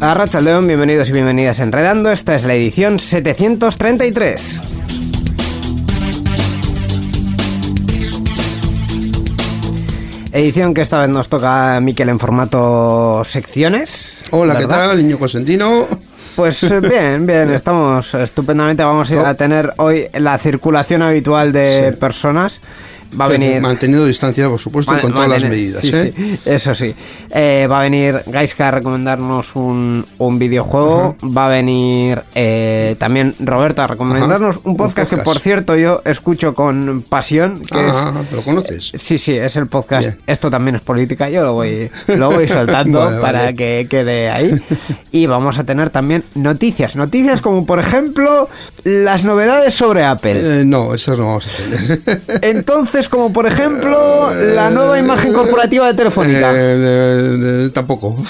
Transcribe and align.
A 0.00 0.14
Racha 0.14 0.40
León, 0.40 0.66
bienvenidos 0.66 1.08
y 1.08 1.12
bienvenidas 1.12 1.58
a 1.60 1.64
Enredando. 1.64 2.10
Esta 2.12 2.34
es 2.36 2.44
la 2.44 2.54
edición 2.54 2.98
733. 3.00 4.62
Edición 10.32 10.74
que 10.74 10.82
esta 10.82 11.00
vez 11.00 11.08
nos 11.08 11.28
toca 11.28 11.76
a 11.76 11.80
Miquel 11.80 12.10
en 12.10 12.18
formato 12.20 13.22
secciones. 13.24 14.24
Hola, 14.30 14.54
¿qué 14.54 14.66
¿verdad? 14.66 14.88
tal, 14.90 14.98
niño 14.98 15.18
consentino? 15.18 15.86
Pues 16.36 16.62
eh, 16.64 16.80
bien, 16.80 17.26
bien, 17.26 17.50
estamos 17.50 18.14
estupendamente. 18.14 18.84
Vamos 18.84 19.10
a 19.10 19.34
tener 19.34 19.72
hoy 19.78 20.06
la 20.14 20.38
circulación 20.38 21.02
habitual 21.02 21.52
de 21.52 21.90
Sí. 21.90 21.96
personas. 21.96 22.60
Va 23.18 23.24
a 23.24 23.28
venir. 23.28 23.60
Manteniendo 23.60 24.06
distancia, 24.06 24.48
por 24.48 24.58
supuesto, 24.58 24.92
y 24.92 24.94
Man- 24.96 25.02
con 25.02 25.14
todas 25.14 25.28
las 25.28 25.42
medidas. 25.44 25.80
sí, 25.80 25.90
¿eh? 25.92 26.12
sí, 26.16 26.38
eso 26.44 26.74
sí. 26.74 26.94
Eh, 27.30 27.66
va 27.70 27.78
a 27.80 27.82
venir 27.82 28.22
Gaiska 28.26 28.68
a 28.68 28.70
recomendarnos 28.70 29.54
un, 29.56 30.04
un 30.18 30.38
videojuego. 30.38 31.16
Va 31.24 31.46
a 31.46 31.48
venir 31.48 32.22
eh, 32.34 32.96
también 32.98 33.34
Roberto 33.40 33.82
a 33.82 33.86
recomendarnos 33.86 34.56
un 34.64 34.68
un 34.68 34.76
podcast 34.76 35.10
que, 35.10 35.16
por 35.18 35.38
cierto, 35.40 35.76
yo 35.76 36.02
escucho 36.04 36.54
con 36.54 37.04
pasión. 37.08 37.60
Que 37.62 37.78
Ah, 37.78 38.12
¿lo 38.32 38.42
conoces? 38.42 38.90
es, 38.92 39.02
sí, 39.02 39.18
sí, 39.18 39.32
es 39.36 39.56
el 39.56 39.66
podcast. 39.66 40.06
Bien. 40.08 40.18
Esto 40.26 40.50
también 40.50 40.76
es 40.76 40.82
política. 40.82 41.28
Yo 41.30 41.42
lo 41.44 41.54
voy, 41.54 41.90
lo 42.08 42.30
voy 42.30 42.46
soltando 42.48 43.00
Vale, 43.00 43.20
para 43.20 43.38
vale. 43.40 43.56
que 43.56 43.86
quede 43.88 44.30
ahí. 44.30 44.60
Y 45.10 45.26
vamos 45.26 45.58
a 45.58 45.64
tener 45.64 45.90
también 45.90 46.24
noticias. 46.34 46.96
Noticias 46.96 47.40
como, 47.40 47.64
por 47.66 47.78
ejemplo, 47.80 48.48
las 48.84 49.24
novedades 49.24 49.74
sobre 49.74 50.04
Apple. 50.04 50.64
No, 50.64 50.94
eso 50.94 51.16
no 51.16 51.26
vamos 51.26 51.46
a 51.48 51.56
tener. 51.62 52.22
Entonces, 52.42 52.97
como 53.06 53.32
por 53.32 53.46
ejemplo, 53.46 54.32
la 54.34 54.70
nueva 54.70 54.98
imagen 54.98 55.32
corporativa 55.34 55.86
de 55.86 55.94
Telefónica. 55.94 56.52
Eh, 56.52 56.56
de- 56.56 57.36
de- 57.38 57.70
tampoco. 57.70 58.16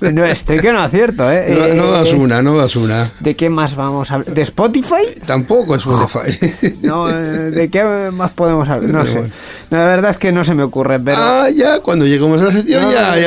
No, 0.00 0.22
estoy 0.24 0.58
que 0.58 0.70
no 0.70 0.80
acierto, 0.80 1.30
¿eh? 1.30 1.54
No, 1.56 1.64
Eh, 1.64 1.74
no 1.74 1.90
das 1.90 2.12
una, 2.12 2.42
no 2.42 2.56
das 2.58 2.76
una. 2.76 3.10
¿De 3.20 3.34
qué 3.36 3.48
más 3.48 3.74
vamos 3.74 4.10
a 4.10 4.14
hablar? 4.16 4.34
¿De 4.34 4.42
Spotify? 4.42 5.14
Tampoco 5.24 5.76
es 5.76 5.80
Spotify. 5.86 6.74
No, 6.82 7.08
eh, 7.08 7.14
¿de 7.50 7.70
qué 7.70 8.10
más 8.12 8.32
podemos 8.32 8.68
hablar? 8.68 8.90
No 8.90 8.98
Pero 8.98 9.12
sé. 9.12 9.18
bueno. 9.20 9.34
La 9.74 9.84
verdad 9.88 10.12
es 10.12 10.18
que 10.18 10.30
no 10.32 10.44
se 10.44 10.54
me 10.54 10.62
ocurre, 10.62 11.00
pero... 11.00 11.16
Ah, 11.18 11.48
ya, 11.50 11.80
cuando 11.80 12.06
lleguemos 12.06 12.40
a 12.40 12.44
la 12.44 12.52
sección, 12.52 12.82
No, 12.82 12.92
ya, 12.92 13.16
ya, 13.16 13.22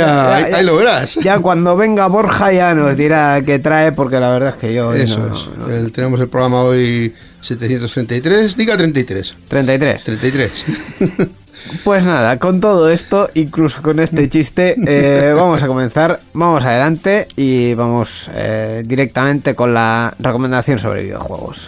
ya, 0.49 0.57
ahí, 0.57 0.63
lo 0.63 0.77
verás. 0.77 1.15
Ya 1.15 1.39
cuando 1.39 1.75
venga 1.75 2.07
Borja 2.07 2.51
ya 2.53 2.73
nos 2.73 2.95
dirá 2.95 3.41
qué 3.45 3.59
trae, 3.59 3.91
porque 3.91 4.19
la 4.19 4.31
verdad 4.31 4.49
es 4.49 4.55
que 4.55 4.73
yo... 4.73 4.93
Eso 4.93 5.19
no- 5.19 5.35
es. 5.35 5.47
no- 5.57 5.69
El- 5.69 5.91
tenemos 5.91 6.21
el 6.21 6.29
programa 6.29 6.61
hoy 6.63 7.13
733. 7.41 8.55
Diga 8.55 8.77
33. 8.77 9.35
33. 9.47 10.03
33. 10.03 10.65
Pues 11.83 12.05
nada, 12.05 12.37
con 12.39 12.59
todo 12.59 12.89
esto, 12.89 13.29
incluso 13.33 13.81
con 13.81 13.99
este 13.99 14.29
chiste, 14.29 14.75
eh, 14.87 15.33
vamos 15.35 15.61
a 15.63 15.67
comenzar, 15.67 16.19
vamos 16.33 16.63
adelante 16.63 17.27
y 17.35 17.73
vamos 17.73 18.29
eh, 18.33 18.83
directamente 18.85 19.55
con 19.55 19.73
la 19.73 20.13
recomendación 20.19 20.77
sobre 20.79 21.03
videojuegos. 21.03 21.67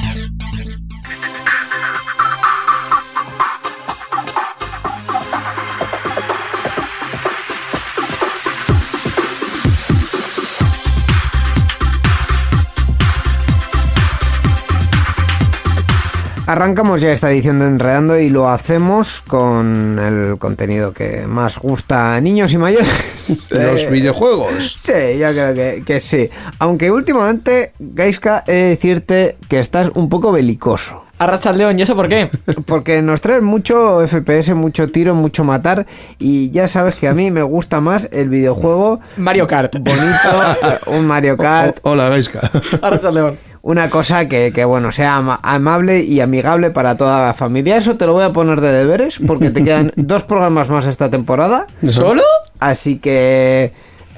Arrancamos 16.55 16.99
ya 16.99 17.13
esta 17.13 17.31
edición 17.31 17.59
de 17.59 17.65
Enredando 17.67 18.19
y 18.19 18.29
lo 18.29 18.49
hacemos 18.49 19.21
con 19.21 19.97
el 19.99 20.37
contenido 20.37 20.91
que 20.91 21.25
más 21.25 21.57
gusta 21.57 22.15
a 22.15 22.19
niños 22.19 22.51
y 22.51 22.57
mayores. 22.57 22.89
Los 23.51 23.83
Eh, 23.85 23.89
videojuegos. 23.89 24.75
Sí, 24.83 25.17
yo 25.17 25.29
creo 25.31 25.53
que, 25.53 25.83
que 25.85 26.01
sí. 26.01 26.29
Aunque 26.59 26.91
últimamente, 26.91 27.71
Gaiska, 27.79 28.43
he 28.47 28.51
de 28.53 28.63
decirte 28.71 29.37
que 29.47 29.59
estás 29.59 29.91
un 29.95 30.09
poco 30.09 30.33
belicoso. 30.33 31.05
Arracha 31.19 31.53
león, 31.53 31.79
¿y 31.79 31.83
eso 31.83 31.95
por 31.95 32.09
qué? 32.09 32.29
Porque 32.65 33.01
nos 33.01 33.21
traes 33.21 33.41
mucho 33.41 34.05
FPS, 34.05 34.53
mucho 34.53 34.91
tiro, 34.91 35.15
mucho 35.15 35.45
matar. 35.45 35.85
Y 36.19 36.51
ya 36.51 36.67
sabes 36.67 36.95
que 36.95 37.07
a 37.07 37.13
mí 37.13 37.31
me 37.31 37.43
gusta 37.43 37.79
más 37.79 38.09
el 38.11 38.27
videojuego 38.27 38.99
Mario 39.15 39.47
Kart. 39.47 39.77
bonito, 39.77 40.81
un 40.87 41.05
Mario 41.07 41.37
Kart. 41.37 41.79
O- 41.83 41.91
hola, 41.91 42.09
Gaiska. 42.09 42.41
Arracha 42.81 43.09
león. 43.09 43.37
Una 43.63 43.89
cosa 43.91 44.27
que, 44.27 44.51
que, 44.53 44.65
bueno, 44.65 44.91
sea 44.91 45.17
ama- 45.17 45.39
amable 45.43 46.03
y 46.03 46.19
amigable 46.19 46.71
para 46.71 46.97
toda 46.97 47.21
la 47.21 47.33
familia. 47.35 47.77
Eso 47.77 47.95
te 47.95 48.07
lo 48.07 48.13
voy 48.13 48.23
a 48.23 48.33
poner 48.33 48.59
de 48.59 48.71
deberes 48.71 49.19
porque 49.27 49.51
te 49.51 49.63
quedan 49.63 49.91
dos 49.95 50.23
programas 50.23 50.69
más 50.69 50.87
esta 50.87 51.09
temporada. 51.11 51.67
¿Solo? 51.87 52.23
Así 52.59 52.97
que 52.97 53.71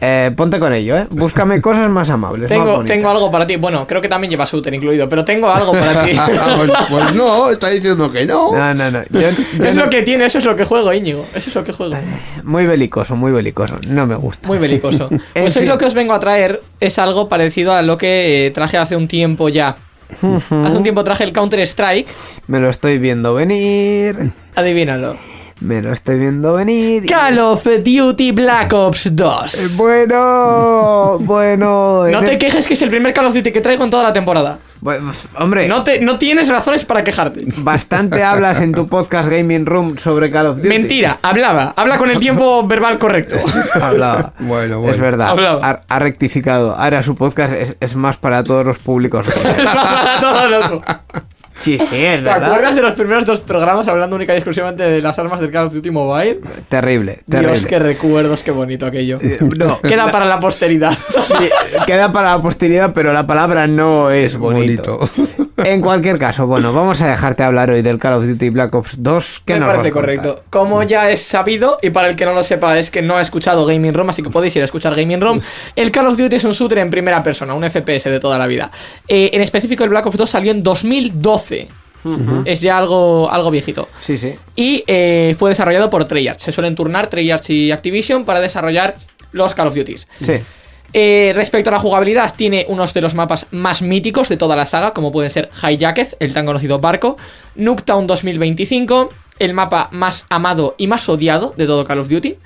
eh, 0.06 0.32
ponte 0.36 0.60
con 0.60 0.74
ello, 0.74 0.98
¿eh? 0.98 1.08
Búscame 1.12 1.62
cosas 1.62 1.90
más 1.90 2.10
amables. 2.10 2.50
Tengo, 2.50 3.10
algo 3.10 3.32
para 3.32 3.48
ti. 3.48 3.56
Bueno, 3.56 3.88
creo 3.88 4.02
que 4.02 4.10
también 4.10 4.30
lleva 4.30 4.44
Shooter 4.44 4.74
incluido, 4.74 5.08
pero 5.08 5.24
tengo 5.24 5.48
algo 5.50 5.72
para 5.72 6.04
ti. 6.04 6.12
pues, 6.58 6.72
pues 6.90 7.14
no, 7.16 7.50
está 7.50 7.70
diciendo 7.70 8.12
que 8.12 8.26
no. 8.26 8.52
No, 8.52 8.74
no, 8.74 8.92
no. 8.92 9.02
Yo- 9.12 9.22
yo 9.22 9.30
es 9.66 9.76
no- 9.78 9.86
lo 9.86 9.90
que 9.90 10.02
tiene, 10.02 10.26
eso 10.26 10.40
es 10.40 10.44
lo 10.46 10.58
que 10.58 10.66
juego, 10.66 10.92
Íñigo. 10.92 11.26
Eso 11.34 11.50
es 11.50 11.56
lo 11.56 11.64
que 11.64 11.72
juego. 11.72 11.96
Muy 12.44 12.66
belicoso, 12.66 13.16
muy 13.16 13.32
belicoso. 13.32 13.80
No 13.88 14.06
me 14.06 14.16
gusta. 14.16 14.46
Muy 14.48 14.58
belicoso. 14.58 15.10
Pues 15.34 15.56
hoy 15.56 15.66
lo 15.66 15.78
que 15.78 15.86
os 15.86 15.94
vengo 15.94 16.14
a 16.14 16.20
traer 16.20 16.62
es 16.82 17.00
algo 17.00 17.30
parecido 17.30 17.72
a 17.72 17.82
lo 17.82 17.98
que 17.98 18.48
eh, 18.48 18.52
traje 18.52 18.78
hace 18.78 18.98
un 18.98 19.08
tiempo 19.08 19.48
ya. 19.48 19.78
Hace 20.22 20.78
un 20.78 20.84
tiempo 20.84 21.04
traje 21.04 21.24
el 21.24 21.32
Counter 21.32 21.62
Strike. 21.62 22.08
Me 22.48 22.60
lo 22.60 22.70
estoy 22.70 22.98
viendo 22.98 23.34
venir. 23.34 24.32
Adivínalo. 24.54 25.16
Me 25.60 25.82
lo 25.82 25.92
estoy 25.92 26.20
viendo 26.20 26.54
venir. 26.54 27.06
Call 27.06 27.40
of 27.40 27.64
Duty 27.64 28.32
Black 28.32 28.74
Ops 28.74 29.16
2. 29.16 29.78
Bueno, 29.78 31.18
bueno. 31.22 32.08
No 32.10 32.24
te 32.24 32.38
quejes 32.38 32.68
que 32.68 32.74
es 32.74 32.82
el 32.82 32.90
primer 32.90 33.14
Call 33.14 33.28
of 33.28 33.34
Duty 33.34 33.52
que 33.52 33.62
traigo 33.62 33.84
en 33.84 33.90
toda 33.90 34.04
la 34.04 34.14
temporada. 34.14 34.60
Bueno, 34.84 35.14
hombre, 35.40 35.66
No, 35.70 35.82
te, 35.82 36.02
no 36.02 36.18
tienes 36.18 36.50
razones 36.50 36.84
para 36.84 37.06
quejarte. 37.06 37.46
bastante 37.60 38.22
hablas 38.22 38.60
en 38.60 38.74
tu 38.74 38.86
podcast 38.88 39.30
Gaming 39.30 39.66
Room 39.66 39.98
sobre 39.98 40.30
Call 40.30 40.48
of 40.48 40.58
Duty. 40.58 40.68
Mentira, 40.68 41.20
hablaba. 41.22 41.74
Habla 41.78 41.98
con 41.98 42.10
el 42.12 42.20
tiempo 42.20 42.68
verbal 42.68 42.98
correcto. 43.00 43.38
Hablaba. 43.82 44.34
Bueno, 44.40 44.80
bueno. 44.80 44.94
Es 44.94 45.00
verdad. 45.00 45.30
Hablaba. 45.30 45.66
Ha, 45.66 45.82
ha 45.88 46.00
rectificado. 46.00 46.76
Ahora 46.76 47.02
su 47.02 47.16
podcast 47.16 47.54
es, 47.56 47.78
es 47.80 47.96
más 47.96 48.18
para 48.18 48.44
todos 48.44 48.66
los 48.66 48.78
públicos. 48.80 49.26
Es 49.58 49.70
para 49.70 50.20
todo 50.20 50.48
loco. 50.50 50.82
sí, 51.60 51.78
sí, 51.80 52.04
es 52.04 52.24
¿Te 52.24 52.30
acuerdas 52.30 52.76
de 52.76 52.82
los 52.82 52.94
primeros 52.94 53.26
dos 53.26 53.40
programas 53.40 53.88
hablando 53.88 54.16
única 54.16 54.34
y 54.34 54.38
exclusivamente 54.38 54.84
de 54.84 55.02
las 55.02 55.18
armas 55.20 55.40
del 55.40 55.50
Call 55.52 55.68
of 55.68 55.74
Duty 55.74 55.92
Mobile? 55.92 56.40
Terrible, 56.68 57.20
terrible. 57.30 57.54
Dios, 57.54 57.66
qué 57.66 57.80
recuerdos, 57.80 58.44
qué 58.44 58.52
bonito 58.52 58.86
aquello. 58.86 59.20
no. 59.56 59.80
Queda 59.80 60.12
para 60.12 60.26
la 60.26 60.40
posteridad. 60.40 60.92
Sí, 61.10 61.34
queda 61.86 62.12
para 62.12 62.32
la 62.32 62.42
posteridad, 62.42 62.92
pero 62.94 63.14
la 63.14 63.26
palabra 63.26 63.68
no 63.68 64.10
es 64.12 64.36
bonito. 64.38 64.73
En 65.58 65.82
cualquier 65.82 66.18
caso, 66.18 66.48
bueno, 66.48 66.74
vamos 66.74 67.02
a 67.02 67.08
dejarte 67.08 67.44
hablar 67.44 67.70
hoy 67.70 67.82
del 67.82 68.00
Call 68.00 68.14
of 68.14 68.26
Duty 68.26 68.50
Black 68.50 68.74
Ops 68.74 69.02
2. 69.02 69.44
que 69.46 69.54
Me 69.54 69.60
nos 69.60 69.70
parece 69.70 69.92
correcto. 69.92 70.44
Como 70.50 70.84
ya 70.84 71.10
es 71.10 71.22
sabido, 71.22 71.78
y 71.82 71.92
para 71.92 72.10
el 72.10 72.16
que 72.16 72.26
no 72.26 72.34
lo 72.34 72.44
sepa 72.44 72.78
es 72.78 72.90
que 72.90 73.02
no 73.02 73.16
ha 73.16 73.22
escuchado 73.22 73.66
Gaming 73.66 73.94
Room, 73.94 74.10
así 74.10 74.24
que 74.24 74.30
podéis 74.30 74.56
ir 74.56 74.62
a 74.64 74.66
escuchar 74.66 74.96
Gaming 74.96 75.22
Room, 75.22 75.40
el 75.76 75.92
Call 75.92 76.08
of 76.08 76.18
Duty 76.18 76.36
es 76.36 76.44
un 76.44 76.54
shooter 76.54 76.80
en 76.80 76.90
primera 76.90 77.24
persona, 77.24 77.54
un 77.54 77.70
FPS 77.70 78.06
de 78.06 78.20
toda 78.20 78.38
la 78.38 78.48
vida. 78.48 78.72
Eh, 79.08 79.30
en 79.34 79.42
específico, 79.42 79.84
el 79.84 79.92
Black 79.92 80.06
Ops 80.08 80.18
2 80.18 80.30
salió 80.30 80.52
en 80.52 80.64
2012. 80.64 81.68
Es 82.44 82.60
ya 82.60 82.78
algo, 82.78 83.32
algo 83.32 83.50
viejito. 83.50 83.88
Sí, 84.02 84.18
sí. 84.18 84.36
Y 84.58 84.84
eh, 84.88 85.36
fue 85.40 85.52
desarrollado 85.52 85.90
por 85.90 86.04
Treyarch. 86.04 86.40
Se 86.40 86.52
suelen 86.52 86.76
turnar 86.76 87.08
Treyarch 87.08 87.50
y 87.52 87.72
Activision 87.72 88.26
para 88.26 88.42
desarrollar 88.42 88.98
los 89.32 89.54
Call 89.54 89.68
of 89.68 89.76
Duties. 89.76 90.08
Sí. 90.22 90.34
Eh, 90.96 91.32
respecto 91.36 91.72
a 91.72 91.74
la 91.74 91.80
jugabilidad, 91.80 92.36
tiene 92.36 92.68
unos 92.70 92.94
de 92.94 93.02
los 93.02 93.16
mapas 93.16 93.48
más 93.50 93.82
míticos 93.82 94.30
de 94.30 94.38
toda 94.38 94.56
la 94.56 94.68
saga, 94.68 94.94
como 94.94 95.12
pueden 95.12 95.32
ser 95.32 95.50
Hijacked, 95.52 96.18
el 96.20 96.34
tan 96.34 96.46
conocido 96.46 96.80
barco, 96.80 97.18
Nuketown 97.56 98.06
2025, 98.06 99.10
el 99.40 99.54
mapa 99.56 99.90
más 99.92 100.28
amado 100.30 100.76
y 100.78 100.86
más 100.86 101.10
odiado 101.10 101.56
de 101.58 101.66
todo 101.66 101.84
Call 101.84 102.00
of 102.00 102.10
Duty, 102.10 102.38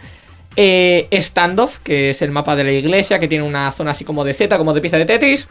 eh, 0.55 1.09
Standoff, 1.11 1.79
que 1.79 2.11
es 2.11 2.21
el 2.21 2.31
mapa 2.31 2.55
de 2.55 2.63
la 2.63 2.71
iglesia, 2.71 3.19
que 3.19 3.27
tiene 3.27 3.43
una 3.43 3.69
zona 3.71 3.91
así 3.91 4.05
como 4.05 4.23
de 4.23 4.33
Z, 4.33 4.57
como 4.57 4.73
de 4.73 4.79
pieza 4.81 4.97
de 4.97 5.05
Tetris. 5.05 5.47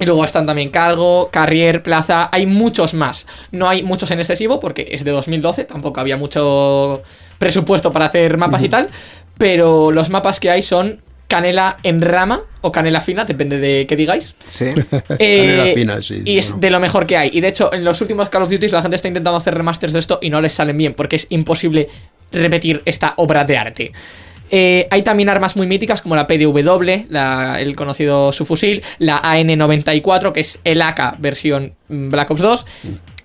Y 0.00 0.06
luego 0.06 0.24
están 0.24 0.46
también 0.46 0.70
Cargo, 0.70 1.28
Carrier, 1.30 1.82
Plaza, 1.82 2.30
hay 2.32 2.46
muchos 2.46 2.94
más. 2.94 3.26
No 3.52 3.68
hay 3.68 3.82
muchos 3.82 4.10
en 4.10 4.18
excesivo 4.18 4.58
porque 4.58 4.88
es 4.90 5.04
de 5.04 5.10
2012, 5.10 5.64
tampoco 5.64 6.00
había 6.00 6.16
mucho 6.16 7.02
presupuesto 7.38 7.92
para 7.92 8.06
hacer 8.06 8.38
mapas 8.38 8.62
y 8.64 8.68
tal, 8.68 8.88
pero 9.36 9.92
los 9.92 10.08
mapas 10.08 10.40
que 10.40 10.50
hay 10.50 10.62
son 10.62 11.02
canela 11.32 11.78
en 11.82 12.02
rama 12.02 12.42
o 12.60 12.70
canela 12.70 13.00
fina, 13.00 13.24
depende 13.24 13.58
de 13.58 13.86
qué 13.86 13.96
digáis. 13.96 14.34
Sí. 14.44 14.66
Eh, 15.18 15.56
Canela 15.56 15.74
fina, 15.74 16.02
sí, 16.02 16.22
Y 16.26 16.36
es 16.38 16.48
bueno. 16.50 16.60
de 16.60 16.70
lo 16.70 16.80
mejor 16.80 17.06
que 17.06 17.16
hay. 17.16 17.30
Y 17.32 17.40
de 17.40 17.48
hecho, 17.48 17.72
en 17.72 17.84
los 17.84 18.00
últimos 18.02 18.28
Call 18.28 18.42
of 18.42 18.50
Duty 18.50 18.68
la 18.68 18.82
gente 18.82 18.96
está 18.96 19.08
intentando 19.08 19.36
hacer 19.38 19.54
remasters 19.54 19.92
de 19.94 19.98
esto 20.00 20.18
y 20.20 20.28
no 20.30 20.40
les 20.42 20.52
salen 20.52 20.76
bien 20.76 20.92
porque 20.94 21.16
es 21.16 21.26
imposible 21.30 21.88
repetir 22.32 22.82
esta 22.84 23.14
obra 23.16 23.44
de 23.44 23.56
arte. 23.56 23.92
Eh, 24.50 24.86
hay 24.90 25.02
también 25.02 25.30
armas 25.30 25.56
muy 25.56 25.66
míticas 25.66 26.02
como 26.02 26.14
la 26.14 26.26
PDW, 26.26 27.06
la- 27.08 27.58
el 27.60 27.74
conocido 27.74 28.32
subfusil, 28.32 28.82
la 28.98 29.16
AN-94, 29.24 30.32
que 30.32 30.40
es 30.40 30.60
el 30.64 30.82
AK 30.82 31.16
versión 31.20 31.72
mm, 31.88 32.10
Black 32.10 32.30
Ops 32.30 32.40
2, 32.42 32.66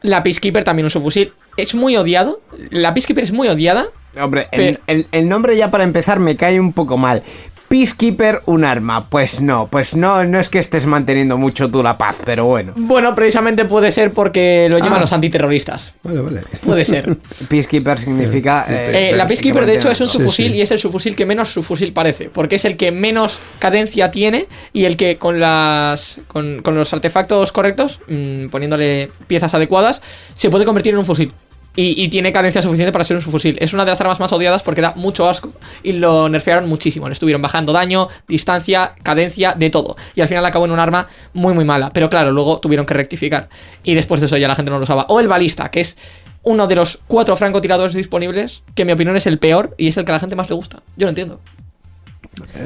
la 0.03 0.23
Peacekeeper, 0.23 0.63
también 0.63 0.85
un 0.85 0.89
subfusil. 0.91 1.33
Es 1.57 1.75
muy 1.75 1.97
odiado, 1.97 2.41
la 2.69 2.93
Peacekeeper 2.93 3.23
es 3.25 3.31
muy 3.33 3.47
odiada. 3.49 3.87
Hombre, 4.21 4.47
el- 4.51 4.79
el 5.11 5.27
nombre 5.29 5.55
ya 5.57 5.69
para 5.69 5.83
empezar 5.83 6.19
me 6.19 6.35
cae 6.37 6.59
un 6.59 6.71
poco 6.73 6.97
mal. 6.97 7.21
Peacekeeper, 7.67 8.41
un 8.45 8.63
arma. 8.63 9.09
Pues 9.09 9.41
no, 9.41 9.67
pues 9.67 9.95
no, 9.95 10.23
no 10.23 10.39
es 10.39 10.49
que 10.49 10.59
estés 10.59 10.85
manteniendo 10.85 11.37
mucho 11.37 11.69
tú 11.69 11.83
la 11.83 11.97
paz, 11.97 12.15
pero 12.25 12.45
bueno. 12.45 12.73
Bueno, 12.75 13.13
precisamente 13.13 13.65
puede 13.65 13.91
ser 13.91 14.11
porque 14.11 14.67
lo 14.69 14.77
llaman 14.77 14.99
Ah. 14.99 15.01
los 15.01 15.13
antiterroristas. 15.13 15.93
Vale, 16.03 16.21
vale. 16.21 16.41
Puede 16.65 16.85
ser. 16.85 17.17
Peacekeeper 17.49 17.97
significa. 17.99 18.65
Eh, 18.69 19.11
la 19.15 19.27
Peacekeeper, 19.27 19.65
de 19.65 19.75
hecho, 19.75 19.91
es 19.91 19.99
un 20.01 20.07
subfusil 20.07 20.51
sí. 20.51 20.57
y 20.57 20.61
es 20.61 20.71
el 20.71 20.79
subfusil 20.79 21.15
que 21.15 21.25
menos 21.25 21.49
subfusil 21.53 21.91
parece, 21.93 22.29
porque 22.29 22.55
es 22.55 22.65
el 22.65 22.77
que 22.77 22.91
menos 22.91 23.39
cadencia 23.59 24.11
tiene 24.11 24.47
y 24.73 24.85
el 24.85 24.95
que 24.97 25.17
con 25.17 25.39
las 25.39 26.21
con, 26.27 26.61
con 26.61 26.75
los 26.75 26.93
artefactos 26.93 27.51
correctos, 27.51 27.99
mm, 28.07 28.47
poniéndole 28.47 29.11
piezas 29.27 29.53
adecuadas, 29.53 30.01
se 30.33 30.49
puede 30.49 30.65
convertir 30.65 30.93
en 30.93 30.99
un 30.99 31.05
fusil. 31.05 31.33
Y, 31.79 32.07
tiene 32.07 32.31
cadencia 32.31 32.59
suficiente 32.63 32.91
para 32.91 33.03
ser 33.03 33.17
un 33.17 33.21
subfusil. 33.21 33.55
Es 33.61 33.71
una 33.71 33.85
de 33.85 33.91
las 33.91 34.01
armas 34.01 34.19
más 34.19 34.31
odiadas 34.33 34.63
porque 34.63 34.81
da 34.81 34.93
mucho 34.95 35.29
asco 35.29 35.53
y 35.83 35.93
lo 35.93 36.27
nerfearon 36.27 36.67
muchísimo. 36.67 37.07
Le 37.07 37.13
estuvieron 37.13 37.39
bajando 37.39 37.71
daño, 37.71 38.07
distancia, 38.27 38.95
cadencia, 39.03 39.53
de 39.53 39.69
todo. 39.69 39.95
Y 40.15 40.21
al 40.21 40.27
final 40.27 40.43
acabó 40.43 40.65
en 40.65 40.71
un 40.71 40.79
arma 40.79 41.07
muy, 41.33 41.53
muy 41.53 41.65
mala. 41.65 41.91
Pero 41.93 42.09
claro, 42.09 42.31
luego 42.31 42.59
tuvieron 42.59 42.87
que 42.87 42.95
rectificar. 42.95 43.49
Y 43.83 43.93
después 43.93 44.19
de 44.21 44.25
eso 44.25 44.37
ya 44.37 44.47
la 44.47 44.55
gente 44.55 44.71
no 44.71 44.79
lo 44.79 44.85
usaba. 44.85 45.05
O 45.09 45.19
el 45.19 45.27
balista, 45.27 45.69
que 45.69 45.81
es 45.81 45.97
uno 46.41 46.65
de 46.65 46.75
los 46.75 46.99
cuatro 47.05 47.37
francotiradores 47.37 47.93
disponibles, 47.93 48.63
que 48.73 48.81
en 48.81 48.87
mi 48.87 48.93
opinión 48.93 49.15
es 49.15 49.27
el 49.27 49.37
peor 49.37 49.75
y 49.77 49.89
es 49.89 49.97
el 49.97 50.05
que 50.05 50.11
a 50.11 50.15
la 50.15 50.19
gente 50.19 50.35
más 50.35 50.49
le 50.49 50.55
gusta. 50.55 50.81
Yo 50.95 51.05
lo 51.05 51.09
entiendo. 51.09 51.39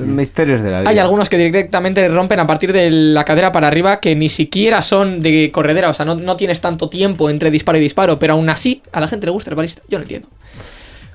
Misterios 0.06 0.62
de 0.62 0.72
la 0.72 0.82
vida. 0.82 0.90
Hay 0.90 1.00
algunos 1.00 1.30
que 1.30 1.38
directamente 1.38 2.08
rompen 2.08 2.40
a 2.40 2.48
partir 2.48 2.74
de 2.74 2.92
la 2.92 3.24
cadera 3.24 3.52
para 3.52 3.68
arriba 3.68 4.00
que 4.00 4.16
ni 4.16 4.30
siquiera 4.30 4.82
son 4.82 5.22
de 5.22 5.52
corredera, 5.52 5.90
o 5.90 5.94
sea, 5.94 6.06
no, 6.06 6.16
no 6.16 6.38
tienes 6.38 6.62
tanto 6.62 6.90
tiempo 6.90 7.30
entre 7.30 7.52
disparo 7.52 7.78
y 7.78 7.82
disparo, 7.82 8.20
pero 8.20 8.34
aún 8.34 8.50
así 8.50 8.82
a 8.92 9.00
la 9.00 9.08
gente 9.08 9.26
le 9.26 9.32
gusta 9.32 9.50
el 9.50 9.56
balista. 9.56 9.82
Yo 9.90 9.98
no 9.98 10.04
entiendo. 10.04 10.28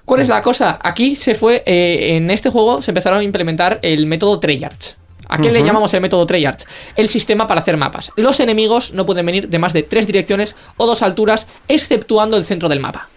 ¿Cuál 0.06 0.20
es 0.20 0.28
la 0.28 0.40
cosa? 0.40 0.78
Aquí 0.82 1.16
se 1.16 1.34
fue, 1.34 1.64
eh, 1.66 2.14
en 2.16 2.30
este 2.30 2.48
juego 2.48 2.80
se 2.80 2.92
empezaron 2.92 3.18
a 3.18 3.22
implementar 3.24 3.80
el 3.82 4.06
método 4.06 4.38
Treyarch. 4.38 4.96
¿A 5.28 5.38
qué 5.38 5.50
le 5.50 5.64
llamamos 5.64 5.92
el 5.94 6.00
método 6.00 6.24
Treyarch? 6.24 6.64
El 6.94 7.08
sistema 7.08 7.48
para 7.48 7.60
hacer 7.60 7.76
mapas. 7.76 8.12
Los 8.14 8.38
enemigos 8.38 8.92
no 8.92 9.04
pueden 9.04 9.26
venir 9.26 9.48
de 9.48 9.58
más 9.58 9.72
de 9.72 9.82
tres 9.82 10.06
direcciones 10.06 10.54
o 10.76 10.86
dos 10.86 11.02
alturas, 11.02 11.48
exceptuando 11.66 12.36
el 12.36 12.44
centro 12.44 12.68
del 12.68 12.78
mapa. 12.78 13.08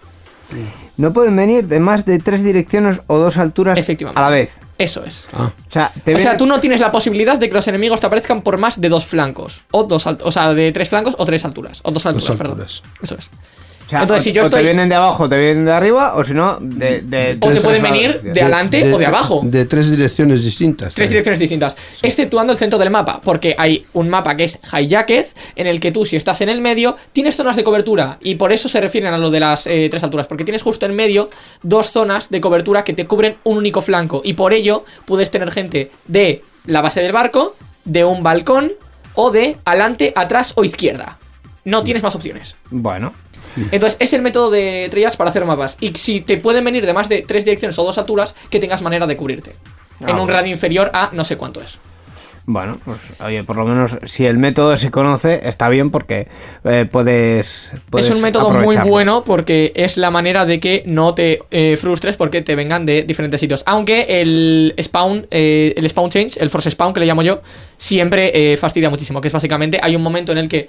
No 0.96 1.12
pueden 1.12 1.34
venir 1.36 1.66
de 1.66 1.80
más 1.80 2.04
de 2.04 2.18
tres 2.18 2.42
direcciones 2.44 3.00
o 3.06 3.16
dos 3.18 3.36
alturas 3.38 3.78
Efectivamente. 3.78 4.18
a 4.20 4.24
la 4.24 4.30
vez. 4.30 4.58
Eso 4.78 5.04
es. 5.04 5.26
Ah, 5.32 5.50
O 5.68 5.72
sea, 5.72 5.92
te 6.04 6.14
O 6.14 6.16
sea, 6.16 6.24
viene- 6.32 6.38
tú 6.38 6.46
no 6.46 6.60
tienes 6.60 6.80
la 6.80 6.92
posibilidad 6.92 7.38
de 7.38 7.48
que 7.48 7.54
los 7.54 7.66
enemigos 7.68 8.00
te 8.00 8.06
aparezcan 8.06 8.42
por 8.42 8.58
más 8.58 8.80
de 8.80 8.88
dos 8.88 9.06
flancos. 9.06 9.62
O 9.70 9.84
dos 9.84 10.06
alt- 10.06 10.20
o 10.24 10.30
sea, 10.32 10.52
de 10.54 10.72
tres 10.72 10.88
flancos 10.88 11.14
o 11.18 11.24
tres 11.24 11.44
alturas. 11.44 11.80
O 11.84 11.90
dos 11.90 12.04
alturas, 12.06 12.36
perdón. 12.36 12.52
alturas. 12.60 12.82
Eso 13.02 13.14
es. 13.18 13.30
O 13.90 13.92
sea, 13.92 14.02
entonces, 14.02 14.22
o- 14.22 14.24
si 14.24 14.32
yo 14.32 14.42
o 14.42 14.44
estoy- 14.44 14.60
te 14.60 14.64
vienen 14.64 14.88
de 14.88 14.94
abajo, 14.94 15.28
te 15.28 15.36
vienen 15.36 15.64
de 15.64 15.72
arriba, 15.72 16.14
o 16.16 16.22
si 16.24 16.32
no, 16.32 16.58
de. 16.60 17.00
de 17.02 17.38
O 17.40 17.50
te 17.50 17.60
pueden 17.60 17.82
venir 17.82 18.20
de 18.22 18.40
adelante 18.40 18.92
o 18.94 18.98
de 18.98 19.06
abajo. 19.06 19.40
De 19.42 19.66
tres 19.66 19.90
direcciones 19.90 20.44
distintas. 20.44 20.94
Tres 20.94 21.08
direcciones 21.10 21.38
distintas, 21.40 21.76
exceptuando 22.02 22.52
el 22.52 22.58
centro 22.58 22.78
del 22.78 22.90
mapa, 22.90 23.20
porque 23.24 23.54
hay 23.58 23.84
un 23.94 24.08
mapa 24.08 24.36
que 24.36 24.44
es 24.44 24.58
Hijacked, 24.72 25.26
en 25.56 25.66
el 25.66 25.80
que 25.80 25.90
tú, 25.92 26.06
si 26.06 26.16
estás 26.16 26.40
en 26.40 26.48
el 26.48 26.60
medio, 26.60 26.96
tienes 27.12 27.36
zonas 27.36 27.56
de 27.56 27.64
cobertura, 27.64 28.18
y 28.20 28.36
por 28.36 28.52
eso 28.52 28.68
se 28.68 28.80
refieren 28.80 29.12
a 29.12 29.18
lo 29.18 29.30
de 29.30 29.40
las 29.40 29.66
eh, 29.66 29.88
tres 29.90 30.04
alturas, 30.04 30.26
porque 30.26 30.44
tienes 30.44 30.62
justo 30.62 30.86
en 30.86 30.94
medio 30.94 31.30
dos 31.62 31.90
zonas 31.90 32.30
de 32.30 32.40
cobertura 32.40 32.84
que 32.84 32.92
te 32.92 33.06
cubren 33.06 33.36
un 33.44 33.58
único 33.58 33.82
flanco, 33.82 34.20
y 34.24 34.34
por 34.34 34.52
ello 34.52 34.84
puedes 35.06 35.30
tener 35.30 35.50
gente 35.50 35.90
de 36.06 36.42
la 36.66 36.80
base 36.80 37.00
del 37.02 37.12
barco, 37.12 37.56
de 37.84 38.04
un 38.04 38.22
balcón, 38.22 38.72
o 39.14 39.30
de 39.30 39.56
adelante, 39.64 40.12
atrás 40.14 40.52
o 40.54 40.62
izquierda. 40.64 41.18
No 41.64 41.82
tienes 41.82 42.02
más 42.02 42.14
opciones. 42.14 42.54
Bueno. 42.70 43.12
Entonces, 43.70 43.96
es 44.00 44.12
el 44.12 44.22
método 44.22 44.50
de 44.50 44.88
Treyarch 44.90 45.16
para 45.16 45.30
hacer 45.30 45.44
mapas. 45.44 45.76
Y 45.80 45.88
si 45.94 46.20
te 46.20 46.36
pueden 46.36 46.64
venir 46.64 46.86
de 46.86 46.92
más 46.92 47.08
de 47.08 47.22
tres 47.22 47.44
direcciones 47.44 47.78
o 47.78 47.84
dos 47.84 47.98
alturas, 47.98 48.34
que 48.50 48.58
tengas 48.58 48.82
manera 48.82 49.06
de 49.06 49.16
cubrirte. 49.16 49.56
Ah, 50.00 50.10
en 50.10 50.18
un 50.18 50.28
radio 50.28 50.50
inferior 50.50 50.90
a 50.94 51.10
no 51.12 51.24
sé 51.24 51.36
cuánto 51.36 51.60
es. 51.60 51.78
Bueno, 52.46 52.78
pues 52.84 52.98
oye, 53.24 53.44
por 53.44 53.56
lo 53.56 53.64
menos 53.64 53.98
si 54.04 54.26
el 54.26 54.38
método 54.38 54.76
se 54.76 54.90
conoce, 54.90 55.40
está 55.48 55.68
bien 55.68 55.90
porque 55.90 56.28
eh, 56.64 56.86
puedes, 56.90 57.72
puedes 57.90 58.08
es 58.08 58.14
un 58.14 58.22
método 58.22 58.50
muy 58.50 58.76
bueno 58.76 59.24
porque 59.24 59.72
es 59.74 59.96
la 59.96 60.10
manera 60.10 60.44
de 60.44 60.58
que 60.60 60.82
no 60.86 61.14
te 61.14 61.40
eh, 61.50 61.76
frustres 61.76 62.16
porque 62.16 62.42
te 62.42 62.54
vengan 62.54 62.86
de 62.86 63.02
diferentes 63.02 63.40
sitios. 63.40 63.62
Aunque 63.66 64.20
el 64.20 64.74
spawn, 64.80 65.26
eh, 65.30 65.74
el 65.76 65.88
spawn 65.88 66.10
change, 66.10 66.38
el 66.40 66.50
force 66.50 66.70
spawn 66.70 66.92
que 66.92 67.00
le 67.00 67.06
llamo 67.06 67.22
yo, 67.22 67.42
siempre 67.76 68.32
eh, 68.34 68.56
fastidia 68.56 68.90
muchísimo. 68.90 69.20
Que 69.20 69.28
es 69.28 69.32
básicamente 69.32 69.78
hay 69.82 69.94
un 69.94 70.02
momento 70.02 70.32
en 70.32 70.38
el 70.38 70.48
que 70.48 70.68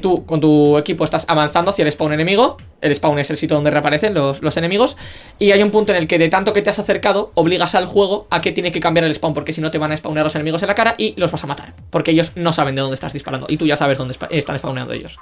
tú 0.00 0.24
con 0.26 0.40
tu 0.40 0.76
equipo 0.78 1.04
estás 1.04 1.24
avanzando 1.28 1.70
hacia 1.70 1.84
el 1.84 1.92
spawn 1.92 2.12
enemigo. 2.12 2.58
El 2.84 2.94
spawn 2.94 3.18
es 3.18 3.30
el 3.30 3.36
sitio 3.36 3.56
donde 3.56 3.70
reaparecen 3.70 4.14
los, 4.14 4.56
enemigos. 4.56 4.96
Y 5.38 5.52
hay 5.52 5.62
un 5.62 5.70
punto 5.70 5.92
en 5.92 5.98
el 5.98 6.06
que 6.06 6.18
de 6.18 6.28
tanto 6.28 6.52
que 6.52 6.62
te 6.62 6.70
has 6.70 6.78
acercado, 6.78 7.32
obligas 7.34 7.74
al 7.74 7.86
juego 7.86 8.26
a 8.30 8.40
que 8.40 8.52
tiene 8.52 8.72
que 8.72 8.80
cambiar 8.80 9.04
el 9.04 9.14
spawn. 9.14 9.34
Porque 9.34 9.52
si 9.52 9.60
no 9.60 9.70
te 9.70 9.78
van 9.78 9.92
a 9.92 9.96
spawnear 9.96 10.24
los 10.24 10.34
enemigos 10.34 10.62
en 10.62 10.68
la 10.68 10.74
cara 10.74 10.94
y 10.98 11.14
los 11.16 11.30
vas 11.30 11.42
a 11.44 11.46
matar. 11.46 11.74
Porque 11.90 12.12
ellos 12.12 12.32
no 12.36 12.52
saben 12.52 12.74
de 12.74 12.82
dónde 12.82 12.94
estás 12.94 13.12
disparando. 13.12 13.46
Y 13.48 13.56
tú 13.56 13.66
ya 13.66 13.76
sabes 13.76 13.98
dónde 13.98 14.16
están 14.30 14.58
spawneando 14.58 14.92
ellos 14.92 15.18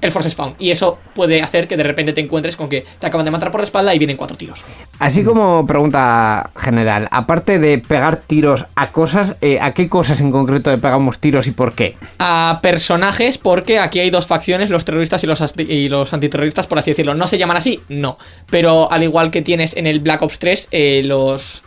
El 0.00 0.10
force 0.10 0.30
spawn. 0.30 0.54
Y 0.58 0.70
eso 0.70 0.98
puede 1.14 1.42
hacer 1.42 1.68
que 1.68 1.76
de 1.76 1.82
repente 1.82 2.12
te 2.12 2.20
encuentres 2.20 2.56
con 2.56 2.68
que 2.68 2.84
te 2.98 3.06
acaban 3.06 3.24
de 3.24 3.30
matar 3.30 3.50
por 3.50 3.60
la 3.60 3.64
espalda 3.64 3.94
y 3.94 3.98
vienen 3.98 4.16
cuatro 4.16 4.36
tiros. 4.36 4.58
Así 4.98 5.22
como 5.24 5.66
pregunta 5.66 6.50
general, 6.56 7.08
aparte 7.10 7.58
de 7.58 7.78
pegar 7.78 8.16
tiros 8.18 8.66
a 8.74 8.90
cosas, 8.92 9.36
eh, 9.40 9.58
¿a 9.60 9.72
qué 9.72 9.88
cosas 9.88 10.20
en 10.20 10.30
concreto 10.30 10.70
le 10.70 10.78
pegamos 10.78 11.18
tiros 11.18 11.46
y 11.46 11.50
por 11.52 11.74
qué? 11.74 11.96
A 12.18 12.60
personajes, 12.62 13.38
porque 13.38 13.78
aquí 13.78 13.98
hay 14.00 14.10
dos 14.10 14.26
facciones, 14.26 14.70
los 14.70 14.84
terroristas 14.84 15.22
y 15.24 15.26
los, 15.26 15.40
asti- 15.40 15.68
y 15.68 15.88
los 15.88 16.12
antiterroristas, 16.12 16.66
por 16.66 16.78
así 16.78 16.90
decirlo. 16.90 17.14
¿No 17.14 17.26
se 17.26 17.38
llaman 17.38 17.56
así? 17.56 17.80
No. 17.88 18.18
Pero 18.50 18.90
al 18.90 19.02
igual 19.02 19.30
que 19.30 19.42
tienes 19.42 19.76
en 19.76 19.86
el 19.86 20.00
Black 20.00 20.22
Ops 20.22 20.38
3, 20.38 20.68
eh, 20.70 21.02
los, 21.04 21.62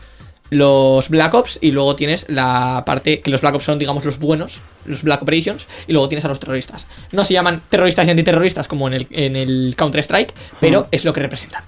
los 0.53 1.09
Black 1.09 1.33
Ops, 1.33 1.59
y 1.61 1.71
luego 1.71 1.95
tienes 1.95 2.25
la 2.29 2.83
parte 2.85 3.21
que 3.21 3.31
los 3.31 3.41
Black 3.41 3.55
Ops 3.55 3.65
son, 3.65 3.79
digamos, 3.79 4.05
los 4.05 4.19
buenos, 4.19 4.61
los 4.85 5.03
Black 5.03 5.21
Operations, 5.21 5.67
y 5.87 5.93
luego 5.93 6.09
tienes 6.09 6.25
a 6.25 6.27
los 6.27 6.39
terroristas. 6.39 6.87
No 7.11 7.23
se 7.23 7.33
llaman 7.33 7.61
terroristas 7.69 8.07
y 8.07 8.11
antiterroristas 8.11 8.67
como 8.67 8.87
en 8.87 8.93
el, 8.93 9.07
en 9.11 9.35
el 9.35 9.75
Counter-Strike, 9.77 10.33
pero 10.59 10.87
es 10.91 11.05
lo 11.05 11.13
que 11.13 11.21
representan. 11.21 11.63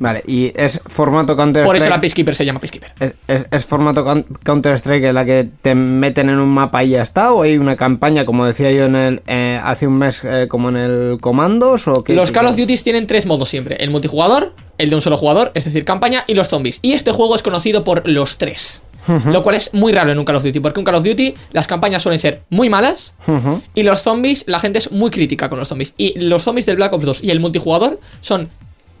Vale, 0.00 0.22
y 0.26 0.50
es 0.56 0.80
formato 0.86 1.36
Counter 1.36 1.64
Por 1.64 1.76
eso 1.76 1.88
la. 1.88 2.00
Peacekeeper 2.00 2.34
se 2.34 2.44
llama 2.46 2.58
Peacekeeper. 2.58 2.92
¿Es, 2.98 3.12
es- 3.28 3.46
es 3.50 3.66
formato 3.66 4.02
Counter 4.42 4.72
Strike 4.78 5.04
en 5.04 5.14
la 5.14 5.24
que 5.26 5.46
te 5.60 5.74
meten 5.74 6.30
en 6.30 6.38
un 6.40 6.48
mapa 6.48 6.82
y 6.82 6.90
ya 6.90 7.02
está? 7.02 7.32
¿O 7.34 7.42
hay 7.42 7.58
una 7.58 7.76
campaña, 7.76 8.24
como 8.24 8.46
decía 8.46 8.72
yo 8.72 8.86
en 8.86 8.96
el, 8.96 9.22
eh, 9.26 9.60
hace 9.62 9.86
un 9.86 9.98
mes, 9.98 10.22
eh, 10.24 10.46
como 10.48 10.70
en 10.70 10.76
el 10.76 11.18
Comandos? 11.20 11.86
¿o 11.86 12.02
qué- 12.02 12.14
Los 12.14 12.30
Call 12.32 12.46
of 12.46 12.56
Duty 12.56 12.76
tienen 12.78 13.06
tres 13.06 13.26
modos 13.26 13.50
siempre: 13.50 13.76
el 13.78 13.90
multijugador, 13.90 14.54
el 14.78 14.88
de 14.90 14.96
un 14.96 15.02
solo 15.02 15.16
jugador, 15.18 15.52
es 15.54 15.66
decir, 15.66 15.84
campaña, 15.84 16.24
y 16.26 16.32
los 16.34 16.48
zombies. 16.48 16.78
Y 16.80 16.94
este 16.94 17.12
juego 17.12 17.36
es 17.36 17.42
conocido 17.42 17.84
por 17.84 18.08
los 18.08 18.38
tres. 18.38 18.82
Lo 19.26 19.42
cual 19.42 19.56
es 19.56 19.74
muy 19.74 19.92
raro 19.92 20.12
en 20.12 20.18
un 20.18 20.24
Call 20.24 20.36
of 20.36 20.44
Duty, 20.44 20.60
porque 20.60 20.78
en 20.78 20.82
un 20.82 20.84
Call 20.84 20.94
of 20.96 21.04
Duty 21.04 21.34
las 21.52 21.66
campañas 21.66 22.00
suelen 22.02 22.20
ser 22.20 22.42
muy 22.48 22.68
malas 22.68 23.14
y 23.74 23.82
los 23.82 24.02
zombies, 24.02 24.44
la 24.46 24.60
gente 24.60 24.78
es 24.78 24.92
muy 24.92 25.10
crítica 25.10 25.48
con 25.48 25.58
los 25.58 25.66
zombies. 25.68 25.94
Y 25.96 26.16
los 26.20 26.42
zombies 26.44 26.64
del 26.66 26.76
Black 26.76 26.92
Ops 26.92 27.04
2 27.06 27.24
y 27.24 27.30
el 27.30 27.40
multijugador 27.40 27.98
son 28.20 28.50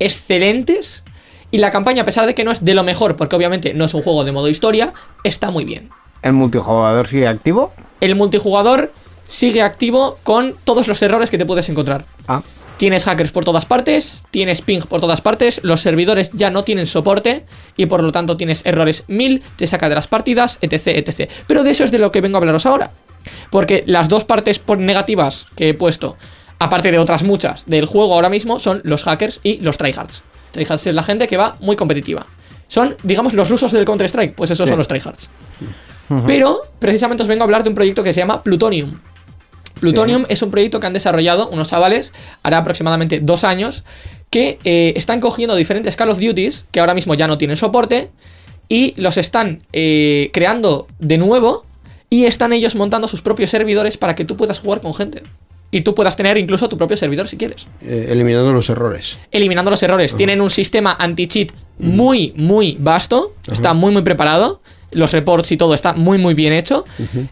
excelentes. 0.00 1.04
Y 1.52 1.58
la 1.58 1.70
campaña, 1.70 2.02
a 2.02 2.04
pesar 2.04 2.26
de 2.26 2.34
que 2.34 2.44
no 2.44 2.50
es 2.50 2.64
de 2.64 2.74
lo 2.74 2.82
mejor, 2.82 3.16
porque 3.16 3.36
obviamente 3.36 3.74
no 3.74 3.84
es 3.84 3.94
un 3.94 4.02
juego 4.02 4.24
de 4.24 4.32
modo 4.32 4.48
historia, 4.48 4.92
está 5.24 5.50
muy 5.50 5.64
bien. 5.64 5.90
¿El 6.22 6.32
multijugador 6.32 7.06
sigue 7.06 7.28
activo? 7.28 7.72
El 8.00 8.14
multijugador 8.14 8.92
sigue 9.26 9.62
activo 9.62 10.18
con 10.22 10.54
todos 10.64 10.88
los 10.88 11.00
errores 11.02 11.30
que 11.30 11.38
te 11.38 11.46
puedes 11.46 11.68
encontrar. 11.68 12.04
Ah. 12.28 12.42
Tienes 12.76 13.04
hackers 13.04 13.30
por 13.30 13.44
todas 13.44 13.66
partes, 13.66 14.24
tienes 14.30 14.62
ping 14.62 14.80
por 14.80 15.00
todas 15.00 15.20
partes, 15.20 15.60
los 15.62 15.82
servidores 15.82 16.30
ya 16.32 16.50
no 16.50 16.64
tienen 16.64 16.86
soporte 16.86 17.44
y 17.76 17.86
por 17.86 18.02
lo 18.02 18.10
tanto 18.10 18.38
tienes 18.38 18.64
errores 18.64 19.04
1000, 19.06 19.42
te 19.56 19.66
saca 19.66 19.90
de 19.90 19.96
las 19.96 20.06
partidas, 20.06 20.58
etc, 20.62 20.86
etc. 20.86 21.30
Pero 21.46 21.62
de 21.62 21.72
eso 21.72 21.84
es 21.84 21.90
de 21.90 21.98
lo 21.98 22.10
que 22.10 22.22
vengo 22.22 22.38
a 22.38 22.40
hablaros 22.40 22.64
ahora. 22.64 22.92
Porque 23.50 23.84
las 23.86 24.08
dos 24.08 24.24
partes 24.24 24.58
por 24.58 24.78
negativas 24.78 25.46
que 25.56 25.68
he 25.68 25.74
puesto, 25.74 26.16
aparte 26.60 26.92
de 26.92 26.98
otras 26.98 27.24
muchas 27.24 27.64
del 27.66 27.86
juego 27.86 28.14
ahora 28.14 28.28
mismo, 28.28 28.60
son 28.60 28.80
los 28.84 29.02
hackers 29.02 29.40
y 29.42 29.58
los 29.58 29.76
tryhards. 29.76 30.22
Tryhards 30.52 30.86
es 30.86 30.94
la 30.94 31.02
gente 31.02 31.26
que 31.26 31.36
va 31.36 31.56
muy 31.60 31.74
competitiva. 31.74 32.26
Son, 32.68 32.96
digamos, 33.02 33.34
los 33.34 33.50
rusos 33.50 33.72
del 33.72 33.84
Counter-Strike, 33.84 34.34
pues 34.36 34.50
esos 34.52 34.66
Sí. 34.66 34.70
son 34.70 34.78
los 34.78 34.86
tryhards. 34.86 35.28
Pero 36.26 36.62
precisamente 36.78 37.22
os 37.22 37.28
vengo 37.28 37.42
a 37.42 37.44
hablar 37.44 37.62
de 37.62 37.68
un 37.68 37.74
proyecto 37.74 38.02
que 38.02 38.12
se 38.12 38.20
llama 38.20 38.42
Plutonium. 38.42 38.98
Plutonium 39.80 40.24
es 40.28 40.42
un 40.42 40.50
proyecto 40.50 40.80
que 40.80 40.86
han 40.86 40.92
desarrollado 40.92 41.48
unos 41.48 41.68
chavales, 41.68 42.12
hará 42.42 42.58
aproximadamente 42.58 43.20
dos 43.20 43.44
años, 43.44 43.84
que 44.28 44.58
eh, 44.64 44.92
están 44.96 45.20
cogiendo 45.20 45.54
diferentes 45.56 45.96
Call 45.96 46.10
of 46.10 46.20
Duties, 46.20 46.64
que 46.70 46.80
ahora 46.80 46.94
mismo 46.94 47.14
ya 47.14 47.26
no 47.26 47.38
tienen 47.38 47.56
soporte, 47.56 48.10
y 48.68 48.94
los 49.00 49.16
están 49.16 49.62
eh, 49.72 50.30
creando 50.32 50.86
de 50.98 51.16
nuevo, 51.18 51.64
y 52.10 52.24
están 52.26 52.52
ellos 52.52 52.74
montando 52.74 53.08
sus 53.08 53.22
propios 53.22 53.50
servidores 53.50 53.96
para 53.96 54.14
que 54.14 54.24
tú 54.24 54.36
puedas 54.36 54.58
jugar 54.58 54.80
con 54.80 54.94
gente. 54.94 55.22
Y 55.72 55.82
tú 55.82 55.94
puedas 55.94 56.16
tener 56.16 56.36
incluso 56.36 56.68
tu 56.68 56.76
propio 56.76 56.96
servidor 56.96 57.28
si 57.28 57.36
quieres 57.36 57.68
Eh, 57.82 58.08
eliminando 58.10 58.52
los 58.52 58.68
errores. 58.70 59.18
eliminando 59.30 59.70
los 59.70 59.82
errores. 59.82 60.16
Tienen 60.16 60.40
un 60.40 60.50
sistema 60.50 60.96
anti-cheat 60.98 61.52
muy, 61.78 62.32
muy 62.36 62.76
vasto. 62.80 63.34
Está 63.50 63.72
muy, 63.74 63.92
muy 63.92 64.02
preparado. 64.02 64.60
Los 64.92 65.12
reports 65.12 65.52
y 65.52 65.56
todo 65.56 65.72
está 65.72 65.92
muy, 65.92 66.18
muy 66.18 66.34
bien 66.34 66.52
hecho. 66.52 66.84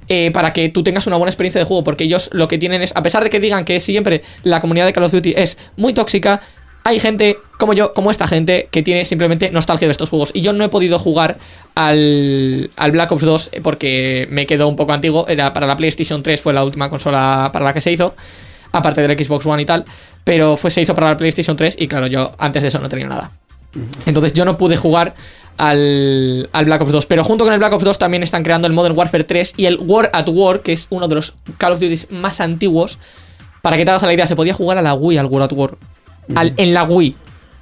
eh, 0.09 0.31
para 0.31 0.53
que 0.53 0.69
tú 0.69 0.85
tengas 0.85 1.09
una 1.09 1.17
buena 1.17 1.31
experiencia 1.31 1.59
de 1.61 1.65
juego. 1.65 1.83
Porque 1.83 2.05
ellos 2.05 2.31
lo 2.33 2.47
que 2.47 2.59
tienen 2.59 2.81
es, 2.83 2.93
a 2.95 3.03
pesar 3.03 3.25
de 3.25 3.31
que 3.31 3.41
digan 3.41 3.65
que 3.65 3.81
siempre 3.81 4.23
la 4.45 4.61
comunidad 4.61 4.87
de 4.87 4.93
Call 4.93 5.03
of 5.05 5.13
Duty 5.13 5.35
es 5.37 5.59
muy 5.77 5.93
tóxica, 5.93 6.41
hay 6.85 6.99
gente 6.99 7.39
como 7.59 7.75
yo, 7.75 7.93
como 7.93 8.11
esta 8.11 8.27
gente, 8.27 8.69
que 8.71 8.83
tiene 8.83 9.05
simplemente 9.05 9.51
nostalgia 9.51 9.89
de 9.89 9.93
estos 9.93 10.09
juegos. 10.09 10.31
Y 10.33 10.43
yo 10.43 10.53
no 10.53 10.65
he 10.65 10.69
podido 10.69 10.99
jugar 10.99 11.39
al, 11.75 12.71
al 12.77 12.91
Black 12.93 13.11
Ops 13.13 13.25
2 13.25 13.51
porque 13.63 14.29
me 14.31 14.47
quedó 14.47 14.69
un 14.69 14.77
poco 14.77 14.93
antiguo. 14.93 15.27
Era 15.27 15.53
para 15.53 15.67
la 15.67 15.77
PlayStation 15.77 16.23
3, 16.23 16.41
fue 16.41 16.53
la 16.53 16.65
última 16.65 16.89
consola 16.89 17.51
para 17.53 17.65
la 17.65 17.75
que 17.75 17.81
se 17.81 17.93
hizo. 17.93 18.15
Aparte 18.71 19.07
del 19.07 19.19
Xbox 19.19 19.45
One 19.45 19.63
y 19.63 19.67
tal. 19.67 19.85
Pero 20.23 20.57
fue, 20.57 20.71
se 20.71 20.83
hizo 20.83 20.95
para 20.95 21.11
la 21.11 21.17
PlayStation 21.17 21.57
3 21.57 21.77
y 21.81 21.89
claro, 21.89 22.07
yo 22.07 22.33
antes 22.39 22.63
de 22.63 22.69
eso 22.69 22.79
no 22.79 22.89
tenía 22.89 23.09
nada. 23.09 23.33
Entonces 24.07 24.33
yo 24.33 24.45
no 24.45 24.57
pude 24.57 24.77
jugar 24.77 25.15
al, 25.57 26.49
al 26.53 26.65
Black 26.65 26.81
Ops 26.83 26.93
2. 26.93 27.07
Pero 27.07 27.25
junto 27.25 27.45
con 27.45 27.53
el 27.53 27.59
Black 27.59 27.73
Ops 27.73 27.85
2 27.85 27.99
también 27.99 28.23
están 28.23 28.45
creando 28.45 28.67
el 28.67 28.73
Modern 28.73 28.97
Warfare 28.97 29.25
3 29.25 29.55
y 29.57 29.67
el 29.67 29.79
War 29.79 30.11
at 30.13 30.29
War, 30.29 30.61
que 30.61 30.73
es 30.73 30.87
uno 30.91 31.09
de 31.09 31.17
los 31.17 31.35
Call 31.59 31.73
of 31.73 31.81
Duty 31.81 32.15
más 32.15 32.41
antiguos. 32.41 32.99
Para 33.63 33.77
que 33.77 33.85
te 33.85 33.91
hagas 33.91 34.03
la 34.05 34.15
idea, 34.15 34.27
se 34.27 34.37
podía 34.37 34.55
jugar 34.55 34.79
a 34.79 34.83
la 34.83 34.95
Wii 34.95 35.19
al 35.19 35.27
War 35.27 35.43
at 35.43 35.53
War. 35.53 35.77
Al- 36.35 36.55
en 36.57 36.75
la 36.75 36.85
Wii. 36.85 37.17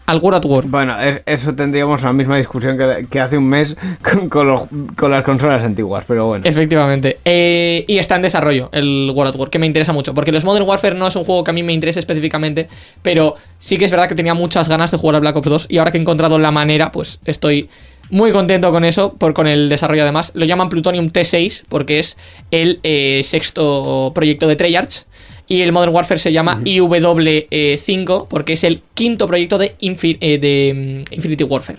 Al 0.07 0.19
War 0.19 0.37
at 0.37 0.45
War. 0.45 0.65
Bueno, 0.67 0.97
es- 1.01 1.21
eso 1.27 1.53
tendríamos 1.57 2.01
la 2.03 2.13
misma 2.13 2.37
discusión 2.37 2.79
que, 2.79 3.09
que 3.11 3.19
hace 3.19 3.37
un 3.37 3.49
mes 3.49 3.77
con, 4.03 4.29
con 4.29 4.47
los- 4.47 4.63
con 4.97 5.11
las 5.11 5.25
consolas 5.25 5.65
antiguas, 5.65 6.05
pero 6.07 6.27
bueno. 6.27 6.45
Efectivamente. 6.47 7.19
Eh, 7.25 7.85
y 7.89 7.99
está 7.99 8.15
en 8.15 8.23
desarrollo 8.23 8.69
el 8.73 9.11
World 9.13 9.35
at 9.35 9.41
War, 9.41 9.51
que 9.51 9.59
me 9.59 9.67
interesa 9.67 9.93
mucho. 9.93 10.15
Porque 10.15 10.31
los 10.31 10.45
Modern 10.45 10.65
Warfare 10.69 10.95
no 10.95 11.09
es 11.09 11.17
un 11.17 11.25
juego 11.25 11.43
que 11.43 11.51
a 11.51 11.55
mí 11.55 11.65
me 11.65 11.73
interese 11.73 11.99
específicamente. 11.99 12.69
Pero 13.03 13.35
sí 13.59 13.79
que 13.79 13.85
es 13.85 13.91
verdad 13.91 14.07
que 14.09 14.15
tenía 14.15 14.35
muchas 14.35 14.69
ganas 14.69 14.93
de 14.93 14.97
jugar 14.99 15.17
al 15.17 15.23
Black 15.23 15.35
Ops 15.37 15.49
2. 15.49 15.67
Y 15.71 15.79
ahora 15.79 15.91
que 15.91 15.99
he 15.99 16.01
encontrado 16.01 16.39
la 16.39 16.53
manera, 16.53 16.93
pues 16.93 17.19
estoy 17.25 17.69
muy 18.09 18.31
contento 18.31 18.71
con 18.71 18.85
eso. 18.85 19.15
Por, 19.15 19.35
con 19.35 19.49
el 19.49 19.69
desarrollo 19.69 20.03
además. 20.03 20.31
Lo 20.37 20.45
llaman 20.45 20.69
Plutonium 20.69 21.09
T6 21.11 21.65
porque 21.69 21.99
es 21.99 22.17
el 22.53 22.79
eh, 22.85 23.23
sexto 23.25 24.13
proyecto 24.15 24.47
de 24.47 24.55
Treyarch. 24.55 25.05
Y 25.49 25.63
el 25.63 25.73
Modern 25.73 25.95
Warfare 25.95 26.19
se 26.19 26.33
llama 26.33 26.61
IW5 26.65 28.27
porque 28.29 28.55
es 28.55 28.65
el 28.65 28.83
quinto 28.95 29.27
proyecto 29.27 29.59
de, 29.59 29.77
eh, 29.81 30.39
de 30.39 31.05
mm, 31.09 31.15
Infinity 31.15 31.45
Warfare. 31.45 31.79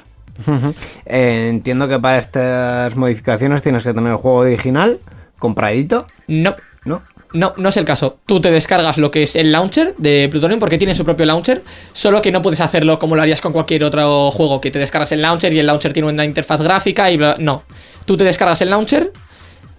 Eh, 1.05 1.47
entiendo 1.49 1.87
que 1.87 1.99
para 1.99 2.17
estas 2.17 2.95
modificaciones 2.95 3.61
tienes 3.61 3.83
que 3.83 3.93
tener 3.93 4.11
el 4.11 4.17
juego 4.17 4.37
original 4.37 4.99
compradito, 5.39 6.07
No, 6.27 6.55
¿no? 6.85 7.03
No, 7.33 7.53
no 7.57 7.69
es 7.69 7.77
el 7.77 7.85
caso. 7.85 8.19
Tú 8.25 8.39
te 8.39 8.51
descargas 8.51 8.97
lo 8.97 9.11
que 9.11 9.23
es 9.23 9.35
el 9.35 9.51
launcher 9.51 9.93
de 9.97 10.29
Plutonium 10.29 10.59
porque 10.59 10.77
tiene 10.77 10.95
su 10.95 11.03
propio 11.03 11.25
launcher, 11.25 11.61
solo 11.91 12.21
que 12.21 12.31
no 12.31 12.41
puedes 12.41 12.61
hacerlo 12.61 12.99
como 12.99 13.15
lo 13.15 13.21
harías 13.21 13.41
con 13.41 13.51
cualquier 13.51 13.83
otro 13.83 14.31
juego, 14.31 14.61
que 14.61 14.71
te 14.71 14.79
descargas 14.79 15.11
el 15.11 15.21
launcher 15.21 15.51
y 15.51 15.59
el 15.59 15.67
launcher 15.67 15.91
tiene 15.91 16.09
una 16.09 16.23
interfaz 16.23 16.61
gráfica 16.61 17.11
y 17.11 17.17
bla. 17.17 17.35
No. 17.37 17.63
Tú 18.05 18.15
te 18.15 18.23
descargas 18.23 18.61
el 18.61 18.69
launcher, 18.69 19.11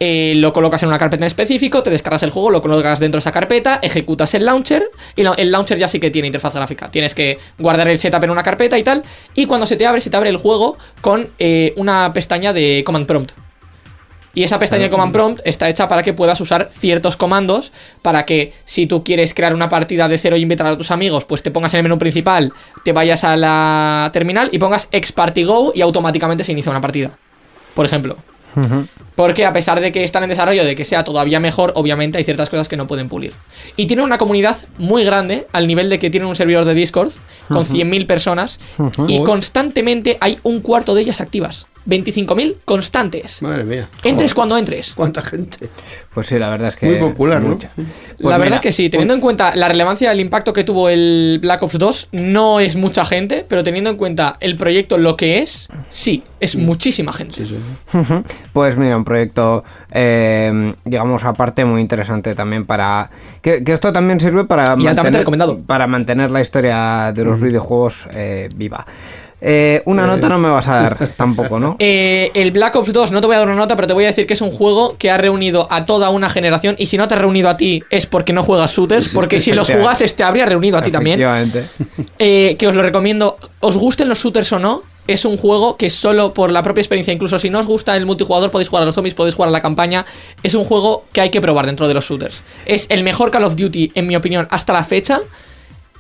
eh, 0.01 0.35
lo 0.37 0.53
colocas 0.53 0.83
en 0.83 0.89
una 0.89 0.99
carpeta 0.99 1.25
en 1.25 1.27
específico, 1.27 1.83
te 1.83 1.91
descargas 1.91 2.23
el 2.23 2.31
juego, 2.31 2.51
lo 2.51 2.63
colocas 2.63 3.01
dentro 3.01 3.19
de 3.19 3.21
esa 3.21 3.33
carpeta, 3.33 3.81
ejecutas 3.83 4.35
el 4.35 4.45
launcher 4.45 4.91
y 5.17 5.23
el 5.23 5.51
launcher 5.51 5.79
ya 5.79 5.89
sí 5.89 5.99
que 5.99 6.11
tiene 6.11 6.29
interfaz 6.29 6.55
gráfica. 6.55 6.91
Tienes 6.91 7.15
que 7.15 7.39
guardar 7.59 7.89
el 7.89 7.99
setup 7.99 8.25
en 8.25 8.31
una 8.31 8.43
carpeta 8.43 8.79
y 8.79 8.83
tal, 8.83 9.03
y 9.35 9.47
cuando 9.47 9.67
se 9.67 9.77
te 9.77 9.87
abre, 9.87 10.01
se 10.01 10.11
te 10.11 10.17
abre 10.17 10.31
el 10.31 10.37
juego 10.37 10.79
con 11.01 11.31
eh, 11.39 11.73
una 11.77 12.13
pestaña 12.13 12.53
de 12.53 12.83
command 12.85 13.07
prompt. 13.07 13.33
Y 14.35 14.45
esa 14.45 14.61
pestaña 14.61 14.85
de 14.85 14.91
Command 14.91 15.13
Prompt 15.13 15.41
está 15.45 15.69
hecha 15.69 15.89
para 15.89 16.05
que 16.05 16.13
puedas 16.13 16.41
usar 16.41 16.71
ciertos 16.79 17.17
comandos 17.17 17.73
para 18.03 18.25
que 18.25 18.53
si 18.65 18.87
tú 18.87 19.03
quieres 19.03 19.35
crear 19.35 19.53
una 19.53 19.69
partida 19.69 20.07
de 20.07 20.17
cero 20.17 20.37
y 20.37 20.43
invitar 20.43 20.67
a 20.69 20.79
tus 20.79 20.93
amigos, 20.93 21.25
pues 21.25 21.43
te 21.43 21.51
pongas 21.51 21.75
en 21.75 21.79
el 21.79 21.83
menú 21.85 21.99
principal, 21.99 22.53
te 22.85 22.93
vayas 22.93 23.25
a 23.25 23.37
la 23.37 24.11
terminal 24.13 24.49
y 24.53 24.59
pongas 24.59 24.89
X 24.93 25.11
Party 25.11 25.43
Go 25.43 25.73
y 25.75 25.81
automáticamente 25.81 26.45
se 26.45 26.53
inicia 26.53 26.71
una 26.71 26.81
partida. 26.81 27.19
Por 27.75 27.85
ejemplo. 27.87 28.17
Porque 29.15 29.45
a 29.45 29.53
pesar 29.53 29.81
de 29.81 29.91
que 29.91 30.05
están 30.05 30.23
en 30.23 30.31
desarrollo, 30.31 30.65
de 30.65 30.77
que 30.77 30.85
sea 30.85 31.03
todavía 31.03 31.41
mejor, 31.41 31.73
obviamente 31.75 32.19
hay 32.19 32.25
ciertas 32.25 32.49
cosas 32.49 32.69
que 32.69 32.77
no 32.77 32.87
pueden 32.87 33.09
pulir. 33.09 33.33
Y 33.77 33.87
tiene 33.87 34.03
una 34.03 34.17
comunidad 34.17 34.57
muy 34.79 35.05
grande, 35.05 35.47
al 35.53 35.67
nivel 35.67 35.91
de 35.91 35.99
que 35.99 36.09
tienen 36.09 36.29
un 36.29 36.37
servidor 36.37 36.65
de 36.65 36.75
Discord 36.75 37.13
con 37.49 37.65
100.000 37.65 38.07
personas, 38.07 38.61
y 39.09 39.23
constantemente 39.25 40.19
hay 40.21 40.39
un 40.45 40.61
cuarto 40.61 40.95
de 40.95 41.03
ellas 41.03 41.21
activas. 41.21 41.67
25.000 41.89 42.57
constantes. 42.65 43.43
Madre 43.43 43.65
mía. 43.65 43.89
Entres 44.05 44.33
Joder, 44.33 44.35
cuando 44.35 44.59
entres. 44.59 44.93
¿Cuánta 44.95 45.23
gente? 45.23 45.69
Pues 46.13 46.27
sí, 46.27 46.39
la 46.39 46.51
verdad 46.51 46.69
es 46.69 46.77
que. 46.77 46.87
Muy 46.87 46.97
popular, 46.97 47.43
¿no? 47.43 47.51
mucha. 47.51 47.71
Pues 47.75 47.87
la 48.19 48.39
verdad 48.39 48.57
mira, 48.57 48.61
que 48.61 48.73
sí, 48.73 48.91
teniendo 48.91 49.15
en 49.15 49.21
cuenta 49.21 49.55
la 49.57 49.69
relevancia 49.69 50.11
del 50.11 50.21
impacto 50.21 50.53
que 50.53 50.65
tuvo 50.65 50.89
el 50.89 51.39
Black 51.41 51.63
Ops 51.63 51.79
2, 51.79 52.09
no 52.13 52.61
es 52.61 52.77
mucha 52.77 53.05
gente, 53.05 53.47
pero 53.49 53.65
teniendo 53.65 53.91
en 53.91 53.97
cuenta 53.97 54.37
el 54.41 54.57
proyecto 54.57 54.99
lo 54.99 55.17
que 55.17 55.39
es, 55.39 55.69
sí, 55.89 56.23
es 56.41 56.57
muchísima 56.57 57.13
gente. 57.13 57.45
Sí, 57.45 57.47
sí. 57.47 58.05
Pues 58.53 58.77
mira, 58.77 58.97
un 58.97 59.05
proyecto, 59.05 59.65
eh, 59.91 60.75
digamos, 60.85 61.25
aparte 61.25 61.65
muy 61.65 61.81
interesante 61.81 62.35
también 62.35 62.67
para... 62.67 63.11
Que, 63.41 63.65
que 63.65 63.73
esto 63.73 63.93
también 63.93 64.21
sirve 64.21 64.45
para... 64.45 64.77
Y 64.79 64.87
altamente 64.87 65.19
recomendado. 65.19 65.59
Para 65.61 65.87
mantener 65.87 66.31
la 66.31 66.41
historia 66.41 67.13
de 67.15 67.25
los 67.25 67.41
videojuegos 67.41 68.09
eh, 68.13 68.49
viva. 68.55 68.87
Eh, 69.41 69.83
una 69.85 70.07
nota 70.07 70.29
no 70.29 70.39
me 70.39 70.49
vas 70.49 70.67
a 70.69 70.83
dar 70.83 71.09
tampoco, 71.17 71.61
¿no? 71.61 71.77
Eh, 71.79 72.31
el 72.35 72.51
Black 72.51 72.75
Ops 72.75 72.93
2, 72.93 73.13
no 73.13 73.21
te 73.21 73.27
voy 73.27 73.37
a 73.37 73.39
dar 73.39 73.47
una 73.47 73.57
nota, 73.57 73.77
pero 73.77 73.87
te 73.87 73.95
voy 73.95 74.05
a 74.05 74.09
decir 74.09 74.27
que 74.27 74.35
es 74.35 74.41
un 74.41 74.51
juego 74.51 74.97
que 74.99 75.11
ha 75.11 75.17
reunido 75.17 75.69
a 75.71 75.87
toda 75.87 76.11
una 76.11 76.29
generación. 76.29 76.75
Y 76.79 76.87
si 76.87 76.97
no 76.97 77.07
te 77.07 77.15
ha 77.15 77.19
reunido 77.19 77.49
a 77.49 77.57
ti, 77.57 77.83
es 77.91 78.07
porque 78.07 78.33
no 78.33 78.43
juegas 78.43 78.73
shooters. 78.73 79.11
Porque 79.15 79.41
si 79.41 79.53
los 79.53 79.71
jugases, 79.73 80.17
te 80.17 80.25
habría 80.25 80.47
reunido 80.47 80.77
a 80.77 80.83
ti 80.83 80.91
también. 80.91 81.21
Efectivamente. 81.21 81.67
Eh, 82.19 82.57
que 82.59 82.67
os 82.67 82.75
lo 82.75 82.83
recomiendo. 82.83 83.39
Os 83.61 83.77
gusten 83.77 84.09
los 84.09 84.19
shooters 84.19 84.53
o 84.53 84.59
no, 84.59 84.83
es 85.07 85.25
un 85.25 85.37
juego 85.37 85.77
que 85.77 85.89
solo 85.91 86.35
por 86.35 86.51
la 86.51 86.63
propia 86.63 86.81
experiencia, 86.83 87.13
incluso 87.15 87.39
si 87.39 87.51
no 87.51 87.61
os 87.61 87.67
gusta 87.67 87.97
el 87.97 88.07
multijugador, 88.07 88.51
podéis 88.51 88.69
jugar 88.69 88.83
a 88.83 88.87
los 88.87 88.95
zombies, 88.95 89.15
podéis 89.15 89.35
jugar 89.35 89.49
a 89.49 89.53
la 89.53 89.61
campaña. 89.61 90.05
Es 90.43 90.55
un 90.55 90.65
juego 90.65 91.05
que 91.13 91.21
hay 91.21 91.31
que 91.31 91.41
probar 91.41 91.67
dentro 91.67 91.87
de 91.89 91.95
los 91.95 92.05
shooters. 92.05 92.43
Es 92.67 92.87
el 92.89 93.05
mejor 93.05 93.31
Call 93.31 93.45
of 93.45 93.57
Duty, 93.57 93.93
en 93.95 94.07
mi 94.07 94.17
opinión, 94.17 94.49
hasta 94.51 94.73
la 94.73 94.85
fecha. 94.85 95.21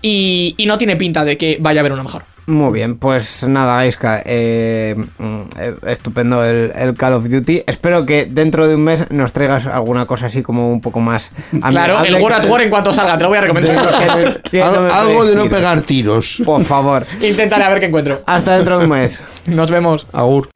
Y, 0.02 0.54
y 0.56 0.66
no 0.66 0.78
tiene 0.78 0.94
pinta 0.96 1.24
de 1.24 1.36
que 1.36 1.56
vaya 1.60 1.80
a 1.80 1.82
haber 1.82 1.92
uno 1.92 2.04
mejor. 2.04 2.22
Muy 2.48 2.72
bien, 2.72 2.96
pues 2.96 3.46
nada, 3.46 3.86
Iska, 3.86 4.22
eh, 4.24 4.96
mm, 5.18 5.86
estupendo 5.86 6.42
el, 6.42 6.72
el 6.74 6.94
Call 6.94 7.12
of 7.12 7.28
Duty. 7.28 7.64
Espero 7.66 8.06
que 8.06 8.24
dentro 8.24 8.66
de 8.66 8.74
un 8.76 8.84
mes 8.84 9.04
nos 9.10 9.34
traigas 9.34 9.66
alguna 9.66 10.06
cosa 10.06 10.26
así 10.26 10.42
como 10.42 10.72
un 10.72 10.80
poco 10.80 10.98
más... 11.00 11.30
Claro, 11.68 12.02
el. 12.02 12.14
War 12.14 12.32
at 12.32 12.48
War 12.48 12.62
en 12.62 12.70
cuanto 12.70 12.90
salga, 12.94 13.18
te 13.18 13.24
lo 13.24 13.28
voy 13.28 13.36
a 13.36 13.42
recomendar. 13.42 14.40
Que 14.50 14.60
no 14.60 14.64
algo 14.94 15.26
de 15.26 15.34
no 15.34 15.42
tiros. 15.42 15.58
pegar 15.58 15.80
tiros. 15.82 16.42
Por 16.42 16.64
favor. 16.64 17.04
Intentaré 17.20 17.64
a 17.64 17.68
ver 17.68 17.80
qué 17.80 17.86
encuentro. 17.86 18.22
Hasta 18.24 18.56
dentro 18.56 18.78
de 18.78 18.84
un 18.84 18.90
mes. 18.92 19.22
Nos 19.44 19.70
vemos. 19.70 20.06
Agur. 20.14 20.48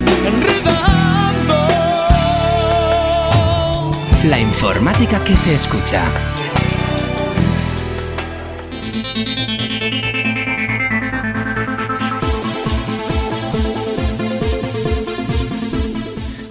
La 4.25 4.39
informática 4.39 5.23
que 5.23 5.37
se 5.37 5.55
escucha. 5.55 6.03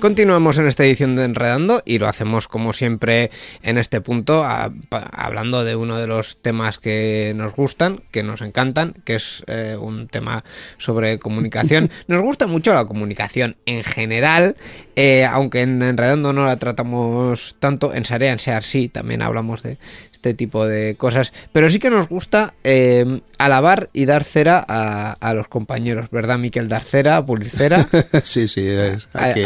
Continuamos 0.02 0.58
en 0.58 0.66
esta 0.66 0.84
edición 0.84 1.16
de 1.16 1.26
Enredando 1.26 1.84
y 1.86 2.00
lo 2.00 2.08
hacemos 2.08 2.48
como 2.48 2.74
siempre 2.74 3.30
en 3.62 3.78
este 3.78 4.02
punto, 4.02 4.44
a- 4.44 4.74
pa- 4.90 5.08
hablando 5.14 5.64
de 5.64 5.76
uno 5.76 5.96
de 6.00 6.08
los 6.08 6.38
temas 6.42 6.80
que 6.80 7.34
nos 7.36 7.56
gustan, 7.56 8.02
que 8.10 8.24
nos 8.24 8.42
encantan, 8.42 8.96
que 9.06 9.14
es 9.16 9.44
eh, 9.46 9.78
un 9.80 10.08
tema 10.08 10.44
sobre 10.80 11.20
comunicación. 11.20 11.92
Nos 12.08 12.22
gusta 12.24 12.48
mucho 12.48 12.74
la 12.74 12.86
comunicación 12.86 13.58
en 13.68 13.84
general, 13.84 14.56
eh, 14.96 15.24
aunque 15.26 15.62
en 15.62 15.84
Enredando 15.84 16.34
no 16.34 16.46
la 16.48 16.58
tratamos 16.58 17.56
tanto, 17.60 17.94
en 17.94 18.04
Sarea, 18.04 18.32
en 18.34 18.40
Sear 18.40 18.64
sí, 18.64 18.90
también 18.90 19.22
hablamos 19.22 19.62
de 19.62 19.78
este 20.12 20.34
tipo 20.36 20.68
de 20.68 20.96
cosas, 20.98 21.34
pero 21.52 21.68
sí 21.72 21.80
que 21.80 21.90
nos 21.90 22.08
gusta 22.08 22.54
eh, 22.64 23.22
alabar 23.40 23.90
y 23.92 24.06
dar 24.06 24.24
cera 24.24 24.64
a, 24.68 25.14
a 25.14 25.34
los 25.34 25.48
compañeros, 25.48 26.12
¿verdad, 26.12 26.38
Miquel? 26.38 26.68
Dar 26.68 26.84
cera, 26.84 27.26
pulir 27.26 27.50
cera. 27.50 27.88
sí, 28.24 28.48
sí, 28.48 28.62
es- 28.68 29.08
aquí- 29.14 29.42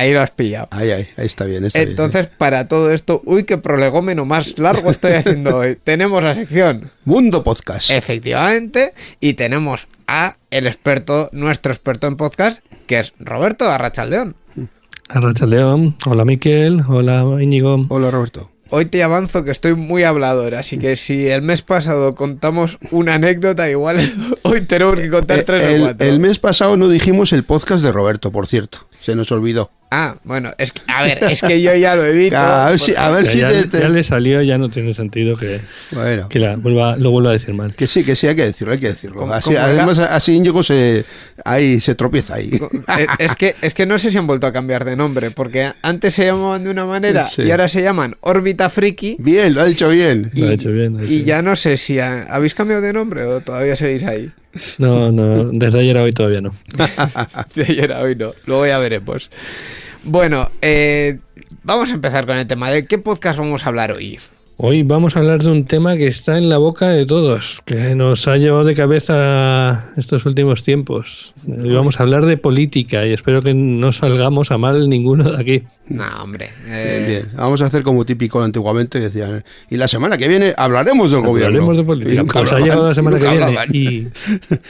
ahí 0.00 0.12
lo 0.12 0.20
has 0.20 0.30
pillado. 0.30 0.68
ahí, 0.70 0.90
ahí, 0.90 1.06
ahí 1.16 1.26
está 1.26 1.44
bien. 1.44 1.64
Está 1.64 1.78
bien, 1.78 1.90
Entonces, 1.90 2.26
para 2.26 2.68
todo 2.68 2.90
esto, 2.92 3.20
uy, 3.24 3.44
qué 3.44 3.58
prolegómeno 3.58 4.24
más 4.24 4.58
largo 4.58 4.90
estoy 4.90 5.12
haciendo 5.12 5.56
hoy. 5.58 5.76
Tenemos 5.84 6.22
la 6.24 6.34
sección. 6.34 6.90
Mundo 7.04 7.42
Podcast. 7.44 7.90
efectivamente, 7.90 8.94
y 9.20 9.34
tenemos 9.34 9.86
a 10.06 10.36
el 10.50 10.66
experto, 10.66 11.28
nuestro 11.32 11.72
experto 11.72 12.06
en 12.06 12.16
podcast, 12.16 12.64
que 12.86 12.98
es 13.00 13.12
Roberto 13.18 13.70
Arrachaldeón. 13.70 14.36
Arracha 15.08 15.44
León, 15.44 15.96
hola 16.06 16.24
Miquel, 16.24 16.82
hola 16.88 17.24
Íñigo. 17.42 17.84
Hola, 17.88 18.10
Roberto. 18.12 18.50
Hoy 18.72 18.84
te 18.86 19.02
avanzo 19.02 19.42
que 19.42 19.50
estoy 19.50 19.74
muy 19.74 20.04
hablador, 20.04 20.54
así 20.54 20.78
que 20.78 20.94
si 20.94 21.26
el 21.26 21.42
mes 21.42 21.62
pasado 21.62 22.12
contamos 22.14 22.78
una 22.92 23.14
anécdota, 23.14 23.68
igual 23.68 24.14
hoy 24.44 24.60
tenemos 24.60 25.00
que 25.00 25.10
contar 25.10 25.40
Eh, 25.40 25.42
tres 25.42 25.66
o 25.66 25.68
el, 25.68 25.80
cuatro. 25.80 26.08
el 26.08 26.20
mes 26.20 26.38
pasado 26.38 26.76
no 26.76 26.88
dijimos 26.88 27.32
el 27.32 27.42
podcast 27.42 27.82
de 27.82 27.90
Roberto, 27.90 28.30
por 28.30 28.46
cierto. 28.46 28.86
Se 29.00 29.16
nos 29.16 29.32
olvidó. 29.32 29.72
Ah, 29.92 30.16
bueno, 30.22 30.52
es 30.56 30.72
que, 30.72 30.82
a 30.86 31.02
ver, 31.02 31.18
es 31.30 31.40
que 31.40 31.60
yo 31.60 31.74
ya 31.74 31.96
lo 31.96 32.04
he 32.04 32.12
dicho. 32.12 32.36
A 32.36 32.70
ver 32.70 32.78
si, 32.78 32.94
a 32.94 33.10
ver 33.10 33.24
Ya, 33.24 33.30
si 33.32 33.38
ya- 33.40 33.48
te- 33.48 33.66
te- 33.66 33.80
ya 33.80 33.88
le 33.88 34.04
salió, 34.04 34.40
ya 34.40 34.56
no 34.56 34.68
tiene 34.68 34.94
sentido 34.94 35.36
que, 35.36 35.60
Bueno, 35.90 36.28
que 36.28 36.38
la 36.38 36.54
vuelva, 36.56 36.96
lo 36.96 37.10
vuelva 37.10 37.30
a 37.30 37.32
decir 37.32 37.52
mal. 37.54 37.74
que 37.74 37.86
sí, 37.88 38.04
que 38.04 38.14
sí, 38.14 38.28
hay 38.28 38.36
que 38.36 38.44
decirlo, 38.44 38.72
hay 38.72 38.78
que 38.78 38.86
decirlo. 38.88 39.20
¿Cómo- 39.22 39.32
Así, 39.34 39.50
cómo 39.52 39.58
además, 39.66 39.98
así 39.98 40.34
Íñigo 40.36 40.62
se, 40.62 41.04
ahí 41.44 41.80
se 41.80 41.96
tropieza 41.96 42.36
ahí. 42.36 42.50
Eh, 42.98 43.06
Es 43.18 43.34
que, 43.34 43.56
es 43.62 43.74
que 43.74 43.84
no 43.84 43.98
sé 43.98 44.10
si 44.12 44.18
han 44.18 44.26
vuelto 44.28 44.46
a 44.46 44.52
cambiar 44.52 44.84
de 44.84 44.94
nombre, 44.94 45.32
porque 45.32 45.72
antes 45.82 46.14
se 46.14 46.24
llamaban 46.24 46.62
de 46.62 46.70
una 46.70 46.86
manera 46.86 47.24
Sí. 47.24 47.42
y 47.42 47.50
ahora 47.50 47.66
se 47.68 47.82
llaman 47.82 48.16
Órbita 48.20 48.70
Friki. 48.70 49.16
Bien, 49.18 49.52
lo 49.54 49.60
ha 49.62 49.64
dicho 49.64 49.88
bien. 49.88 50.30
Lo 50.34 50.48
ha 50.48 50.52
hecho 50.52 50.70
bien. 50.70 50.92
lo 50.92 50.98
ha 51.00 51.02
hecho 51.02 51.12
Y 51.12 51.16
bien. 51.16 51.26
ya 51.26 51.42
no 51.42 51.56
sé 51.56 51.76
si 51.76 51.98
ha- 51.98 52.26
habéis 52.32 52.54
cambiado 52.54 52.80
de 52.82 52.92
nombre 52.92 53.24
o 53.24 53.40
todavía 53.40 53.74
seguís 53.74 54.04
ahí. 54.04 54.30
No, 54.78 55.12
no, 55.12 55.50
desde 55.52 55.78
ayer 55.80 55.96
a 55.96 56.02
hoy 56.02 56.12
todavía 56.12 56.40
no. 56.40 56.50
De 57.54 57.62
ayer 57.62 57.92
a 57.92 58.00
hoy 58.00 58.16
no. 58.16 58.32
Luego 58.46 58.66
ya 58.66 58.78
veremos. 58.80 59.30
Bueno, 60.02 60.50
eh, 60.62 61.18
vamos 61.62 61.90
a 61.90 61.94
empezar 61.94 62.26
con 62.26 62.36
el 62.36 62.46
tema 62.46 62.70
de 62.70 62.86
qué 62.86 62.98
podcast 62.98 63.38
vamos 63.38 63.64
a 63.64 63.68
hablar 63.68 63.92
hoy. 63.92 64.18
Hoy 64.62 64.82
vamos 64.82 65.16
a 65.16 65.20
hablar 65.20 65.42
de 65.42 65.50
un 65.50 65.64
tema 65.64 65.96
que 65.96 66.06
está 66.06 66.36
en 66.36 66.50
la 66.50 66.58
boca 66.58 66.90
de 66.90 67.06
todos, 67.06 67.62
que 67.64 67.94
nos 67.94 68.28
ha 68.28 68.36
llevado 68.36 68.64
de 68.64 68.74
cabeza 68.74 69.90
estos 69.96 70.26
últimos 70.26 70.62
tiempos. 70.64 71.32
Hoy 71.48 71.72
vamos 71.72 71.98
a 71.98 72.02
hablar 72.02 72.26
de 72.26 72.36
política 72.36 73.06
y 73.06 73.14
espero 73.14 73.40
que 73.40 73.54
no 73.54 73.90
salgamos 73.90 74.50
a 74.50 74.58
mal 74.58 74.90
ninguno 74.90 75.30
de 75.32 75.40
aquí. 75.40 75.62
No, 75.88 76.04
hombre. 76.22 76.50
eh, 76.66 77.04
Bien, 77.08 77.22
bien. 77.24 77.36
Vamos 77.38 77.62
a 77.62 77.66
hacer 77.66 77.82
como 77.82 78.04
típico 78.04 78.42
antiguamente 78.42 79.00
decían. 79.00 79.44
Y 79.70 79.78
la 79.78 79.88
semana 79.88 80.18
que 80.18 80.28
viene 80.28 80.52
hablaremos 80.54 81.10
del 81.10 81.22
gobierno. 81.22 81.46
Hablaremos 81.62 81.78
de 81.78 81.84
política. 81.84 82.24
Pues 82.24 82.36
ha 82.36 82.38
hablaban, 82.40 82.62
llegado 82.62 82.88
la 82.88 82.94
semana 82.94 83.18
que 83.18 83.28
viene 83.28 83.42
hablaban. 83.42 83.68
y 83.72 84.08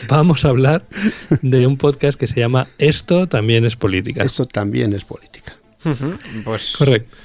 vamos 0.09 0.45
a 0.45 0.51
hablar 0.51 0.85
de 1.43 1.67
un 1.67 1.77
podcast 1.77 2.17
que 2.17 2.29
se 2.29 2.39
llama 2.39 2.69
Esto 2.79 3.27
también 3.27 3.65
es 3.65 3.75
política. 3.75 4.23
Esto 4.23 4.47
también 4.47 4.93
es 4.93 5.05
política. 5.05 5.57
pues 6.45 6.77
Correcto. 6.79 7.17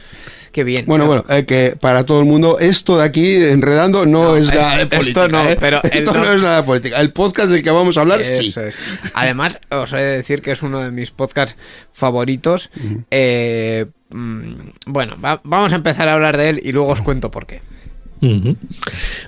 Qué 0.56 0.64
bien. 0.64 0.86
Bueno, 0.86 1.06
bueno, 1.06 1.26
eh, 1.28 1.46
que 1.46 1.76
para 1.78 2.06
todo 2.06 2.20
el 2.22 2.26
mundo, 2.26 2.60
esto 2.60 2.98
de 2.98 3.04
aquí, 3.04 3.36
enredando, 3.36 4.06
no, 4.06 4.24
No, 4.30 4.36
es 4.38 4.48
es- 4.48 4.54
nada 4.56 4.78
de 4.78 4.84
esto 4.84 4.96
política. 4.98 5.28
no, 5.28 5.44
¿eh? 5.50 5.58
pero 5.60 5.84
esto 5.92 6.14
no- 6.14 6.24
no 6.24 6.32
es 6.32 6.42
nada 6.42 6.58
de 6.62 6.64
política. 6.64 7.02
El 7.02 7.12
podcast 7.12 7.52
del 7.52 7.62
que 7.62 7.72
vamos 7.72 7.98
a 7.98 8.02
hablar, 8.02 8.24
sí. 8.24 8.54
Es. 8.56 8.78
Además, 9.14 9.60
os 9.70 9.92
he 9.92 9.98
de 9.98 10.16
decir 10.16 10.42
que 10.42 10.52
es 10.52 10.64
uno 10.64 10.80
de 10.80 10.92
mis 10.92 11.12
podcasts 11.12 11.58
favoritos. 11.92 12.72
Eh, 13.12 13.86
mm, 14.12 14.54
bueno, 14.86 15.18
va- 15.24 15.42
vamos 15.44 15.74
a 15.74 15.76
empezar 15.76 16.08
a 16.08 16.14
hablar 16.14 16.38
de 16.38 16.48
él 16.50 16.62
y 16.64 16.72
luego 16.72 16.90
os 16.94 17.02
cuento 17.02 17.30
por 17.32 17.46
qué. 17.48 17.60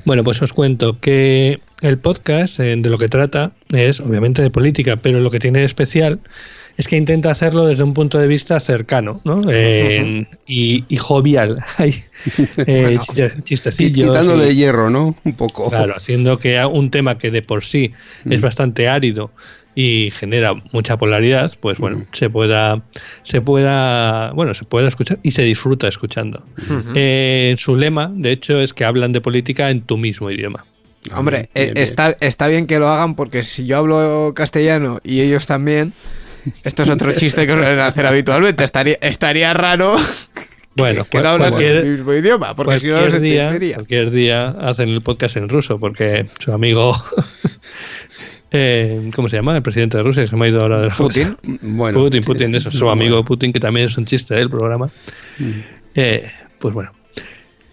Bueno, 0.05 0.23
pues 0.23 0.41
os 0.41 0.53
cuento 0.53 0.99
que 0.99 1.59
el 1.81 1.97
podcast 1.99 2.59
eh, 2.59 2.75
de 2.77 2.89
lo 2.89 2.97
que 2.97 3.09
trata 3.09 3.51
es 3.69 3.99
obviamente 3.99 4.41
de 4.41 4.49
política, 4.49 4.95
pero 4.95 5.19
lo 5.19 5.29
que 5.29 5.39
tiene 5.39 5.59
de 5.59 5.65
especial 5.65 6.19
es 6.77 6.87
que 6.87 6.95
intenta 6.95 7.31
hacerlo 7.31 7.65
desde 7.65 7.83
un 7.83 7.93
punto 7.93 8.17
de 8.19 8.27
vista 8.27 8.59
cercano 8.59 9.19
¿no? 9.25 9.39
Eh, 9.49 10.25
y, 10.45 10.85
y 10.87 10.97
jovial. 10.97 11.63
Eh, 12.57 12.81
Bueno. 12.81 13.01
chiste- 13.01 13.43
chistecillos. 13.43 14.07
Quitándole 14.09 14.51
y- 14.51 14.55
hierro, 14.55 14.89
¿no? 14.89 15.15
Un 15.23 15.33
poco. 15.33 15.69
Claro, 15.69 15.93
haciendo 15.95 16.39
que 16.39 16.63
un 16.65 16.89
tema 16.91 17.17
que 17.17 17.29
de 17.31 17.41
por 17.41 17.63
sí 17.63 17.91
es 18.29 18.41
bastante 18.41 18.87
árido 18.89 19.31
y 19.75 20.09
genera 20.11 20.53
mucha 20.71 20.97
polaridad, 20.97 21.51
pues 21.59 21.77
bueno, 21.77 22.05
se 22.11 22.29
pueda, 22.31 22.81
se 23.21 23.41
pueda, 23.41 24.31
bueno, 24.31 24.55
se 24.55 24.63
pueda 24.65 24.87
escuchar 24.87 25.19
y 25.21 25.31
se 25.31 25.43
disfruta 25.43 25.87
escuchando. 25.87 26.43
Eh, 26.95 27.53
su 27.57 27.75
lema, 27.75 28.11
de 28.13 28.31
hecho, 28.31 28.59
es 28.59 28.73
que 28.73 28.83
hablan 28.85 29.11
de 29.11 29.21
política 29.21 29.69
en 29.69 29.81
tu 29.81 29.97
mismo 29.97 30.31
idioma. 30.31 30.65
Ah, 31.11 31.19
Hombre, 31.19 31.37
bien, 31.37 31.67
eh, 31.69 31.73
bien. 31.73 31.77
Está, 31.83 32.17
está 32.19 32.47
bien 32.47 32.65
que 32.65 32.79
lo 32.79 32.87
hagan 32.89 33.13
porque 33.15 33.43
si 33.43 33.67
yo 33.67 33.77
hablo 33.77 34.33
castellano 34.35 34.99
y 35.03 35.21
ellos 35.21 35.45
también, 35.45 35.93
esto 36.63 36.83
es 36.83 36.89
otro 36.89 37.11
chiste 37.13 37.45
que 37.45 37.53
suelen 37.53 37.79
hacer 37.79 38.05
habitualmente. 38.05 38.63
Estaría, 38.63 38.97
estaría 39.01 39.53
raro 39.53 39.97
Bueno, 40.77 41.05
que 41.05 41.19
no 41.21 41.29
hablas 41.29 41.57
el 41.57 41.93
mismo 41.93 42.13
idioma, 42.13 42.55
porque 42.55 42.77
si 42.77 42.87
no, 42.87 43.03
día, 43.19 43.49
cualquier 43.73 44.11
día 44.11 44.49
hacen 44.49 44.89
el 44.89 45.01
podcast 45.01 45.35
en 45.37 45.49
ruso 45.49 45.79
porque 45.79 46.27
su 46.37 46.53
amigo, 46.53 46.95
eh, 48.51 49.09
¿cómo 49.15 49.27
se 49.27 49.37
llama? 49.37 49.55
El 49.55 49.63
presidente 49.63 49.97
de 49.97 50.03
Rusia, 50.03 50.23
que 50.23 50.29
se 50.29 50.35
me 50.35 50.45
ha 50.45 50.49
ido 50.49 50.61
ahora 50.61 50.81
de 50.81 50.87
la 50.89 50.93
Putin. 50.93 51.35
Bueno, 51.61 51.99
Putin. 51.99 52.21
Putin, 52.21 52.53
eso, 52.53 52.69
su 52.69 52.87
amigo 52.91 53.25
Putin, 53.25 53.51
que 53.51 53.59
también 53.59 53.87
es 53.87 53.97
un 53.97 54.05
chiste 54.05 54.35
del 54.35 54.51
programa. 54.51 54.91
Eh, 55.95 56.31
pues 56.59 56.75
bueno. 56.75 56.91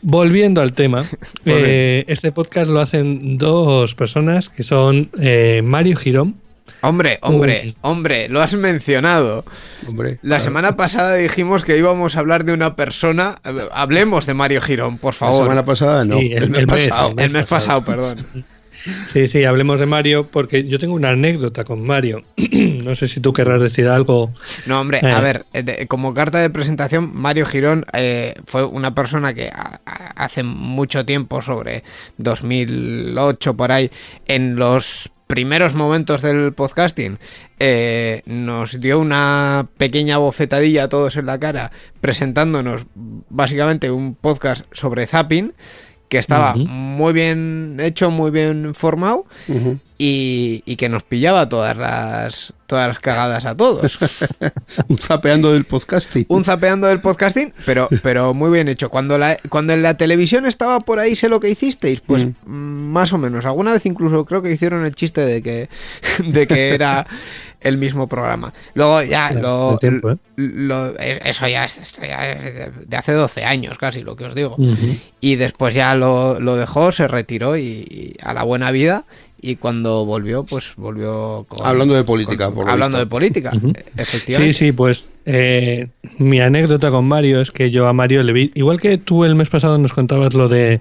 Volviendo 0.00 0.62
al 0.62 0.72
tema, 0.72 1.04
eh, 1.44 2.06
este 2.08 2.32
podcast 2.32 2.70
lo 2.70 2.80
hacen 2.80 3.36
dos 3.36 3.94
personas 3.94 4.48
que 4.48 4.62
son 4.62 5.10
Mario 5.62 5.96
Girón. 5.96 6.36
Hombre, 6.88 7.18
hombre, 7.22 7.62
Uy. 7.66 7.76
hombre, 7.82 8.28
lo 8.28 8.42
has 8.42 8.54
mencionado. 8.54 9.44
Hombre, 9.88 10.18
La 10.22 10.40
semana 10.40 10.76
pasada 10.76 11.14
dijimos 11.16 11.64
que 11.64 11.76
íbamos 11.78 12.16
a 12.16 12.20
hablar 12.20 12.44
de 12.44 12.52
una 12.52 12.76
persona. 12.76 13.36
eh, 13.44 13.52
Hablemos 13.72 14.26
de 14.26 14.34
Mario 14.34 14.60
Girón, 14.60 14.98
por 14.98 15.14
la 15.14 15.18
favor. 15.18 15.42
semana 15.42 15.64
pasada 15.64 16.04
no. 16.04 16.18
Sí, 16.18 16.32
el- 16.32 16.44
el, 16.44 16.50
mes 16.50 16.60
el 16.60 16.66
mes, 16.66 16.88
pasado. 16.88 17.14
El 17.18 17.30
mes 17.32 17.46
pasado, 17.46 17.84
perdón. 17.84 18.16
Sí, 19.14 19.28
sí, 19.28 19.44
hablemos 19.46 19.80
de 19.80 19.86
Mario 19.86 20.28
porque 20.30 20.64
yo 20.64 20.78
tengo 20.78 20.92
una 20.92 21.08
anécdota 21.08 21.64
con 21.64 21.80
Mario. 21.86 22.22
no 22.84 22.94
sé 22.94 23.08
si 23.08 23.18
tú 23.18 23.32
querrás 23.32 23.62
decir 23.62 23.88
algo. 23.88 24.30
No, 24.66 24.78
hombre, 24.78 25.00
Eh. 25.02 25.10
a 25.10 25.20
ver, 25.20 25.46
eh, 25.54 25.62
de- 25.62 25.86
como 25.86 26.12
carta 26.12 26.38
de 26.40 26.50
presentación, 26.50 27.10
Mario 27.14 27.46
Girón 27.46 27.86
eh, 27.94 28.34
fue 28.46 28.62
una 28.62 28.94
persona 28.94 29.32
que 29.32 29.48
a- 29.48 29.80
a- 29.86 30.24
hace 30.24 30.42
mucho 30.42 31.06
tiempo, 31.06 31.40
sobre 31.40 31.82
2008 32.18 33.56
por 33.56 33.72
ahí, 33.72 33.90
en 34.26 34.56
los 34.56 35.10
primeros 35.26 35.74
momentos 35.74 36.22
del 36.22 36.52
podcasting, 36.52 37.18
eh, 37.58 38.22
nos 38.26 38.80
dio 38.80 38.98
una 38.98 39.68
pequeña 39.76 40.18
bofetadilla 40.18 40.84
a 40.84 40.88
todos 40.88 41.16
en 41.16 41.26
la 41.26 41.38
cara, 41.38 41.70
presentándonos 42.00 42.86
básicamente 42.94 43.90
un 43.90 44.14
podcast 44.14 44.66
sobre 44.72 45.06
zapping 45.06 45.52
que 46.14 46.20
estaba 46.20 46.54
muy 46.54 47.12
bien 47.12 47.78
hecho, 47.80 48.12
muy 48.12 48.30
bien 48.30 48.72
formado 48.76 49.26
y, 49.98 50.62
y 50.64 50.76
que 50.76 50.88
nos 50.88 51.02
pillaba 51.02 51.48
todas 51.48 51.76
las 51.76 52.54
todas 52.66 52.88
las 52.88 52.98
cagadas 52.98 53.46
a 53.46 53.56
todos. 53.56 53.98
Un 54.88 54.98
zapeando 54.98 55.52
del 55.52 55.64
podcasting. 55.64 56.24
un 56.28 56.44
zapeando 56.44 56.86
del 56.86 57.00
podcasting, 57.00 57.52
pero, 57.66 57.88
pero 58.02 58.32
muy 58.32 58.50
bien 58.50 58.68
hecho. 58.68 58.90
Cuando, 58.90 59.18
la, 59.18 59.38
cuando 59.48 59.72
en 59.72 59.82
la 59.82 59.96
televisión 59.96 60.46
estaba 60.46 60.80
por 60.80 60.98
ahí, 60.98 61.14
sé 61.14 61.28
lo 61.28 61.40
que 61.40 61.50
hicisteis, 61.50 62.00
pues 62.00 62.26
mm, 62.26 62.50
más 62.50 63.12
o 63.12 63.18
menos. 63.18 63.44
Alguna 63.44 63.72
vez 63.72 63.86
incluso 63.86 64.24
creo 64.24 64.42
que 64.42 64.50
hicieron 64.50 64.84
el 64.84 64.94
chiste 64.94 65.20
de 65.20 65.42
que, 65.42 65.68
de 66.24 66.46
que 66.46 66.74
era 66.74 67.06
el 67.64 67.76
mismo 67.78 68.06
programa. 68.06 68.52
Luego 68.74 69.02
ya 69.02 69.30
Claro, 69.30 69.72
lo, 69.72 69.78
tiempo, 69.78 70.10
¿eh? 70.12 70.16
lo- 70.36 70.96
es- 70.98 71.20
eso 71.24 71.48
ya 71.48 71.64
es, 71.64 71.78
esto 71.78 72.02
ya 72.02 72.30
es 72.32 72.88
de- 72.88 72.96
hace 72.96 73.12
12 73.12 73.44
años 73.44 73.76
casi, 73.78 74.02
lo 74.02 74.14
que 74.16 74.24
os 74.26 74.34
digo. 74.34 74.56
Y 75.20 75.36
después 75.36 75.74
ya 75.74 75.94
lo, 75.94 76.38
lo 76.40 76.56
dejó, 76.56 76.92
se 76.92 77.08
retiró 77.08 77.56
y, 77.56 77.62
y 77.62 78.14
a 78.22 78.32
la 78.34 78.42
buena 78.44 78.70
vida. 78.70 79.04
Y 79.40 79.56
cuando 79.56 80.06
volvió, 80.06 80.44
pues 80.44 80.72
volvió 80.76 81.44
con- 81.48 81.66
Hablando 81.66 81.94
de 81.94 82.04
política, 82.04 82.50
por 82.50 82.68
hablando 82.70 82.96
de 82.96 83.04
política, 83.06 83.52
efectivamente. 83.96 84.52
Sí, 84.54 84.66
sí, 84.66 84.72
pues 84.72 85.10
eh, 85.26 85.88
mi 86.16 86.40
anécdota 86.40 86.90
con 86.90 87.04
Mario 87.06 87.42
es 87.42 87.50
que 87.50 87.70
yo 87.70 87.86
a 87.86 87.92
Mario 87.92 88.22
le 88.22 88.32
vi, 88.32 88.52
igual 88.54 88.80
que 88.80 88.96
tú 88.96 89.24
el 89.24 89.34
mes 89.34 89.50
pasado 89.50 89.76
nos 89.76 89.92
contabas 89.92 90.32
lo 90.32 90.48
de, 90.48 90.80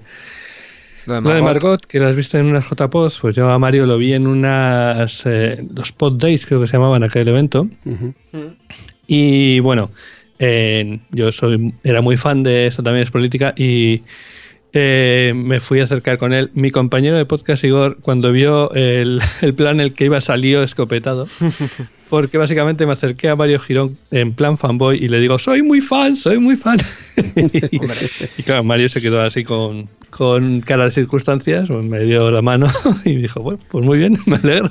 Lo 1.06 1.14
de 1.14 1.20
lo 1.20 1.28
de 1.34 1.42
Margot. 1.42 1.42
Margot, 1.42 1.86
que 1.86 2.00
las 2.00 2.16
viste 2.16 2.38
en 2.38 2.46
unas 2.46 2.68
JPOds, 2.68 3.18
pues 3.20 3.36
yo 3.36 3.50
a 3.50 3.58
Mario 3.58 3.86
lo 3.86 3.98
vi 3.98 4.14
en 4.14 4.26
unas, 4.26 5.22
eh, 5.26 5.64
los 5.74 5.92
Pod 5.92 6.20
Days 6.20 6.46
creo 6.46 6.60
que 6.60 6.66
se 6.66 6.74
llamaban 6.74 7.02
aquel 7.02 7.28
evento. 7.28 7.68
Y 9.06 9.60
bueno, 9.60 9.90
eh, 10.38 11.00
yo 11.10 11.30
soy 11.30 11.74
era 11.84 12.00
muy 12.00 12.16
fan 12.16 12.42
de 12.42 12.66
esto 12.66 12.82
también 12.82 13.04
es 13.04 13.10
política 13.10 13.54
y 13.56 14.02
eh, 14.72 15.32
me 15.36 15.60
fui 15.60 15.80
a 15.80 15.84
acercar 15.84 16.18
con 16.18 16.32
él. 16.32 16.50
Mi 16.54 16.70
compañero 16.70 17.16
de 17.16 17.24
podcast, 17.24 17.62
Igor, 17.62 17.98
cuando 18.00 18.32
vio 18.32 18.72
el, 18.72 19.20
el 19.40 19.54
plan 19.54 19.80
el 19.80 19.94
que 19.94 20.06
iba 20.06 20.20
salió 20.20 20.62
escopetado. 20.62 21.28
Porque 22.10 22.38
básicamente 22.38 22.84
me 22.86 22.92
acerqué 22.92 23.28
a 23.28 23.36
Mario 23.36 23.58
Girón 23.58 23.96
en 24.10 24.34
plan 24.34 24.58
fanboy 24.58 25.02
y 25.02 25.08
le 25.08 25.20
digo, 25.20 25.38
soy 25.38 25.62
muy 25.62 25.80
fan, 25.80 26.16
soy 26.16 26.38
muy 26.38 26.56
fan. 26.56 26.78
y, 27.36 27.76
y 28.38 28.42
claro, 28.42 28.62
Mario 28.62 28.88
se 28.88 29.00
quedó 29.00 29.20
así 29.20 29.42
con, 29.42 29.88
con 30.16 30.60
cara 30.60 30.84
de 30.84 30.90
circunstancias, 30.92 31.66
pues 31.68 31.84
me 31.84 32.00
dio 32.00 32.30
la 32.30 32.40
mano 32.42 32.68
y 33.04 33.16
dijo, 33.16 33.40
bueno, 33.42 33.58
pues 33.70 33.84
muy 33.84 33.98
bien, 33.98 34.16
me 34.26 34.36
alegro. 34.36 34.70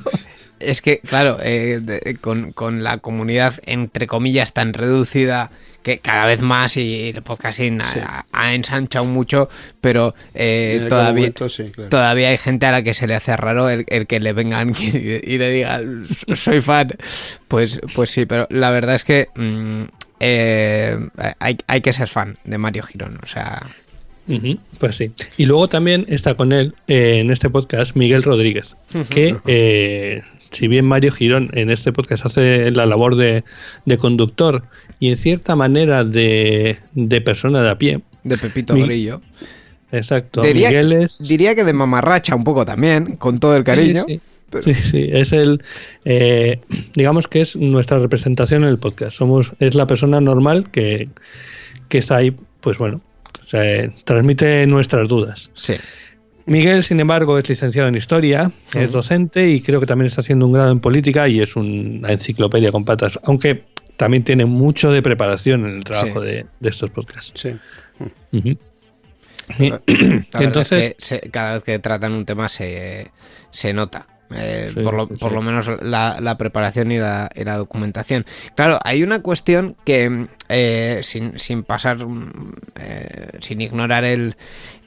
Es 0.59 0.81
que, 0.81 0.99
claro, 0.99 1.37
eh, 1.41 1.81
de- 1.83 2.15
con, 2.21 2.53
con 2.53 2.83
la 2.83 2.99
comunidad, 2.99 3.55
entre 3.65 4.07
comillas, 4.07 4.53
tan 4.53 4.73
reducida 4.73 5.51
que 5.81 5.99
cada 5.99 6.25
vez 6.25 6.41
más 6.41 6.77
y 6.77 7.09
el 7.13 7.21
podcasting 7.23 7.81
ha, 7.81 8.25
ha 8.31 8.53
ensanchado 8.53 9.03
mucho, 9.03 9.49
pero 9.81 10.15
eh, 10.33 10.85
todavía, 10.87 11.13
momento, 11.23 11.49
sí, 11.49 11.69
claro. 11.71 11.89
todavía 11.89 12.29
hay 12.29 12.37
gente 12.37 12.65
a 12.65 12.71
la 12.71 12.81
que 12.83 12.93
se 12.93 13.05
le 13.07 13.15
hace 13.15 13.35
raro 13.35 13.67
el, 13.69 13.83
el 13.89 14.07
que 14.07 14.21
le 14.21 14.31
vengan 14.31 14.69
y, 14.79 14.85
y 14.85 15.37
le 15.37 15.51
diga 15.51 15.81
soy 16.33 16.61
fan. 16.61 16.91
Pues, 17.49 17.81
pues 17.93 18.11
sí, 18.11 18.25
pero 18.25 18.47
la 18.49 18.71
verdad 18.71 18.95
es 18.95 19.03
que 19.03 19.27
mm, 19.35 19.83
eh, 20.21 20.97
hay, 21.39 21.57
hay 21.67 21.81
que 21.81 21.91
ser 21.91 22.07
fan 22.07 22.37
de 22.45 22.57
Mario 22.57 22.83
Girón. 22.83 23.19
O 23.21 23.27
sea, 23.27 23.67
Pues 24.79 24.95
sí. 24.95 25.11
Y 25.37 25.45
luego 25.45 25.67
también 25.69 26.05
está 26.09 26.35
con 26.35 26.51
él 26.53 26.73
eh, 26.87 27.19
en 27.19 27.29
este 27.31 27.49
podcast 27.49 27.95
Miguel 27.95 28.23
Rodríguez, 28.23 28.75
que 29.09 29.35
eh, 29.47 30.21
si 30.51 30.67
bien 30.67 30.85
Mario 30.85 31.11
Girón 31.11 31.49
en 31.53 31.69
este 31.69 31.91
podcast 31.91 32.25
hace 32.25 32.71
la 32.71 32.85
labor 32.85 33.15
de, 33.15 33.43
de 33.85 33.97
conductor 33.97 34.63
y 34.99 35.09
en 35.09 35.17
cierta 35.17 35.55
manera 35.55 36.03
de, 36.03 36.77
de 36.93 37.21
persona 37.21 37.61
de 37.63 37.69
a 37.69 37.77
pie, 37.77 37.99
de 38.23 38.37
Pepito 38.37 38.75
Grillo. 38.75 39.21
exacto, 39.91 40.41
Diría, 40.41 40.69
Miguel 40.69 40.93
es... 40.93 41.19
diría 41.27 41.53
que 41.55 41.63
de 41.65 41.73
mamarracha 41.73 42.35
un 42.35 42.43
poco 42.45 42.65
también, 42.65 43.17
con 43.17 43.39
todo 43.39 43.55
el 43.57 43.63
cariño. 43.63 44.05
Sí, 44.07 44.13
sí. 44.15 44.21
pero- 44.49 44.63
Sí, 44.63 44.73
sí, 44.75 45.09
es 45.11 45.33
el, 45.33 45.61
eh, 46.05 46.59
digamos 46.95 47.27
que 47.27 47.41
es 47.41 47.55
nuestra 47.57 47.99
representación 47.99 48.63
en 48.63 48.69
el 48.69 48.77
podcast. 48.77 49.17
Somos, 49.17 49.51
es 49.59 49.75
la 49.75 49.87
persona 49.87 50.21
normal 50.21 50.69
que, 50.71 51.09
que 51.89 51.97
está 51.97 52.17
ahí, 52.17 52.33
pues 52.61 52.77
bueno, 52.77 53.01
sea, 53.57 53.63
eh, 53.83 53.91
transmite 54.03 54.65
nuestras 54.67 55.07
dudas. 55.07 55.49
Sí. 55.53 55.75
Miguel, 56.45 56.83
sin 56.83 56.99
embargo, 56.99 57.37
es 57.37 57.47
licenciado 57.47 57.87
en 57.87 57.95
historia, 57.95 58.51
es 58.73 58.91
docente 58.91 59.49
y 59.49 59.61
creo 59.61 59.79
que 59.79 59.85
también 59.85 60.07
está 60.07 60.19
haciendo 60.21 60.45
un 60.45 60.51
grado 60.53 60.71
en 60.71 60.79
política 60.81 61.27
y 61.29 61.39
es 61.39 61.55
una 61.55 62.11
enciclopedia 62.11 62.69
con 62.71 62.83
patas, 62.83 63.17
aunque 63.23 63.63
también 63.95 64.23
tiene 64.23 64.45
mucho 64.45 64.91
de 64.91 65.01
preparación 65.01 65.65
en 65.65 65.77
el 65.77 65.83
trabajo 65.85 66.19
Sí. 66.21 66.27
de, 66.27 66.45
de 66.59 66.69
estos 66.69 66.89
podcasts. 66.89 67.31
Sí. 67.39 67.55
La 69.59 70.41
entonces, 70.41 70.83
es 70.85 70.93
que 70.95 70.95
se- 70.99 71.29
cada 71.31 71.53
vez 71.53 71.63
que 71.63 71.79
tratan 71.79 72.13
un 72.13 72.25
tema 72.25 72.49
se, 72.49 73.11
se 73.51 73.73
nota. 73.73 74.07
Eh, 74.35 74.71
Sí, 74.73 74.81
por, 74.81 74.93
lo, 74.95 75.05
sí, 75.05 75.13
por 75.19 75.29
sí. 75.29 75.35
lo 75.35 75.41
menos 75.41 75.69
la, 75.81 76.17
la 76.19 76.37
preparación 76.37 76.91
y 76.91 76.97
la, 76.97 77.29
y 77.35 77.43
la 77.43 77.57
documentación. 77.57 78.25
Claro, 78.55 78.79
hay 78.83 79.03
una 79.03 79.21
cuestión 79.21 79.75
que, 79.85 80.27
eh, 80.49 81.01
sin, 81.03 81.39
sin 81.39 81.63
pasar, 81.63 82.05
mm, 82.05 82.53
eh, 82.75 83.27
sin 83.41 83.61
ignorar 83.61 84.03
el, 84.03 84.35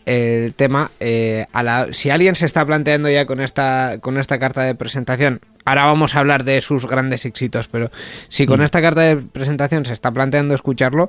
el 0.07 0.55
tema, 0.55 0.91
eh, 1.01 1.47
a 1.53 1.63
la, 1.63 1.89
si 1.93 2.11
alguien 2.11 2.37
se 2.37 2.47
está 2.47 2.65
planteando 2.65 3.09
ya 3.11 3.27
con 3.27 3.41
esta, 3.41 3.99
con 4.01 4.19
esta 4.19 4.39
carta 4.39 4.63
de 4.63 4.75
presentación, 4.75 5.41
ahora 5.65 5.85
vamos 5.85 6.15
a 6.15 6.21
hablar 6.21 6.45
de 6.45 6.61
sus 6.61 6.87
grandes 6.87 7.25
éxitos, 7.25 7.69
pero 7.69 7.91
si 8.29 8.47
con 8.47 8.63
esta 8.63 8.81
carta 8.81 9.01
de 9.01 9.17
presentación 9.17 9.85
se 9.85 9.93
está 9.93 10.13
planteando 10.13 10.55
escucharlo, 10.55 11.09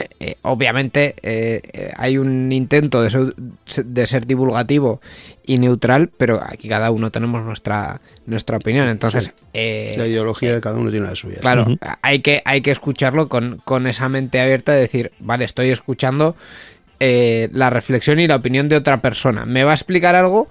eh, 0.00 0.08
eh, 0.20 0.36
obviamente 0.42 1.14
eh, 1.22 1.60
eh, 1.72 1.92
hay 1.96 2.18
un 2.18 2.50
intento 2.52 3.02
de, 3.02 3.10
ser- 3.10 3.34
de 3.34 4.06
ser 4.06 4.26
divulgativo 4.26 5.00
y 5.44 5.58
neutral, 5.58 6.10
pero 6.16 6.40
aquí 6.44 6.68
cada 6.68 6.90
uno 6.90 7.10
tenemos 7.10 7.44
nuestra 7.44 8.00
nuestra 8.26 8.56
opinión. 8.56 8.88
Entonces, 8.88 9.32
eh, 9.52 9.94
La 9.96 10.06
ideología 10.06 10.54
de 10.54 10.60
cada 10.60 10.78
uno 10.78 10.90
tiene 10.90 11.06
la 11.06 11.14
suya. 11.16 11.38
claro, 11.40 11.66
hay 12.02 12.20
que 12.20 12.42
hay 12.44 12.60
que 12.60 12.70
escucharlo 12.72 13.28
con, 13.28 13.60
con 13.64 13.86
esa 13.86 14.08
mente 14.08 14.40
abierta 14.40 14.72
de 14.72 14.80
decir, 14.80 15.12
vale, 15.20 15.44
estoy 15.44 15.70
escuchando 15.70 16.36
eh, 17.00 17.48
la 17.52 17.70
reflexión 17.70 18.18
y 18.20 18.26
la 18.26 18.36
opinión 18.36 18.68
de 18.68 18.76
otra 18.76 19.02
persona. 19.02 19.44
Me 19.46 19.64
va 19.64 19.72
a 19.72 19.74
explicar 19.74 20.14
algo, 20.14 20.48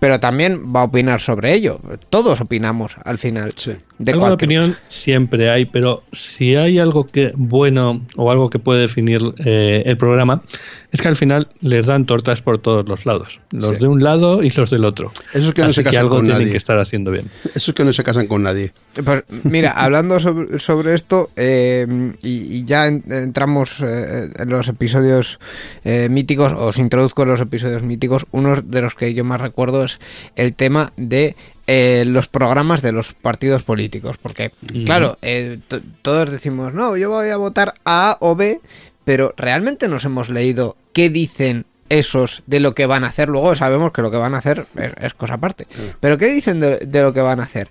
pero 0.00 0.18
también 0.18 0.72
va 0.74 0.80
a 0.80 0.84
opinar 0.84 1.20
sobre 1.20 1.52
ello. 1.54 1.78
Todos 2.10 2.40
opinamos 2.40 2.96
al 3.04 3.18
final. 3.18 3.52
Sí. 3.54 3.72
De 3.98 4.12
cualquier 4.14 4.32
opinión 4.32 4.66
cosa. 4.68 4.80
siempre 4.88 5.50
hay, 5.50 5.66
pero 5.66 6.02
si 6.12 6.56
hay 6.56 6.78
algo 6.78 7.06
que 7.06 7.32
bueno 7.36 8.00
o 8.16 8.30
algo 8.30 8.48
que 8.48 8.58
puede 8.58 8.80
definir 8.80 9.20
eh, 9.44 9.82
el 9.84 9.98
programa, 9.98 10.42
es 10.90 11.02
que 11.02 11.08
al 11.08 11.16
final 11.16 11.48
les 11.60 11.86
dan 11.86 12.06
tortas 12.06 12.40
por 12.40 12.58
todos 12.58 12.88
los 12.88 13.04
lados. 13.04 13.40
Los 13.50 13.70
Sí. 13.76 13.76
de 13.82 13.88
un 13.88 14.02
lado 14.02 14.42
y 14.42 14.48
los 14.50 14.70
del 14.70 14.86
otro. 14.86 15.12
Esos 15.34 15.52
que 15.52 15.60
no 15.60 15.66
Así 15.68 15.74
se 15.76 15.80
que 15.82 15.90
casan 15.90 16.00
algo 16.00 16.16
con 16.16 16.24
tienen 16.24 16.38
nadie. 16.40 16.52
que 16.52 16.56
estar 16.58 16.78
haciendo 16.78 17.10
bien. 17.10 17.26
Esos 17.54 17.74
que 17.74 17.84
no 17.84 17.92
se 17.92 18.02
casan 18.02 18.26
con 18.26 18.42
nadie. 18.42 18.72
Pues 19.04 19.22
mira, 19.44 19.70
hablando 19.76 20.18
sobre, 20.18 20.58
sobre 20.60 20.94
esto, 20.94 21.28
eh, 21.36 21.86
y, 22.22 22.56
y 22.56 22.64
ya 22.64 22.86
en- 22.86 23.04
entramos 23.10 23.76
eh, 23.82 24.30
en 24.34 24.48
los 24.48 24.66
episodios 24.68 25.38
eh, 25.84 26.08
míticos, 26.10 26.54
os 26.54 26.78
introduzco 26.78 27.22
en 27.24 27.28
los 27.28 27.40
episodios 27.40 27.82
míticos, 27.82 28.26
uno 28.30 28.54
de 28.62 28.80
los 28.80 28.94
que 28.94 29.12
yo 29.12 29.24
más 29.24 29.42
recuerdo 29.42 29.84
es 29.84 29.89
el 30.36 30.54
tema 30.54 30.92
de 30.96 31.34
eh, 31.66 32.04
los 32.06 32.26
programas 32.28 32.82
de 32.82 32.92
los 32.92 33.12
partidos 33.14 33.62
políticos, 33.62 34.16
porque 34.20 34.52
claro, 34.84 35.18
eh, 35.22 35.58
to- 35.68 35.80
todos 36.02 36.30
decimos, 36.30 36.74
no, 36.74 36.96
yo 36.96 37.10
voy 37.10 37.28
a 37.30 37.36
votar 37.36 37.74
a 37.84 38.10
A 38.12 38.16
o 38.20 38.34
B, 38.36 38.60
pero 39.04 39.34
realmente 39.36 39.88
nos 39.88 40.04
hemos 40.04 40.28
leído 40.28 40.76
qué 40.92 41.08
dicen 41.10 41.64
esos 41.88 42.42
de 42.46 42.60
lo 42.60 42.74
que 42.74 42.86
van 42.86 43.02
a 43.02 43.08
hacer. 43.08 43.28
Luego 43.28 43.56
sabemos 43.56 43.92
que 43.92 44.02
lo 44.02 44.10
que 44.12 44.16
van 44.16 44.34
a 44.34 44.38
hacer 44.38 44.66
es, 44.76 44.92
es 45.00 45.14
cosa 45.14 45.34
aparte. 45.34 45.66
Pero 46.00 46.18
¿qué 46.18 46.26
dicen 46.26 46.60
de, 46.60 46.76
de 46.78 47.02
lo 47.02 47.12
que 47.12 47.20
van 47.20 47.40
a 47.40 47.44
hacer? 47.44 47.68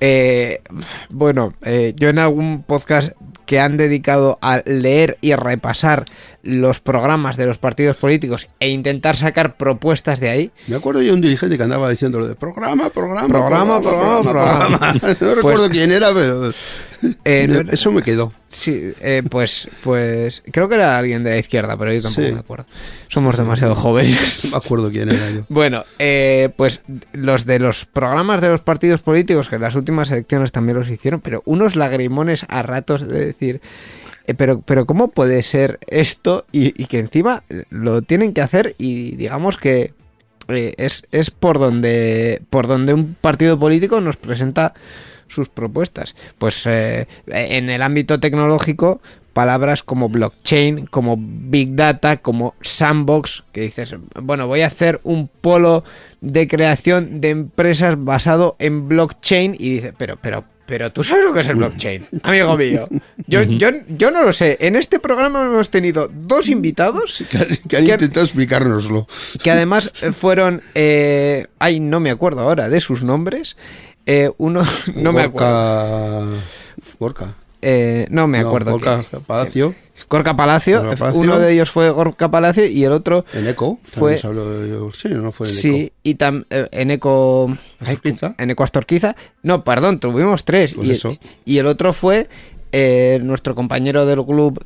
Eh, 0.00 0.60
bueno, 1.08 1.54
eh, 1.62 1.94
yo 1.96 2.08
en 2.08 2.18
algún 2.18 2.62
podcast 2.62 3.12
que 3.46 3.60
han 3.60 3.76
dedicado 3.76 4.38
a 4.42 4.62
leer 4.66 5.18
y 5.20 5.34
repasar 5.34 6.04
los 6.42 6.80
programas 6.80 7.36
de 7.36 7.46
los 7.46 7.58
partidos 7.58 7.96
políticos 7.96 8.48
e 8.60 8.68
intentar 8.70 9.16
sacar 9.16 9.56
propuestas 9.56 10.20
de 10.20 10.28
ahí, 10.28 10.50
Me 10.66 10.76
acuerdo 10.76 11.00
yo 11.00 11.08
de 11.08 11.14
un 11.14 11.20
dirigente 11.20 11.56
que 11.56 11.62
andaba 11.62 11.88
diciendo 11.88 12.18
lo 12.18 12.26
de 12.26 12.34
programa, 12.34 12.90
programa, 12.90 13.28
Programa, 13.28 13.80
programa, 13.80 14.30
programa. 14.30 14.94
no 15.20 15.34
recuerdo 15.34 15.70
quién 15.70 15.92
era, 15.92 16.12
pero 16.12 16.52
eh, 17.24 17.46
no 17.64 17.70
eso 17.70 17.92
me 17.92 18.02
quedó. 18.02 18.32
Sí, 18.48 18.92
eh, 19.00 19.22
pues, 19.28 19.68
pues 19.82 20.42
creo 20.50 20.68
que 20.68 20.76
era 20.76 20.96
alguien 20.96 21.24
de 21.24 21.30
la 21.30 21.38
izquierda, 21.38 21.76
pero 21.76 21.92
yo 21.92 22.00
tampoco 22.02 22.26
Sí. 22.26 22.32
me 22.32 22.40
acuerdo. 22.40 22.66
Somos 23.08 23.36
demasiado 23.36 23.74
jóvenes. 23.74 24.40
No 24.44 24.50
me 24.52 24.56
acuerdo 24.56 24.90
quién 24.90 25.08
era 25.10 25.30
yo. 25.30 25.42
Bueno, 25.48 25.84
eh, 25.98 26.50
pues 26.56 26.80
los 27.12 27.44
de 27.44 27.58
los 27.58 27.84
programas 27.84 28.40
de 28.40 28.48
los 28.48 28.60
partidos 28.60 29.02
políticos, 29.02 29.48
que 29.48 29.56
en 29.56 29.62
las 29.62 29.74
últimas 29.74 30.10
elecciones 30.10 30.52
también 30.52 30.78
los 30.78 30.88
hicieron, 30.88 31.20
pero 31.20 31.42
unos 31.44 31.76
lagrimones 31.76 32.46
a 32.48 32.62
ratos 32.62 33.06
de 33.06 33.26
decir, 33.26 33.60
eh, 34.26 34.34
pero, 34.34 34.60
pero 34.62 34.86
¿cómo 34.86 35.08
puede 35.08 35.42
ser 35.42 35.78
esto? 35.88 36.46
Y, 36.52 36.80
y 36.80 36.86
que 36.86 36.98
encima 37.00 37.42
lo 37.70 38.02
tienen 38.02 38.32
que 38.32 38.40
hacer 38.40 38.74
y 38.78 39.16
digamos 39.16 39.58
que 39.58 39.92
eh, 40.48 40.74
es, 40.78 41.02
es 41.10 41.30
por 41.32 41.58
donde 41.58 42.40
por 42.50 42.68
donde 42.68 42.94
un 42.94 43.16
partido 43.20 43.58
político 43.58 44.00
nos 44.00 44.16
presenta 44.16 44.74
sus 45.28 45.48
propuestas. 45.48 46.14
Pues 46.38 46.66
eh, 46.66 47.06
en 47.26 47.70
el 47.70 47.82
ámbito 47.82 48.20
tecnológico, 48.20 49.00
palabras 49.32 49.82
como 49.82 50.08
blockchain, 50.08 50.86
como 50.86 51.16
big 51.18 51.74
data, 51.74 52.18
como 52.18 52.54
sandbox, 52.62 53.44
que 53.52 53.60
dices, 53.62 53.94
bueno, 54.22 54.46
voy 54.46 54.62
a 54.62 54.66
hacer 54.68 55.00
un 55.04 55.28
polo 55.28 55.84
de 56.20 56.48
creación 56.48 57.20
de 57.20 57.30
empresas 57.30 57.96
basado 57.98 58.56
en 58.58 58.88
blockchain 58.88 59.54
y 59.58 59.74
dices, 59.74 59.92
pero, 59.98 60.16
pero, 60.22 60.44
pero 60.64 60.90
tú 60.90 61.04
sabes 61.04 61.24
lo 61.24 61.34
que 61.34 61.40
es 61.40 61.48
el 61.48 61.56
blockchain, 61.56 62.06
amigo 62.22 62.56
mío. 62.56 62.88
Yo, 63.26 63.42
yo, 63.42 63.68
yo 63.88 64.10
no 64.10 64.22
lo 64.22 64.32
sé. 64.32 64.56
En 64.60 64.74
este 64.74 64.98
programa 65.00 65.42
hemos 65.42 65.68
tenido 65.68 66.08
dos 66.12 66.48
invitados 66.48 67.22
Que, 67.30 67.36
han- 67.38 67.56
que 67.68 67.76
han 67.76 67.84
¿Qué- 67.84 67.92
intentado 67.92 68.24
explicárnoslo. 68.24 69.06
que 69.42 69.50
además 69.50 69.92
fueron, 70.18 70.62
eh, 70.74 71.46
ay, 71.58 71.78
no 71.80 72.00
me 72.00 72.10
acuerdo 72.10 72.40
ahora 72.40 72.68
de 72.70 72.80
sus 72.80 73.02
nombres. 73.02 73.56
Eh, 74.06 74.30
uno, 74.38 74.62
no 74.94 75.12
me 75.12 75.22
acuerdo. 75.22 76.32
Gorka. 76.98 77.34
Eh, 77.62 78.06
no 78.10 78.28
me 78.28 78.40
No, 78.42 78.48
acuerdo. 78.48 78.72
Gorka 78.72 79.04
que- 79.10 79.18
Palacio. 79.20 79.74
Gorka 80.10 80.36
Palacio, 80.36 80.80
Gorka 80.82 80.96
Palacio. 80.96 81.20
uno 81.20 81.38
de 81.38 81.52
ellos 81.54 81.70
fue 81.70 81.90
Gorka 81.90 82.30
Palacio 82.30 82.66
y 82.66 82.84
el 82.84 82.92
otro 82.92 83.24
En 83.32 83.48
Eco. 83.48 83.80
Fue- 83.82 84.18
se 84.18 84.26
habló 84.26 84.48
de- 84.50 84.92
Sí, 84.92 85.08
no 85.10 85.32
fue 85.32 85.48
en 85.48 85.52
sí, 85.54 85.80
Eco. 85.86 85.94
y 86.02 86.14
tam, 86.16 86.44
eh, 86.50 86.68
en 86.70 86.90
Eco 86.90 87.56
Astorquiza. 87.80 88.34
en 88.38 88.50
Eco 88.50 88.62
Astorquiza. 88.62 89.16
No, 89.42 89.64
perdón, 89.64 89.98
tuvimos 89.98 90.44
tres 90.44 90.74
Pues 90.74 90.86
y, 90.88 90.92
eso. 90.92 91.16
y 91.46 91.58
el 91.58 91.66
otro 91.66 91.92
fue 91.94 92.28
eh, 92.72 93.18
nuestro 93.22 93.54
compañero 93.54 94.04
del 94.04 94.22
club 94.24 94.62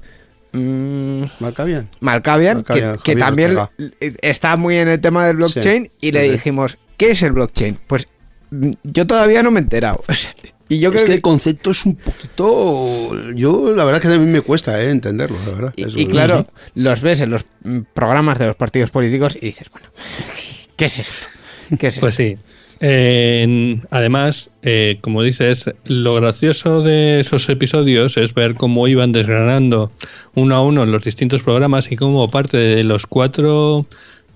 mm, 0.53 1.23
Marca 1.39 1.63
bien. 1.65 1.89
Malkavian, 2.01 2.57
Malkavian, 2.59 2.99
que, 2.99 3.15
también 3.15 3.57
Ortega. 3.57 3.89
está 4.21 4.57
muy 4.57 4.77
en 4.77 4.89
el 4.89 5.01
tema 5.01 5.27
del 5.27 5.37
blockchain 5.37 5.85
Sí, 5.85 6.09
y 6.09 6.13
le 6.13 6.25
sí, 6.25 6.31
dijimos, 6.33 6.77
¿qué 6.97 7.13
es 7.13 7.23
el 7.23 7.33
blockchain? 7.33 7.79
Pues 7.87 8.09
yo 8.83 9.07
todavía 9.07 9.43
no 9.43 9.51
me 9.51 9.61
he 9.61 9.63
enterado. 9.63 10.03
O 10.09 10.13
sea, 10.15 10.35
Y 10.69 10.79
yo 10.79 10.89
es 10.91 10.95
creo 10.95 11.05
que 11.05 11.11
que, 11.11 11.17
el 11.17 11.23
concepto 11.23 11.71
es 11.73 11.85
un 11.87 11.97
poquito. 11.97 13.33
Yo, 13.35 13.75
la 13.75 13.85
verdad, 13.85 14.01
que 14.01 14.09
a 14.09 14.19
mí 14.19 14.27
me 14.27 14.41
cuesta 14.41 14.81
eh, 14.83 14.91
entenderlo, 14.91 15.37
la 15.47 15.53
verdad. 15.53 15.73
y, 15.77 15.83
Eso 15.83 15.99
y 15.99 16.03
es- 16.03 16.09
claro, 16.09 16.47
los 16.75 17.01
ves 17.01 17.21
en 17.23 17.31
los 17.31 17.45
programas 17.95 18.39
de 18.39 18.47
los 18.47 18.57
partidos 18.57 18.91
políticos 18.91 19.37
y 19.41 19.47
dices, 19.47 19.69
bueno, 19.73 19.89
¿qué 20.77 20.85
es 20.85 20.99
esto? 21.01 21.17
¿Qué 21.79 21.89
es 21.89 21.95
esto? 21.95 22.07
Pues 22.07 22.15
sí. 22.17 22.37
Eh, 22.83 23.79
además, 23.91 24.49
eh, 24.63 24.99
como 25.03 25.23
dices, 25.23 25.67
lo 25.85 26.15
gracioso 26.15 26.83
de 26.83 27.21
esos 27.21 27.47
episodios 27.51 28.17
es 28.17 28.33
ver 28.33 28.55
cómo 28.55 28.89
iban 28.89 29.13
desgranando 29.13 29.93
uno 30.35 30.55
a 30.57 30.63
uno 30.65 30.87
los 30.87 31.05
distintos 31.05 31.43
programas 31.43 31.93
y 31.93 31.97
cómo 31.97 32.31
parte 32.31 32.57
de 32.57 32.83
los 32.85 33.07
cuatro, 33.07 33.87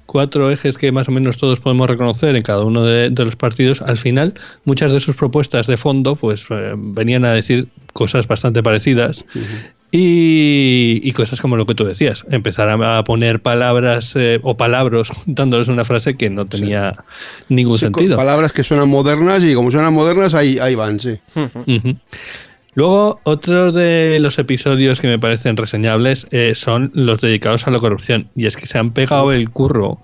cuatro 0.07 0.51
ejes 0.51 0.77
que 0.79 0.93
más 0.93 1.09
o 1.09 1.13
menos 1.13 1.37
todos 1.37 1.61
podemos 1.61 1.89
reconocer 1.89 2.37
en 2.37 2.43
cada 2.43 2.65
uno 2.65 2.85
de, 2.85 3.11
de 3.11 3.25
los 3.25 3.37
partidos, 3.37 3.83
al 3.83 3.97
final 3.97 4.35
muchas 4.65 4.93
de 4.93 5.01
sus 5.01 5.17
propuestas 5.17 5.67
de 5.67 5.77
fondo 5.77 6.17
pues 6.17 6.47
eh, 6.51 6.75
venían 6.77 7.25
a 7.25 7.33
decir 7.33 7.69
cosas 7.93 8.27
bastante 8.29 8.63
parecidas. 8.63 9.25
Y, 9.97 11.01
y 11.05 11.13
cosas 11.13 11.41
como 11.41 11.57
lo 11.57 11.67
que 11.67 11.77
tú 11.77 11.85
decías, 11.85 12.25
empezar 12.33 12.69
a, 12.69 12.99
a 12.99 13.05
poner 13.05 13.41
palabras 13.41 14.13
eh, 14.17 14.41
o 14.43 14.57
palabras 14.57 15.09
juntándoles 15.25 15.69
una 15.69 15.85
frase 15.85 16.17
que 16.17 16.31
no 16.31 16.47
tenía 16.47 16.97
ningún 17.49 17.79
Sí, 17.79 17.85
sentido. 17.85 18.17
palabras 18.17 18.53
que 18.53 18.65
suenan 18.65 18.89
modernas 18.89 19.45
y 19.45 19.55
como 19.55 19.71
suenan 19.71 19.95
modernas, 19.95 20.35
ahí, 20.35 20.59
ahí 20.61 20.75
van, 20.75 20.99
sí. 20.99 21.17
Ujú. 21.37 21.97
Luego, 22.77 23.21
otros 23.23 23.73
de 23.75 24.19
los 24.21 24.39
episodios 24.39 25.01
que 25.01 25.07
me 25.07 25.19
parecen 25.19 25.57
reseñables 25.57 26.27
eh, 26.33 26.55
son 26.55 26.91
los 26.95 27.21
dedicados 27.21 27.67
a 27.67 27.71
la 27.71 27.79
corrupción. 27.79 28.29
Y 28.35 28.47
es 28.47 28.57
que 28.57 28.67
se 28.67 28.79
han 28.79 28.91
pegado 28.93 29.33
el 29.33 29.51
curro 29.51 29.99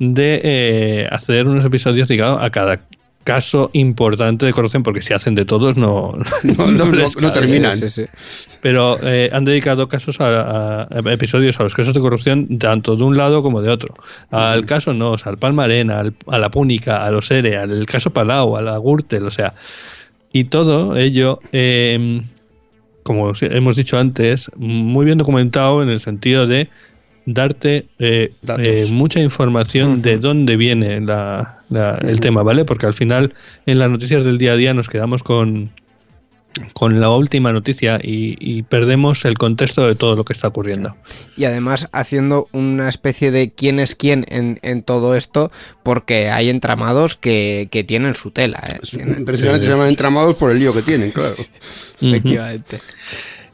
de 0.00 0.40
eh, 0.42 1.08
hacer 1.10 1.46
unos 1.46 1.64
episodios 1.64 2.08
dedicados 2.08 2.42
a 2.42 2.50
cada 2.50 2.80
caso 3.22 3.70
importante 3.72 4.46
de 4.46 4.52
corrupción, 4.52 4.84
porque 4.84 5.02
si 5.02 5.12
hacen 5.12 5.34
de 5.34 5.44
todos 5.44 5.76
no, 5.76 6.14
No, 6.44 6.66
no, 6.70 6.90
les 6.92 7.16
no- 7.16 7.22
no 7.22 7.28
cabe. 7.32 7.40
terminan. 7.40 7.76
Sí, 7.78 7.90
sí. 7.90 8.04
Pero 8.62 8.98
eh, 9.02 9.30
han 9.32 9.44
dedicado 9.44 9.88
casos 9.88 10.20
a, 10.20 10.40
a- 10.42 10.82
a 10.84 11.12
episodios 11.12 11.58
a 11.58 11.64
los 11.64 11.74
casos 11.74 11.92
de 11.94 12.00
corrupción 12.00 12.58
tanto 12.58 12.94
de 12.94 13.02
un 13.02 13.16
lado 13.16 13.42
como 13.42 13.62
de 13.62 13.70
otro. 13.70 13.94
Al 14.30 14.64
caso 14.64 14.94
Nos, 14.94 15.26
al 15.26 15.38
Palmarén, 15.38 15.90
al- 15.90 16.14
a 16.28 16.38
la 16.38 16.50
Púnica, 16.50 17.04
a 17.04 17.10
los 17.10 17.28
ERE, 17.32 17.56
al 17.56 17.84
caso 17.86 18.10
Palau, 18.10 18.56
a 18.56 18.62
la 18.62 18.78
Gürtel, 18.78 19.24
o 19.26 19.30
sea. 19.30 19.54
Y 20.38 20.44
todo 20.44 20.96
ello, 20.96 21.40
eh, 21.52 22.20
como 23.02 23.32
hemos 23.40 23.76
dicho 23.76 23.98
antes, 23.98 24.50
muy 24.56 25.06
bien 25.06 25.16
documentado 25.16 25.82
en 25.82 25.88
el 25.88 26.00
sentido 26.00 26.46
de 26.46 26.68
darte 27.24 27.86
eh, 27.98 28.32
eh, 28.60 28.86
mucha 28.92 29.20
información 29.20 30.02
de 30.02 30.18
dónde 30.18 30.56
viene 30.58 31.00
la- 31.00 31.60
la- 31.70 31.96
el 32.02 32.20
tema, 32.20 32.42
¿vale? 32.42 32.66
Porque 32.66 32.84
al 32.84 32.92
final 32.92 33.32
en 33.64 33.78
las 33.78 33.88
noticias 33.90 34.24
del 34.24 34.36
día 34.36 34.52
a 34.52 34.56
día 34.56 34.74
nos 34.74 34.88
quedamos 34.90 35.22
con, 35.22 35.70
con 36.72 37.00
la 37.00 37.10
última 37.10 37.52
noticia 37.52 37.98
y, 38.02 38.36
y 38.40 38.62
perdemos 38.62 39.24
el 39.24 39.36
contexto 39.38 39.86
de 39.86 39.94
todo 39.94 40.16
lo 40.16 40.24
que 40.24 40.32
está 40.32 40.48
ocurriendo. 40.48 40.96
Y 41.36 41.44
además 41.44 41.88
haciendo 41.92 42.48
una 42.52 42.88
especie 42.88 43.30
de 43.30 43.50
quién 43.52 43.78
es 43.80 43.94
quién 43.94 44.24
en, 44.28 44.58
en 44.62 44.82
todo 44.82 45.14
esto, 45.16 45.50
porque 45.82 46.30
hay 46.30 46.50
entramados 46.50 47.16
que, 47.16 47.68
que 47.70 47.84
tienen 47.84 48.14
su 48.14 48.30
tela. 48.30 48.62
¿eh? 48.68 48.78
Tienen- 48.82 49.24
Precisamente 49.24 49.64
se 49.66 49.70
llaman 49.72 49.88
entramados 49.88 50.34
por 50.36 50.50
el 50.50 50.58
lío 50.58 50.72
que 50.72 50.82
tienen, 50.82 51.10
claro. 51.10 51.34
Efectivamente. 52.00 52.80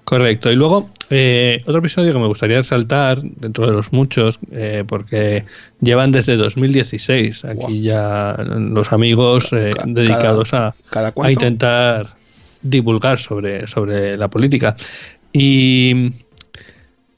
Correcto. 0.05 0.51
Y 0.51 0.57
luego, 0.57 0.91
eh, 1.11 1.63
otro 1.65 1.79
episodio 1.79 2.13
que 2.13 2.19
me 2.19 2.27
gustaría 2.27 2.59
resaltar, 2.59 3.23
dentro 3.23 3.67
de 3.67 3.73
los 3.73 3.93
muchos, 3.93 4.41
eh, 4.51 4.85
porque 4.87 5.45
llevan 5.81 6.11
desde 6.11 6.37
2016 6.37 7.45
aquí 7.45 7.83
ya 7.83 8.37
los 8.39 8.93
amigos 8.93 9.51
eh, 9.53 9.71
Ca- 9.75 9.85
dedicados 9.87 10.53
a, 10.55 10.75
¿cada 10.91 11.13
a 11.23 11.31
intentar 11.31 12.15
divulgar 12.63 13.19
sobre, 13.19 13.67
sobre 13.67 14.17
la 14.17 14.29
política. 14.29 14.77
Y, 15.33 16.13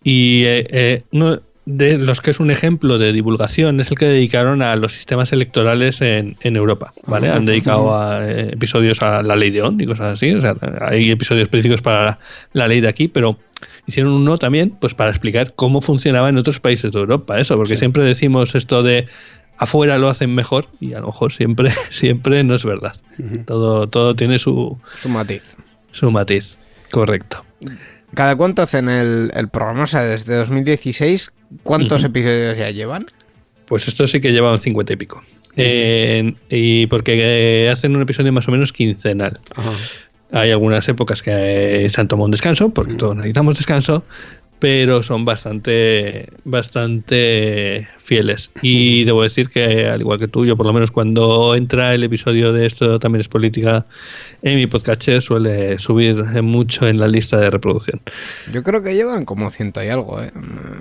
y 0.02 0.44
eh, 0.44 0.66
eh, 0.70 1.02
uno 1.12 1.40
de 1.66 1.96
los 1.96 2.20
que 2.20 2.30
es 2.30 2.40
un 2.40 2.50
ejemplo 2.50 2.98
de 2.98 3.12
divulgación 3.12 3.80
es 3.80 3.90
el 3.90 3.96
que 3.96 4.04
dedicaron 4.04 4.60
a 4.60 4.76
los 4.76 4.92
sistemas 4.92 5.32
electorales 5.32 6.00
en, 6.02 6.36
en 6.40 6.56
Europa. 6.56 6.92
¿vale? 7.06 7.30
Han 7.30 7.46
dedicado 7.46 7.96
a 7.96 8.28
eh, 8.28 8.50
episodios 8.52 9.00
a 9.02 9.22
la 9.22 9.34
ley 9.34 9.50
de 9.50 9.62
ON 9.62 9.80
y 9.80 9.86
cosas 9.86 10.14
así. 10.14 10.32
O 10.34 10.40
sea, 10.40 10.56
hay 10.80 11.10
episodios 11.10 11.44
específicos 11.44 11.80
para 11.80 12.18
la 12.52 12.68
ley 12.68 12.80
de 12.80 12.88
aquí, 12.88 13.08
pero 13.08 13.38
hicieron 13.86 14.12
uno 14.12 14.36
también 14.36 14.76
pues 14.78 14.94
para 14.94 15.10
explicar 15.10 15.54
cómo 15.54 15.80
funcionaba 15.80 16.28
en 16.28 16.36
otros 16.36 16.60
países 16.60 16.92
de 16.92 16.98
Europa. 16.98 17.40
Eso, 17.40 17.54
porque 17.54 17.78
siempre 17.78 18.02
decimos 18.02 18.54
esto 18.54 18.82
de 18.82 19.06
afuera 19.58 19.98
lo 19.98 20.08
hacen 20.08 20.34
mejor 20.34 20.68
y 20.80 20.94
a 20.94 21.00
lo 21.00 21.06
mejor 21.06 21.32
siempre, 21.32 21.72
siempre 21.90 22.42
no 22.44 22.54
es 22.54 22.64
verdad. 22.64 22.94
Todo, 23.46 23.88
todo 23.88 24.14
tiene 24.14 24.38
su, 24.38 24.78
Su 25.00 25.08
matiz. 25.08 25.56
su 25.92 26.10
matiz. 26.10 26.58
Correcto. 26.90 27.44
¿Cada 28.14 28.36
cuánto 28.36 28.62
hacen 28.62 28.88
el, 28.88 29.30
el 29.34 29.48
programa? 29.48 29.84
O 29.84 29.86
sea, 29.86 30.02
desde 30.04 30.34
2016, 30.36 31.32
¿cuántos 31.62 32.04
episodios 32.04 32.56
ya 32.56 32.70
llevan? 32.70 33.06
Pues 33.66 33.88
esto 33.88 34.06
sí 34.06 34.20
que 34.20 34.30
llevan 34.32 34.58
50 34.58 34.92
y 34.92 34.96
pico. 34.96 35.22
Eh, 35.56 36.34
y 36.50 36.86
porque 36.88 37.64
eh, 37.64 37.70
hacen 37.70 37.94
un 37.96 38.02
episodio 38.02 38.32
más 38.32 38.46
o 38.48 38.50
menos 38.52 38.72
quincenal. 38.72 39.40
Ajá. 39.56 39.70
Hay 40.32 40.50
algunas 40.50 40.88
épocas 40.88 41.22
que 41.22 41.84
eh, 41.86 41.90
se 41.90 42.00
han 42.00 42.08
tomado 42.08 42.24
un 42.24 42.30
descanso, 42.32 42.70
porque 42.70 42.94
todos 42.94 43.14
necesitamos 43.16 43.56
descanso, 43.56 44.04
pero 44.64 45.02
son 45.02 45.26
bastante, 45.26 46.26
bastante 46.44 47.86
fieles. 47.98 48.50
Y 48.62 49.04
debo 49.04 49.22
decir 49.22 49.50
que, 49.50 49.88
al 49.88 50.00
igual 50.00 50.18
que 50.18 50.26
tú, 50.26 50.46
yo 50.46 50.56
por 50.56 50.64
lo 50.64 50.72
menos 50.72 50.90
cuando 50.90 51.54
entra 51.54 51.92
el 51.92 52.02
episodio 52.02 52.50
de 52.50 52.64
esto 52.64 52.98
también 52.98 53.20
es 53.20 53.28
política, 53.28 53.84
en 54.40 54.56
mi 54.56 54.66
podcast 54.66 55.02
suele 55.20 55.78
subir 55.78 56.16
mucho 56.40 56.88
en 56.88 56.98
la 56.98 57.08
lista 57.08 57.36
de 57.36 57.50
reproducción. 57.50 58.00
Yo 58.54 58.62
creo 58.62 58.82
que 58.82 58.94
llevan 58.94 59.26
como 59.26 59.50
ciento 59.50 59.84
y 59.84 59.88
algo, 59.88 60.22
¿eh? 60.22 60.32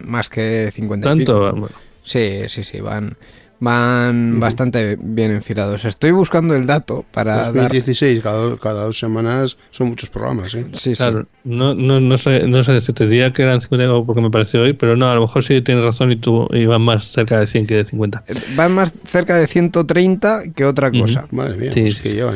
Más 0.06 0.30
que 0.30 0.69
50 0.72 1.06
y 1.06 1.17
Tanto, 1.17 1.34
pico. 1.34 1.52
bueno, 1.52 1.76
Sí, 2.04 2.48
sí, 2.48 2.63
sí, 2.63 2.80
van, 2.80 3.17
van 3.63 4.39
bastante 4.41 4.97
bien 4.99 5.32
enfilados. 5.32 5.86
Estoy 5.86 6.12
buscando 6.12 6.54
el 6.56 6.65
dato 6.67 7.06
para 7.13 7.38
dar... 7.38 7.54
2016, 7.54 8.21
cada, 8.21 8.38
do- 8.41 8.58
cada 8.58 8.84
dos 8.84 8.99
semanas 8.99 9.58
son 9.71 9.88
muchos 9.88 10.10
programas, 10.10 10.54
¿eh? 10.54 10.65
Sí, 10.73 10.91
sí. 10.91 10.95
Claro, 10.97 11.28
no, 11.45 11.73
no, 11.73 12.02
no 12.02 12.17
sé, 12.17 12.45
no 12.47 12.62
sé 12.62 12.82
si 12.82 12.91
te 12.91 13.08
diría 13.08 13.32
que 13.32 13.43
eran 13.43 13.62
50 13.62 14.06
porque 14.06 14.21
me 14.21 14.30
pareció 14.30 14.62
hoy, 14.63 14.73
pero 14.73 14.97
no, 14.97 15.10
a 15.10 15.15
lo 15.15 15.21
mejor 15.21 15.43
sí 15.43 15.62
tienes 15.62 15.86
razón 15.86 16.12
y 16.12 16.17
tú 16.17 16.47
ibas 16.52 16.80
más 16.80 17.06
cerca 17.08 17.39
de 17.39 17.47
100 17.47 17.67
que 17.67 17.76
de 17.78 17.86
50. 17.86 18.23
Eh, 18.28 18.34
Van 18.56 18.73
más 18.73 18.93
cerca 19.06 19.38
de 19.38 19.47
130 19.47 20.52
que 20.54 20.65
otra 20.65 20.91
cosa. 20.91 21.26
Madre 21.32 21.56
mía, 21.58 21.71
Sí, 21.73 21.82
pues 21.82 21.93
sí, 21.95 22.04
que 22.04 22.10
sí. 22.10 22.15
llevan. 22.15 22.36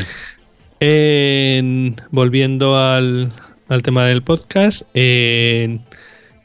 En- 0.79 1.95
volviendo 2.11 2.77
al, 2.77 3.33
al 3.67 3.81
tema 3.83 4.05
del 4.05 4.21
podcast, 4.21 4.83
en- 4.93 5.81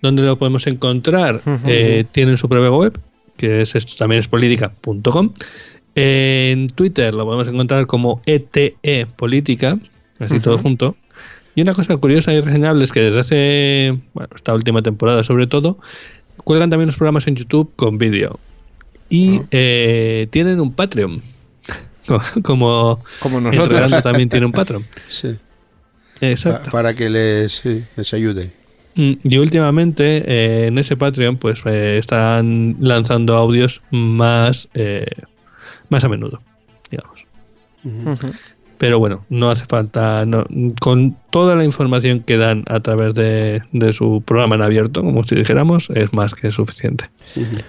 ¿dónde 0.00 0.22
lo 0.22 0.38
podemos 0.38 0.66
encontrar? 0.66 1.40
Eh, 1.66 2.04
tienen 2.10 2.36
su 2.36 2.48
propia 2.48 2.70
web, 2.70 2.98
que 3.42 3.62
es 3.62 3.74
esto 3.74 3.94
también 3.98 4.20
es 4.20 4.28
política.com. 4.28 5.32
En 5.96 6.68
Twitter 6.68 7.12
lo 7.12 7.24
podemos 7.24 7.48
encontrar 7.48 7.86
como 7.88 8.22
ETE 8.24 8.76
Política, 9.16 9.78
así 10.20 10.38
todo 10.38 10.56
junto. 10.58 10.96
Y 11.56 11.60
una 11.62 11.74
cosa 11.74 11.96
curiosa 11.96 12.32
y 12.32 12.40
reseñable 12.40 12.84
es 12.84 12.92
que 12.92 13.00
desde 13.00 13.18
hace, 13.18 13.98
bueno, 14.14 14.28
esta 14.34 14.54
última 14.54 14.80
temporada 14.80 15.24
sobre 15.24 15.46
todo, 15.48 15.78
cuelgan 16.44 16.70
también 16.70 16.86
los 16.86 16.96
programas 16.96 17.26
en 17.26 17.34
YouTube 17.34 17.72
con 17.76 17.98
vídeo. 17.98 18.38
Y 19.10 19.40
eh, 19.50 20.28
tienen 20.30 20.60
un 20.60 20.72
Patreon. 20.72 21.20
Como, 22.42 23.02
Como 23.20 23.40
nosotros. 23.40 24.02
también 24.04 24.28
tiene 24.28 24.46
un 24.46 24.52
Patreon. 24.52 24.86
Sí. 25.08 25.28
Pa- 26.20 26.28
Exacto. 26.28 26.70
para 26.70 26.94
que 26.94 27.10
les, 27.10 27.52
sí, 27.52 27.82
les 27.96 28.14
ayude. 28.14 28.52
Mm, 28.94 29.12
Y 29.24 29.38
últimamente 29.38 30.22
eh, 30.26 30.66
en 30.66 30.78
ese 30.78 30.96
Patreon 30.96 31.36
pues 31.36 31.62
eh, 31.64 31.98
están 31.98 32.76
lanzando 32.80 33.36
audios 33.36 33.80
más, 33.90 34.68
eh, 34.74 35.06
más 35.88 36.04
a 36.04 36.08
menudo, 36.08 36.40
digamos. 36.90 37.26
Pero 38.82 38.98
bueno, 38.98 39.24
no 39.28 39.48
hace 39.48 39.64
falta, 39.64 40.26
no, 40.26 40.44
con 40.80 41.14
toda 41.30 41.54
la 41.54 41.62
información 41.62 42.18
que 42.18 42.36
dan 42.36 42.64
a 42.66 42.80
través 42.80 43.14
de, 43.14 43.62
de 43.70 43.92
su 43.92 44.24
programa 44.26 44.56
en 44.56 44.62
abierto, 44.62 45.02
como 45.02 45.22
si 45.22 45.36
dijéramos, 45.36 45.88
es 45.94 46.12
más 46.12 46.34
que 46.34 46.50
suficiente. 46.50 47.08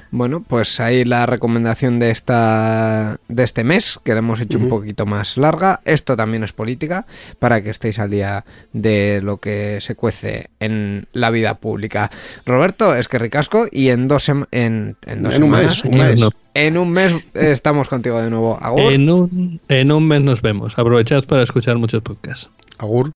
Bueno, 0.09 0.41
pues 0.41 0.79
ahí 0.79 1.05
la 1.05 1.27
recomendación 1.27 1.99
de 1.99 2.09
esta 2.09 3.17
de 3.27 3.43
este 3.43 3.63
mes, 3.63 3.99
que 4.03 4.13
la 4.13 4.19
hemos 4.19 4.41
hecho 4.41 4.57
un 4.57 4.69
poquito 4.69 5.05
más 5.05 5.37
larga. 5.37 5.81
Esto 5.85 6.17
también 6.17 6.43
es 6.43 6.51
política, 6.51 7.05
para 7.37 7.61
que 7.61 7.69
estéis 7.69 7.99
al 7.99 8.09
día 8.09 8.43
de 8.73 9.21
lo 9.23 9.37
que 9.37 9.81
se 9.81 9.93
cuece 9.93 10.47
en 10.59 11.05
la 11.13 11.29
vida 11.29 11.59
pública. 11.59 12.09
Roberto, 12.43 12.95
es 12.95 13.07
que 13.07 13.19
ricasco, 13.19 13.67
y 13.71 13.89
en 13.89 14.07
dos, 14.07 14.27
sem- 14.27 14.47
en, 14.49 14.95
en 15.05 15.21
dos 15.21 15.35
En 15.35 15.43
un 15.43 15.51
mes, 15.51 15.85
un 15.85 15.93
en, 15.93 15.99
mes. 15.99 16.19
No. 16.19 16.29
En 16.53 16.77
un 16.77 16.91
mes 16.91 17.13
eh, 17.33 17.51
estamos 17.51 17.87
contigo 17.87 18.21
de 18.21 18.29
nuevo. 18.29 18.57
Agur. 18.61 18.93
En 18.93 19.09
un, 19.09 19.59
en 19.67 19.91
un 19.91 20.07
mes 20.07 20.21
nos 20.21 20.41
vemos. 20.41 20.77
Aprovechad 20.77 21.23
para 21.25 21.43
escuchar 21.43 21.77
muchos 21.77 22.01
podcasts. 22.01 22.49
Agur. 22.77 23.11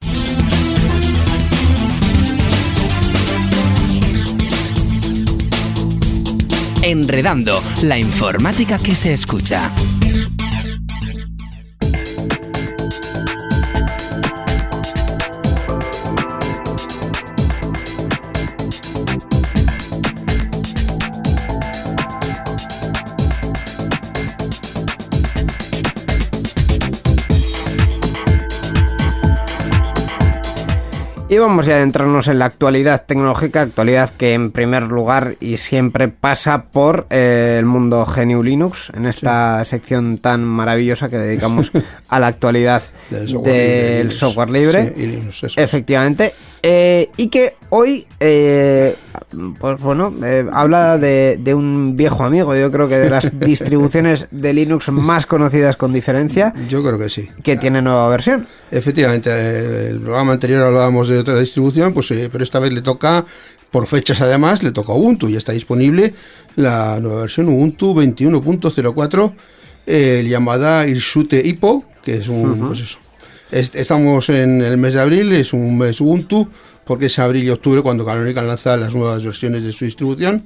Enredando, 6.84 7.62
la 7.84 7.98
informática 7.98 8.80
que 8.80 8.96
se 8.96 9.12
escucha. 9.12 9.70
Y 31.30 31.40
vamos 31.40 31.66
ya 31.66 31.74
a 31.74 31.78
adentrarnos 31.78 32.30
en 32.30 32.40
la 32.40 32.46
actualidad 32.46 33.06
tecnológica, 33.06 33.62
actualidad 33.62 34.10
que 34.12 34.34
en 34.34 34.52
primer 34.52 34.84
lugar 34.84 35.36
y 35.42 35.58
siempre 35.58 36.08
pasa 36.08 36.68
por 36.72 37.06
eh, 37.10 37.58
el 37.60 37.66
mundo 37.66 38.06
GNU 38.06 38.42
Linux, 38.42 38.92
en 38.96 39.06
esta 39.06 39.66
sección 39.66 40.20
tan 40.20 40.46
maravillosa 40.46 41.10
que 41.10 41.18
dedicamos 41.18 41.70
a 42.08 42.20
la 42.22 42.28
actualidad 42.28 42.82
Del 43.10 43.28
software 43.28 43.58
libre, 43.58 43.98
del 43.98 44.12
software 44.14 44.50
libre. 44.50 44.94
Sí, 44.96 45.02
y 45.02 45.08
Linux, 45.08 45.44
eso. 45.44 45.60
Efectivamente. 45.60 46.34
Eh, 46.64 47.10
y 47.18 47.30
que 47.30 47.56
hoy, 47.70 48.08
eh, 48.20 48.96
pues 49.60 49.80
bueno, 49.80 50.14
eh, 50.24 50.46
habla 50.52 50.98
de, 50.98 51.38
de 51.40 51.54
un 51.54 51.96
viejo 51.96 52.24
amigo, 52.24 52.56
yo 52.56 52.72
creo 52.72 52.88
que 52.88 52.98
de 52.98 53.10
las 53.10 53.40
distribuciones 53.40 54.28
de 54.32 54.54
Linux 54.54 54.90
más 54.92 55.26
conocidas 55.26 55.76
con 55.76 55.94
diferencia, 55.94 56.54
Yo 56.70 56.84
creo 56.84 56.98
que 56.98 57.10
sí. 57.10 57.30
que 57.44 57.58
tiene 57.58 57.82
nueva 57.82 58.08
versión. 58.10 58.48
Efectivamente, 58.72 59.30
eh, 59.32 59.90
el 59.92 60.00
programa 60.02 60.34
anterior 60.34 60.64
hablábamos 60.64 61.08
de 61.08 61.20
otra 61.20 61.40
distribución, 61.40 61.94
pues 61.94 62.12
pero 62.32 62.44
esta 62.44 62.60
vez 62.60 62.74
le 62.74 62.82
toca, 62.82 63.26
por 63.72 63.86
fechas 63.88 64.22
además, 64.22 64.64
le 64.64 64.72
toca 64.72 64.94
Ubuntu. 64.94 65.30
Ya 65.30 65.38
está 65.38 65.52
disponible 65.52 66.14
la 66.56 67.00
nueva 67.00 67.22
versión 67.22 67.50
Ubuntu 67.50 67.94
21.04, 67.94 69.34
eh, 69.86 70.26
llamada 70.28 70.88
Irshute 70.88 71.46
Hippo, 71.48 71.86
que 72.04 72.18
es 72.18 72.28
un, 72.28 72.60
pues 72.68 72.80
eso. 72.80 72.98
Es- 73.52 73.76
estamos 73.76 74.30
en 74.30 74.62
el 74.62 74.78
mes 74.78 74.94
de 74.94 75.02
abril, 75.02 75.32
es 75.34 75.54
un 75.54 75.78
mes 75.78 76.02
Ubuntu, 76.02 76.48
porque 76.86 77.06
es 77.08 77.18
abril 77.20 77.44
y 77.46 77.50
octubre 77.50 77.82
cuando 77.82 78.06
Canonical 78.06 78.48
lanza 78.48 78.76
las 78.78 78.94
nuevas 78.96 79.24
versiones 79.24 79.64
de 79.64 79.72
su 79.72 79.86
distribución, 79.86 80.46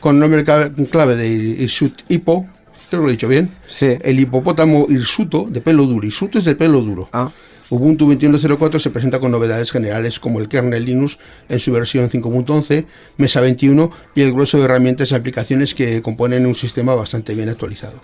con 0.00 0.18
nombre 0.18 0.44
clave 0.44 1.16
de 1.16 1.28
Irshut 1.28 2.02
Hippo, 2.08 2.46
creo 2.90 3.00
que 3.02 3.04
lo 3.06 3.08
he 3.08 3.12
dicho 3.12 3.28
bien, 3.28 3.50
Sí. 3.68 3.96
el 4.02 4.20
hipopótamo 4.20 4.86
hirsuto 4.88 5.46
de 5.50 5.60
pelo 5.60 5.84
duro. 5.86 6.06
Hirsuto 6.06 6.38
es 6.38 6.44
de 6.44 6.54
pelo 6.54 6.80
duro. 6.80 7.08
Ah. 7.12 7.30
Ubuntu 7.68 8.06
21.04 8.06 8.78
se 8.78 8.90
presenta 8.90 9.18
con 9.18 9.32
novedades 9.32 9.72
generales 9.72 10.20
como 10.20 10.38
el 10.38 10.46
kernel 10.48 10.84
Linux 10.84 11.18
en 11.48 11.58
su 11.58 11.72
versión 11.72 12.08
5.11, 12.08 12.86
Mesa 13.16 13.40
21 13.40 13.90
y 14.14 14.20
el 14.20 14.32
grueso 14.32 14.58
de 14.58 14.64
herramientas 14.66 15.10
y 15.10 15.14
aplicaciones 15.16 15.74
que 15.74 16.00
componen 16.00 16.46
un 16.46 16.54
sistema 16.54 16.94
bastante 16.94 17.34
bien 17.34 17.48
actualizado. 17.48 18.00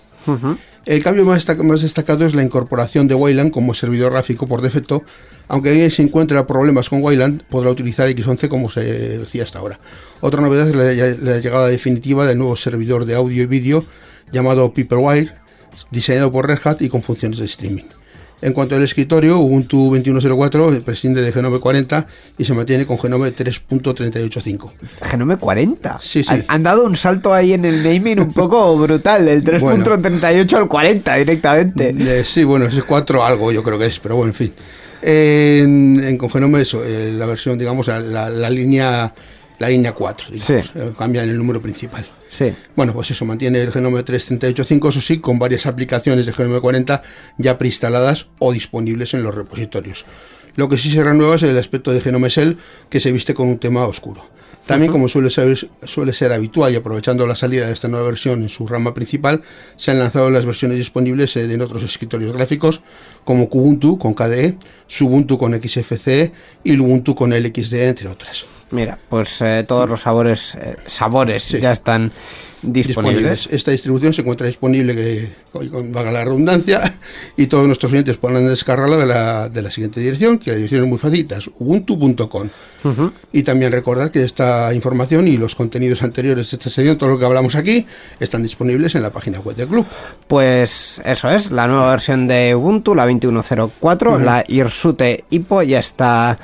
El 0.85 1.01
cambio 1.01 1.23
más, 1.25 1.37
destaca- 1.45 1.63
más 1.63 1.81
destacado 1.81 2.25
es 2.25 2.35
la 2.35 2.43
incorporación 2.43 3.07
de 3.07 3.15
Wayland 3.15 3.51
como 3.51 3.73
servidor 3.73 4.11
gráfico 4.11 4.47
por 4.47 4.61
defecto, 4.61 5.03
aunque 5.47 5.69
alguien 5.69 5.89
se 5.91 6.01
encuentra 6.01 6.45
problemas 6.45 6.89
con 6.89 7.01
Wayland, 7.01 7.43
podrá 7.43 7.69
utilizar 7.69 8.09
X11 8.09 8.47
como 8.49 8.69
se 8.69 8.81
decía 9.19 9.43
hasta 9.43 9.59
ahora. 9.59 9.79
Otra 10.21 10.41
novedad 10.41 10.67
es 10.67 10.75
la, 10.75 11.31
la 11.33 11.39
llegada 11.39 11.67
definitiva 11.67 12.25
del 12.25 12.37
nuevo 12.37 12.55
servidor 12.57 13.05
de 13.05 13.15
audio 13.15 13.43
y 13.43 13.45
vídeo 13.45 13.85
llamado 14.31 14.73
Paperwire, 14.73 15.31
diseñado 15.91 16.31
por 16.31 16.47
Red 16.47 16.59
Hat 16.65 16.81
y 16.81 16.89
con 16.89 17.01
funciones 17.01 17.37
de 17.39 17.45
streaming. 17.45 17.83
En 18.43 18.51
cuanto 18.53 18.75
al 18.75 18.83
escritorio, 18.83 19.39
Ubuntu 19.39 19.89
21.04 19.95 20.81
prescinde 20.83 21.21
de 21.21 21.31
Genome 21.31 21.59
40 21.59 22.05
y 22.37 22.43
se 22.43 22.53
mantiene 22.53 22.85
con 22.85 22.99
Genome 22.99 23.33
3.385. 23.33 24.71
Genome 25.03 25.37
40. 25.37 25.99
Sí, 26.01 26.23
sí. 26.23 26.29
Han, 26.31 26.43
han 26.47 26.63
dado 26.63 26.83
un 26.85 26.95
salto 26.95 27.33
ahí 27.33 27.53
en 27.53 27.65
el 27.65 27.83
naming 27.83 28.19
un 28.19 28.33
poco 28.33 28.77
brutal, 28.81 29.25
del 29.25 29.43
3.38 29.43 30.53
al 30.57 30.67
40 30.67 31.15
directamente. 31.15 31.95
Eh, 31.97 32.23
sí, 32.25 32.43
bueno, 32.43 32.65
es 32.65 32.83
4 32.83 33.23
algo 33.23 33.51
yo 33.51 33.63
creo 33.63 33.79
que 33.79 33.85
es, 33.85 33.99
pero 33.99 34.15
bueno, 34.17 34.29
en 34.31 34.35
fin. 34.35 34.53
En, 35.01 36.03
en 36.03 36.17
con 36.17 36.29
Genome 36.29 36.61
eso, 36.61 36.83
eh, 36.85 37.11
la 37.13 37.25
versión, 37.25 37.57
digamos, 37.57 37.87
la, 37.87 37.99
la- 37.99 38.29
la 38.29 38.49
línea 38.49 39.13
la 39.59 39.69
línea 39.69 39.93
4, 39.93 40.27
digamos, 40.33 40.65
Sí. 40.65 40.71
eh, 40.75 40.91
cambian 40.97 41.29
el 41.29 41.37
número 41.37 41.61
principal. 41.61 42.05
Bueno, 42.75 42.93
pues 42.93 43.11
eso, 43.11 43.25
mantiene 43.25 43.61
el 43.61 43.71
Genome 43.71 44.03
338.5, 44.03 44.89
eso 44.89 45.01
sí, 45.01 45.19
con 45.19 45.39
varias 45.39 45.65
aplicaciones 45.65 46.25
de 46.25 46.33
Genome 46.33 46.59
40 46.59 47.01
ya 47.37 47.57
preinstaladas 47.57 48.27
o 48.39 48.51
disponibles 48.51 49.13
en 49.13 49.23
los 49.23 49.33
repositorios. 49.33 50.05
Lo 50.55 50.69
que 50.69 50.77
sí 50.77 50.89
se 50.91 51.03
renueva 51.03 51.35
es 51.35 51.43
el 51.43 51.57
aspecto 51.57 51.91
de 51.91 52.01
Genome 52.01 52.29
Shell, 52.29 52.57
que 52.89 52.99
se 52.99 53.11
viste 53.11 53.33
con 53.33 53.47
un 53.47 53.57
tema 53.57 53.85
oscuro. 53.85 54.25
También, 54.65 54.91
como 54.91 55.09
suele 55.09 55.29
ser, 55.29 55.57
suele 55.83 56.13
ser 56.13 56.31
habitual 56.31 56.71
y 56.71 56.77
aprovechando 56.77 57.27
la 57.27 57.35
salida 57.35 57.67
de 57.67 57.73
esta 57.73 57.89
nueva 57.89 58.05
versión 58.05 58.41
en 58.43 58.49
su 58.49 58.65
rama 58.65 58.93
principal, 58.93 59.41
se 59.75 59.91
han 59.91 59.99
lanzado 59.99 60.29
las 60.29 60.45
versiones 60.45 60.77
disponibles 60.77 61.35
en 61.35 61.61
otros 61.61 61.83
escritorios 61.83 62.31
gráficos 62.31 62.81
como 63.25 63.49
Kubuntu 63.49 63.97
con 63.97 64.13
KDE, 64.13 64.55
Subuntu 64.87 65.37
con 65.37 65.53
XFCE 65.61 66.31
y 66.63 66.79
Ubuntu 66.79 67.13
con 67.13 67.31
LXD, 67.31 67.73
entre 67.89 68.07
otras. 68.07 68.45
Mira, 68.71 68.97
pues 69.09 69.41
eh, 69.41 69.65
todos 69.67 69.89
los 69.89 70.01
sabores, 70.01 70.55
eh, 70.55 70.77
sabores 70.87 71.43
Sí. 71.43 71.59
ya 71.59 71.71
están 71.71 72.11
disponibles. 72.63 72.87
disponibles. 72.87 73.49
Esta 73.51 73.71
distribución 73.71 74.13
se 74.13 74.21
encuentra 74.21 74.47
disponible, 74.47 74.95
que, 74.95 75.29
valga 75.53 76.11
la 76.11 76.25
redundancia, 76.25 76.93
y 77.37 77.47
todos 77.47 77.65
nuestros 77.65 77.91
oyentes 77.91 78.17
podrán 78.17 78.47
descargarla 78.47 78.97
de 78.97 79.05
la, 79.05 79.49
de 79.49 79.61
la 79.61 79.71
siguiente 79.71 79.99
dirección, 79.99 80.39
que 80.39 80.51
la 80.51 80.55
dirección 80.57 80.83
es 80.83 80.89
muy 80.89 81.27
es 81.29 81.49
ubuntu.com. 81.59 82.49
Y 83.31 83.43
también 83.43 83.71
recordar 83.71 84.11
que 84.11 84.23
esta 84.23 84.73
información 84.73 85.27
y 85.27 85.37
los 85.37 85.55
contenidos 85.55 86.03
anteriores 86.03 86.51
de 86.51 86.57
esta 86.57 86.69
sección, 86.69 86.97
todo 86.97 87.11
lo 87.11 87.19
que 87.19 87.25
hablamos 87.25 87.55
aquí, 87.55 87.85
están 88.19 88.43
disponibles 88.43 88.95
en 88.95 89.03
la 89.03 89.11
página 89.11 89.39
web 89.39 89.55
del 89.55 89.67
club. 89.67 89.85
Pues 90.27 91.01
eso 91.05 91.29
es, 91.29 91.51
la 91.51 91.67
nueva 91.67 91.89
versión 91.91 92.27
de 92.27 92.55
Ubuntu, 92.55 92.93
la 92.93 93.07
21.04, 93.07 94.19
la 94.19 94.43
Irsute 94.47 95.23
Hippo 95.29 95.61
ya 95.63 95.79
está 95.79 96.37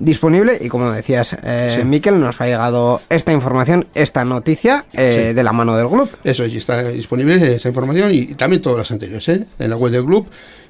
disponible 0.00 0.58
y 0.60 0.68
como 0.68 0.90
decías, 0.90 1.36
eh, 1.44 1.76
Sí. 1.78 1.84
Miquel, 1.84 2.18
nos 2.18 2.40
ha 2.40 2.46
llegado 2.46 3.00
esta 3.08 3.32
información, 3.32 3.86
esta 3.94 4.24
noticia 4.24 4.86
eh, 4.92 5.26
Sí. 5.28 5.34
de 5.34 5.44
la 5.44 5.52
mano 5.52 5.76
del 5.76 5.86
club. 5.86 6.08
Eso 6.24 6.42
es, 6.42 6.52
y 6.52 6.56
está 6.56 6.82
disponible 6.88 7.54
esa 7.54 7.68
información 7.68 8.10
y, 8.12 8.18
y 8.18 8.34
también 8.34 8.60
todas 8.60 8.78
las 8.78 8.90
anteriores, 8.90 9.28
¿eh? 9.28 9.46
en 9.58 9.70
la 9.70 9.76
web 9.76 9.92
del 9.92 10.04
club. 10.04 10.26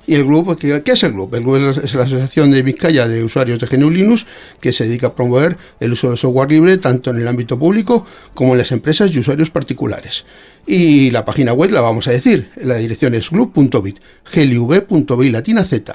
Y 0.07 0.14
el 0.14 0.25
club, 0.27 0.59
¿qué, 0.59 0.83
qué 0.83 0.93
es 0.93 1.03
el 1.05 1.12
club? 1.12 1.33
El 1.35 1.43
club 1.43 1.57
es 1.57 1.77
la, 1.77 1.83
es 1.85 1.95
la 1.95 2.03
Asociación 2.05 2.51
de 2.51 2.62
Vizcaya 2.62 3.07
de 3.07 3.23
Usuarios 3.23 3.61
de 3.61 3.66
GNU 3.69 3.90
Linux 3.90 4.27
que 4.59 4.73
se 4.73 4.85
dedica 4.88 5.09
a 5.09 5.14
promover 5.14 5.57
el 5.79 5.93
uso 5.93 6.11
de 6.11 6.16
software 6.16 6.51
libre 6.51 6.79
tanto 6.79 7.11
en 7.11 7.19
el 7.19 7.29
ámbito 7.29 7.59
público 7.59 8.05
como 8.35 8.53
en 8.53 8.59
las 8.59 8.73
empresas 8.73 9.14
y 9.14 9.21
usuarios 9.21 9.51
particulares. 9.51 10.25
Y 10.66 11.11
la 11.12 11.25
página 11.25 11.53
web 11.53 11.71
la 11.71 11.81
vamos 11.83 12.09
a 12.09 12.12
decir, 12.12 12.51
la 12.57 12.77
dirección 12.77 13.14
es 13.14 13.31
glub.bit, 13.31 13.99
glv.bit 14.33 15.33
latina 15.33 15.64
z. 15.64 15.95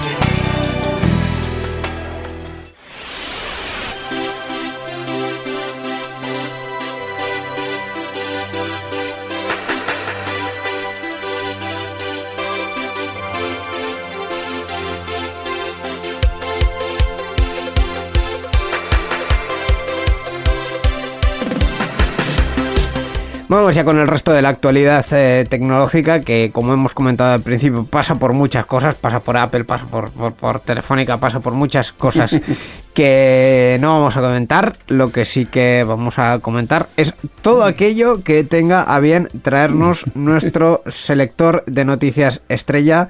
Vamos 23.51 23.75
ya 23.75 23.83
con 23.83 23.99
el 23.99 24.07
resto 24.07 24.31
de 24.31 24.41
la 24.41 24.47
actualidad 24.47 25.05
eh, 25.11 25.45
tecnológica 25.49 26.21
que, 26.21 26.51
como 26.53 26.71
hemos 26.71 26.93
comentado 26.93 27.33
al 27.33 27.41
principio, 27.41 27.83
pasa 27.83 28.15
por 28.15 28.31
muchas 28.31 28.65
cosas, 28.65 28.95
pasa 28.95 29.19
por 29.19 29.35
Apple, 29.35 29.65
pasa 29.65 29.83
por, 29.87 30.09
por, 30.09 30.33
por 30.33 30.61
Telefónica, 30.61 31.17
pasa 31.17 31.41
por 31.41 31.51
muchas 31.51 31.91
cosas 31.91 32.39
que 32.93 33.77
no 33.81 33.89
vamos 33.89 34.15
a 34.15 34.21
comentar. 34.21 34.77
Lo 34.87 35.11
que 35.11 35.25
sí 35.25 35.47
que 35.47 35.83
vamos 35.85 36.17
a 36.17 36.39
comentar 36.39 36.87
es 36.95 37.13
todo 37.41 37.65
aquello 37.65 38.23
que 38.23 38.45
tenga 38.45 38.83
a 38.83 39.01
bien 39.01 39.27
traernos 39.41 40.05
nuestro 40.15 40.81
selector 40.87 41.65
de 41.65 41.83
noticias 41.83 42.39
estrella. 42.47 43.09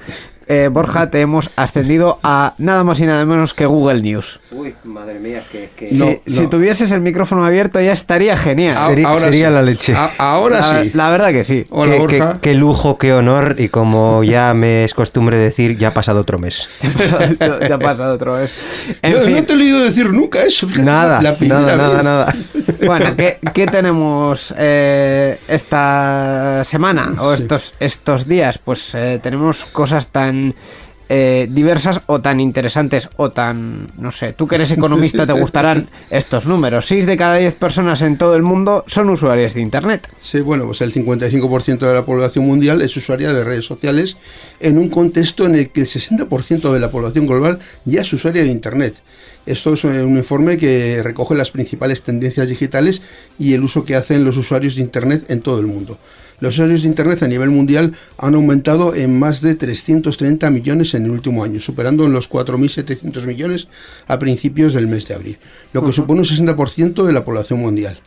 Eh, 0.54 0.68
Borja, 0.68 1.10
te 1.10 1.22
hemos 1.22 1.50
ascendido 1.56 2.20
a 2.24 2.56
nada 2.58 2.84
más 2.84 3.00
y 3.00 3.06
nada 3.06 3.24
menos 3.24 3.54
que 3.54 3.66
Google 3.66 4.02
News. 4.02 4.42
Uy, 4.52 4.76
madre 4.84 5.18
mía, 5.18 5.42
que... 5.50 5.70
Si, 5.88 5.96
No, 5.98 6.12
si 6.28 6.42
no. 6.42 6.50
tuvieses 6.50 6.92
el 6.92 7.00
micrófono 7.00 7.46
abierto 7.46 7.80
ya 7.80 7.94
estaría 7.94 8.36
genial. 8.36 8.74
Sería- 8.74 9.08
ahora 9.08 9.20
sería 9.22 9.48
sí. 9.48 9.54
la 9.54 9.62
leche. 9.62 9.94
A- 9.96 10.10
ahora 10.20 10.60
la, 10.60 10.84
sí. 10.84 10.92
la 10.94 11.10
verdad 11.10 11.32
que 11.32 11.46
sí. 11.46 11.66
Hola, 11.70 11.94
qué, 11.94 12.08
qué- 12.08 12.20
Borja. 12.20 12.40
qué 12.42 12.54
lujo, 12.54 12.98
qué 12.98 13.14
honor 13.14 13.56
y 13.60 13.70
como 13.70 14.26
ya 14.26 14.54
me 14.54 14.84
es 14.84 14.94
costumbre 14.94 15.38
decir, 15.38 15.78
ya 15.78 15.88
ha 15.88 15.94
pasado 15.94 16.20
otro 16.20 16.38
mes. 16.38 16.68
ya 17.70 17.76
ha 17.76 17.80
pasado 17.80 18.18
vez. 18.36 18.52
En 19.02 19.14
no, 19.14 19.20
fin, 19.20 19.36
no 19.38 19.44
te 19.46 19.54
he 19.54 19.56
leído 19.56 19.80
decir 19.80 20.12
nunca 20.12 20.44
eso. 20.44 20.68
fíjate, 20.68 20.84
Nada, 20.84 21.22
la 21.22 21.38
nada, 21.40 21.78
nada, 21.78 22.04
nada. 22.04 22.36
bueno, 22.86 23.06
¿qué, 23.16 23.40
qué 23.54 23.68
tenemos 23.68 24.54
eh, 24.58 25.40
esta 25.48 26.64
semana 26.66 27.14
o 27.20 27.32
estos, 27.34 27.74
estos 27.80 28.28
días? 28.28 28.58
Pues 28.58 28.94
eh, 28.96 29.18
tenemos 29.24 29.64
cosas 29.64 30.08
tan 30.08 30.41
eh, 31.14 31.50
diversas 31.52 32.00
o 32.06 32.22
tan 32.22 32.40
interesantes 32.40 33.10
o 33.18 33.32
tan, 33.32 33.88
no 33.98 34.14
sé, 34.14 34.32
tú 34.32 34.48
que 34.48 34.56
eres 34.56 34.72
economista 34.72 35.28
te 35.28 35.34
gustarán 35.34 35.90
estos 36.10 36.46
números. 36.46 36.86
6 36.86 37.06
de 37.06 37.18
cada 37.18 37.36
10 37.36 37.54
personas 37.56 38.02
en 38.02 38.18
todo 38.18 38.34
el 38.38 38.44
mundo 38.44 38.86
son 38.88 39.10
usuarios 39.10 39.54
de 39.54 39.60
Internet. 39.60 40.08
Sí, 40.22 40.40
bueno, 40.40 40.66
pues 40.68 40.80
el 40.80 40.94
55% 40.94 41.80
de 41.80 41.94
la 41.94 42.06
población 42.06 42.46
mundial 42.46 42.82
es 42.82 42.96
usuaria 42.96 43.34
de 43.34 43.44
redes 43.44 43.66
sociales 43.66 44.16
en 44.62 44.78
un 44.78 44.88
contexto 44.88 45.46
en 45.46 45.56
el 45.56 45.70
que 45.72 45.82
el 45.82 45.88
60% 45.88 46.72
de 46.72 46.80
la 46.80 46.92
población 46.92 47.28
global 47.28 47.60
ya 47.84 48.04
es 48.04 48.14
usuaria 48.14 48.44
de 48.44 48.50
Internet. 48.50 48.96
Esto 49.46 49.74
es 49.74 49.84
un 49.84 50.16
informe 50.16 50.58
que 50.58 51.02
recoge 51.04 51.36
las 51.36 51.52
principales 51.52 52.04
tendencias 52.04 52.48
digitales 52.48 53.02
y 53.38 53.54
el 53.54 53.66
uso 53.66 53.84
que 53.84 53.96
hacen 53.96 54.24
los 54.24 54.38
usuarios 54.38 54.76
de 54.76 54.84
Internet 54.84 55.26
en 55.28 55.42
todo 55.42 55.60
el 55.60 55.68
mundo. 55.68 55.98
Los 56.42 56.56
usuarios 56.56 56.82
de 56.82 56.88
Internet 56.88 57.22
a 57.22 57.28
nivel 57.28 57.52
mundial 57.52 57.94
han 58.18 58.34
aumentado 58.34 58.96
en 58.96 59.18
más 59.20 59.42
de 59.42 59.54
330 59.54 60.50
millones 60.50 60.96
en 60.96 61.06
el 61.06 61.12
último 61.12 61.44
año, 61.44 61.60
superando 61.60 62.08
los 62.08 62.32
4.700 62.32 63.28
millones 63.28 63.68
a 64.08 64.18
principios 64.18 64.74
del 64.74 64.88
mes 64.88 65.08
de 65.08 65.14
abril, 65.14 65.38
lo 65.72 65.84
que 65.86 65.94
supone 65.94 66.22
un 66.22 66.26
60% 66.26 67.06
de 67.06 67.14
la 67.14 67.24
población 67.24 67.60
mundial. 67.60 68.00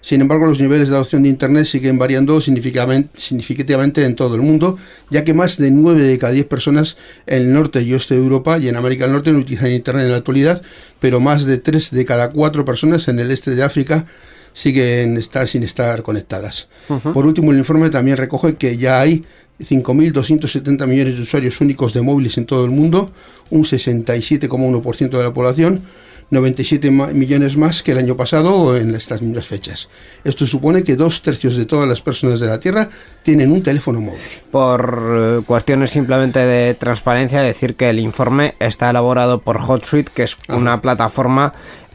Sin 0.00 0.22
embargo, 0.22 0.46
los 0.46 0.58
niveles 0.58 0.88
de 0.88 0.94
adopción 0.94 1.22
de 1.22 1.28
Internet 1.28 1.66
siguen 1.66 1.98
variando 1.98 2.40
significativamente, 2.40 3.10
significativamente 3.20 4.04
en 4.06 4.16
todo 4.16 4.36
el 4.36 4.42
mundo, 4.42 4.78
ya 5.10 5.22
que 5.22 5.34
más 5.34 5.58
de 5.58 5.70
9 5.70 6.02
de 6.02 6.18
cada 6.18 6.32
10 6.32 6.46
personas 6.46 6.96
en 7.26 7.42
el 7.42 7.52
norte 7.52 7.82
y 7.82 7.92
oeste 7.92 8.14
de 8.14 8.22
Europa 8.22 8.58
y 8.58 8.68
en 8.68 8.76
América 8.76 9.04
del 9.04 9.12
Norte 9.12 9.32
no 9.32 9.38
utilizan 9.40 9.70
Internet 9.70 10.06
en 10.06 10.12
la 10.12 10.16
actualidad, 10.16 10.62
pero 10.98 11.20
más 11.20 11.44
de 11.44 11.58
3 11.58 11.90
de 11.90 12.04
cada 12.06 12.30
4 12.30 12.64
personas 12.64 13.06
en 13.08 13.20
el 13.20 13.30
este 13.30 13.54
de 13.54 13.62
África 13.62 14.06
siguen 14.52 15.16
estar 15.16 15.48
sin 15.48 15.62
estar 15.62 16.02
conectadas. 16.02 16.68
Por 17.12 17.26
último, 17.26 17.50
el 17.52 17.58
informe 17.58 17.90
también 17.90 18.16
recoge 18.16 18.56
que 18.56 18.76
ya 18.76 19.00
hay 19.00 19.24
5.270 19.60 20.86
millones 20.86 21.16
de 21.16 21.22
usuarios 21.22 21.60
únicos 21.60 21.92
de 21.92 22.02
móviles 22.02 22.36
en 22.38 22.46
todo 22.46 22.64
el 22.64 22.70
mundo, 22.70 23.12
un 23.50 23.64
67,1% 23.64 25.10
de 25.10 25.22
la 25.22 25.32
población, 25.32 25.82
97 26.30 26.90
ma- 26.90 27.08
millones 27.08 27.56
más 27.58 27.82
que 27.82 27.92
el 27.92 27.98
año 27.98 28.16
pasado 28.16 28.54
o 28.56 28.76
en 28.76 28.94
estas 28.94 29.20
mismas 29.20 29.46
fechas. 29.46 29.88
Esto 30.24 30.46
supone 30.46 30.82
que 30.82 30.96
dos 30.96 31.20
tercios 31.20 31.56
de 31.56 31.66
todas 31.66 31.86
las 31.86 32.00
personas 32.00 32.40
de 32.40 32.46
la 32.46 32.58
Tierra 32.58 32.88
tienen 33.22 33.52
un 33.52 33.62
teléfono 33.62 34.00
móvil. 34.00 34.20
Por 34.50 35.38
eh, 35.40 35.42
cuestiones 35.46 35.90
simplemente 35.90 36.38
de 36.38 36.72
transparencia, 36.74 37.42
decir 37.42 37.74
que 37.74 37.90
el 37.90 37.98
informe 37.98 38.54
está 38.60 38.88
elaborado 38.90 39.40
por 39.42 39.58
HotSuite, 39.60 40.10
que 40.14 40.22
es 40.22 40.36
una 40.48 40.80
plataforma 40.80 41.52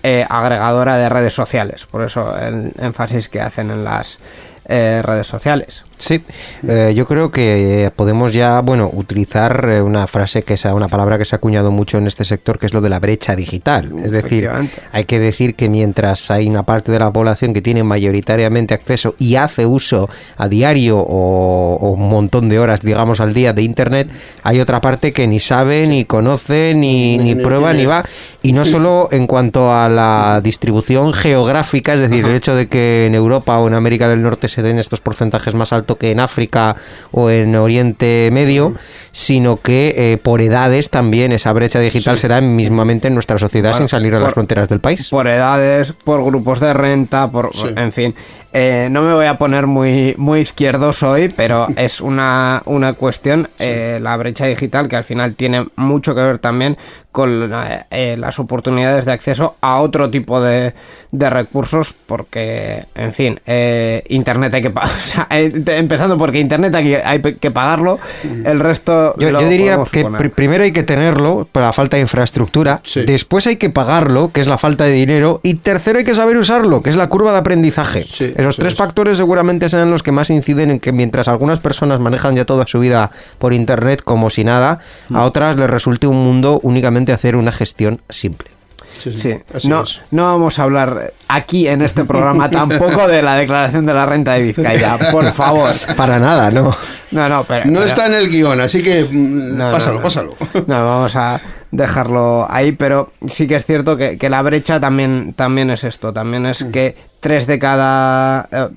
eh, 0.10 0.26
agregadora 0.30 0.96
de 0.96 1.10
redes 1.10 1.34
sociales. 1.34 1.86
Por 1.86 2.02
eso 2.02 2.34
el 2.38 2.72
énfasis 2.80 3.28
que 3.28 3.42
hacen 3.42 3.72
en 3.72 3.84
las 3.84 4.20
eh, 4.66 5.02
redes 5.04 5.28
sociales. 5.28 5.84
Sí, 5.98 6.22
eh, 6.68 6.94
yo 6.96 7.08
creo 7.08 7.32
que 7.32 7.92
podemos 7.96 8.32
ya, 8.32 8.62
bueno, 8.62 8.90
utilizar 8.94 9.68
eh, 9.70 9.82
una 9.82 10.06
frase 10.06 10.44
que 10.44 10.54
es 10.54 10.66
una 10.66 10.88
palabra 10.88 11.18
que 11.18 11.26
se 11.26 11.36
ha 11.36 11.38
acuñado 11.38 11.72
mucho 11.72 11.98
en 11.98 12.08
este 12.08 12.24
sector, 12.24 12.60
que 12.60 12.68
es 12.68 12.74
lo 12.74 12.82
de 12.82 12.90
la 12.90 13.00
brecha 13.00 13.36
digital. 13.36 13.92
Es 14.04 14.12
decir, 14.12 14.50
hay 14.92 15.06
que 15.06 15.20
decir 15.20 15.56
que 15.56 15.70
mientras 15.70 16.30
hay 16.30 16.48
una 16.48 16.64
parte 16.64 16.92
de 16.92 17.00
la 17.00 17.12
población 17.12 17.54
que 17.54 17.62
tiene 17.62 17.84
mayoritariamente 17.84 18.74
acceso 18.74 19.16
y 19.18 19.36
hace 19.36 19.66
uso 19.66 20.10
a 20.38 20.48
diario 20.48 21.00
o, 21.00 21.76
o 21.76 21.92
un 21.92 22.10
montón 22.10 22.48
de 22.50 22.60
horas, 22.60 22.82
digamos, 22.82 23.20
al 23.20 23.34
día 23.34 23.54
de 23.54 23.64
Internet, 23.64 24.10
hay 24.44 24.60
otra 24.60 24.82
parte 24.82 25.12
que 25.12 25.28
ni 25.28 25.40
sabe, 25.40 25.88
ni 25.88 26.06
conoce, 26.06 26.74
ni, 26.76 27.36
prueba, 27.36 27.74
ni 27.74 27.86
va. 27.86 28.04
Y 28.44 28.54
no 28.54 28.66
solo 28.66 29.10
en 29.12 29.28
cuanto 29.28 29.74
a 29.74 29.90
la 29.90 30.42
distribución 30.42 31.14
geográfica, 31.14 31.94
es 31.96 32.02
decir, 32.02 32.26
el 32.26 32.36
hecho 32.36 32.56
de 32.56 32.68
que 32.68 33.06
en 33.08 33.16
Europa 33.16 33.58
o 33.58 33.68
en 33.68 33.74
América 33.74 34.08
del 34.08 34.22
Norte 34.22 34.48
se 34.48 34.62
den 34.62 34.80
estos 34.80 35.02
porcentajes 35.02 35.54
más 35.54 35.74
que 35.96 36.12
en 36.12 36.20
África 36.20 36.76
o 37.12 37.30
en 37.30 37.56
Oriente 37.56 38.30
Medio, 38.32 38.74
sino 39.12 39.58
que 39.58 39.94
eh, 39.98 40.18
por 40.18 40.42
edades 40.42 40.90
también 40.90 41.32
esa 41.32 41.54
brecha 41.54 41.80
digital 41.80 42.18
se 42.18 42.28
da 42.28 42.42
mismamente 42.42 43.08
en 43.08 43.14
nuestra 43.14 43.38
sociedad 43.40 43.72
Bueno, 43.72 43.78
sin 43.80 43.88
salir 43.88 44.14
a 44.16 44.20
las 44.20 44.34
fronteras 44.34 44.70
del 44.70 44.80
país. 44.80 45.10
Por 45.10 45.28
edades, 45.28 45.94
por 45.94 46.24
grupos 46.24 46.60
de 46.60 46.74
renta, 46.74 47.30
por 47.32 47.56
Sí. 47.56 47.68
en 47.76 47.92
fin. 47.92 48.16
Eh, 48.54 48.88
no 48.90 49.04
me 49.04 49.14
voy 49.14 49.26
a 49.26 49.38
poner 49.38 49.68
muy, 49.68 50.16
muy 50.18 50.40
izquierdoso 50.42 51.12
hoy, 51.12 51.30
pero 51.30 51.68
es 51.76 52.02
una, 52.02 52.62
una 52.66 52.94
cuestión, 52.94 53.50
eh, 53.60 54.00
la 54.02 54.16
brecha 54.18 54.46
digital, 54.46 54.88
que 54.88 54.96
al 54.96 55.04
final 55.04 55.36
tiene 55.36 55.68
mucho 55.76 56.16
que 56.16 56.22
ver 56.22 56.40
también 56.40 56.78
con 57.12 57.52
eh, 57.92 58.16
las 58.18 58.40
oportunidades 58.40 59.06
de 59.06 59.12
acceso 59.12 59.56
a 59.62 59.80
otro 59.82 60.10
tipo 60.12 60.40
de, 60.40 60.74
de 61.12 61.30
recursos, 61.30 61.94
porque, 62.06 62.86
en 62.96 63.14
fin, 63.14 63.40
eh, 63.46 64.04
Internet 64.10 64.54
hay 64.54 64.62
que 64.62 64.70
pagar. 64.70 64.92
empezando 65.78 66.18
porque 66.18 66.40
Internet 66.40 66.74
hay 66.76 66.84
que, 66.86 67.02
hay 67.04 67.22
que 67.22 67.52
pagarlo, 67.52 68.00
el 68.46 68.60
resto. 68.60 69.16
Yo, 69.18 69.32
lo 69.32 69.42
yo 69.42 69.48
diría 69.50 69.78
que 69.92 70.06
pr- 70.06 70.32
primero 70.32 70.64
hay 70.64 70.72
que 70.72 70.84
tenerlo, 70.84 71.48
por 71.52 71.64
la 71.64 71.74
falta 71.74 71.98
de 71.98 72.02
infraestructura, 72.02 72.80
Sí. 72.84 73.04
después 73.06 73.48
hay 73.48 73.56
que 73.58 73.70
pagarlo, 73.70 74.32
que 74.34 74.42
es 74.42 74.48
la 74.48 74.58
falta 74.58 74.84
de 74.86 74.92
dinero, 74.92 75.40
y 75.44 75.56
tercero 75.56 76.00
hay 76.00 76.06
que 76.06 76.16
saber 76.16 76.38
usarlo, 76.38 76.82
que 76.82 76.90
es 76.90 76.96
la 76.96 77.08
curva 77.10 77.32
de 77.32 77.38
aprendizaje. 77.40 78.04
Sí, 78.04 78.34
Esos 78.36 78.56
sí, 78.56 78.62
tres 78.62 78.74
sí. 78.74 78.78
factores 78.78 79.18
seguramente 79.18 79.70
sean 79.70 79.92
los 79.92 80.04
que 80.04 80.12
más 80.12 80.30
inciden 80.30 80.72
en 80.72 80.80
que 80.80 80.92
mientras 80.92 81.28
algunas 81.28 81.60
personas 81.60 82.00
manejan 82.00 82.36
ya 82.36 82.46
toda 82.46 82.66
su 82.68 82.80
vida 82.80 83.12
por 83.38 83.54
Internet 83.54 84.02
como 84.04 84.30
si 84.30 84.44
nada, 84.44 84.80
Mm. 85.10 85.16
a 85.16 85.26
otras 85.26 85.56
les 85.56 85.70
resulte 85.70 86.08
un 86.08 86.18
mundo 86.24 86.60
únicamente 86.64 87.14
hacer 87.14 87.36
una 87.36 87.52
gestión 87.52 88.02
simple. 88.10 88.50
Sí, 88.98 89.12
sí, 89.14 89.20
Sí, 89.20 89.36
así 89.54 89.68
no, 89.68 89.84
es. 89.84 90.02
no 90.12 90.26
vamos 90.26 90.58
a 90.60 90.64
hablar 90.64 91.14
aquí 91.28 91.68
en 91.68 91.82
este 91.82 92.04
programa 92.06 92.50
tampoco 92.52 93.08
de 93.08 93.22
la 93.22 93.36
declaración 93.36 93.86
de 93.86 93.94
la 93.94 94.06
renta 94.06 94.34
de 94.34 94.42
Vizcaya, 94.42 94.98
por 95.12 95.26
favor. 95.34 95.72
Para 95.96 96.18
nada, 96.20 96.50
¿no? 96.52 96.76
No, 97.12 97.30
no, 97.30 97.44
pero. 97.44 97.66
No 97.66 97.74
pero- 97.74 97.86
está 97.86 98.08
en 98.08 98.14
el 98.16 98.28
guion, 98.30 98.60
así 98.62 98.82
que 98.82 99.04
mm, 99.06 99.58
no, 99.58 99.72
pásalo, 99.72 99.98
no. 99.98 100.02
pásalo. 100.02 100.36
No, 100.66 100.84
vamos 100.86 101.16
a 101.16 101.40
dejarlo 101.70 102.48
ahí, 102.50 102.72
pero 102.72 103.12
sí 103.28 103.46
que 103.46 103.56
es 103.56 103.66
cierto 103.66 103.98
que, 103.98 104.18
que 104.18 104.30
la 104.30 104.42
brecha 104.42 104.80
también, 104.80 105.34
también 105.36 105.70
es 105.70 105.84
esto, 105.84 106.12
también 106.14 106.46
es 106.46 106.64
que 106.64 106.96
tres 107.20 107.46
de 107.46 107.60
cada 107.60 108.48
eh, 108.52 108.70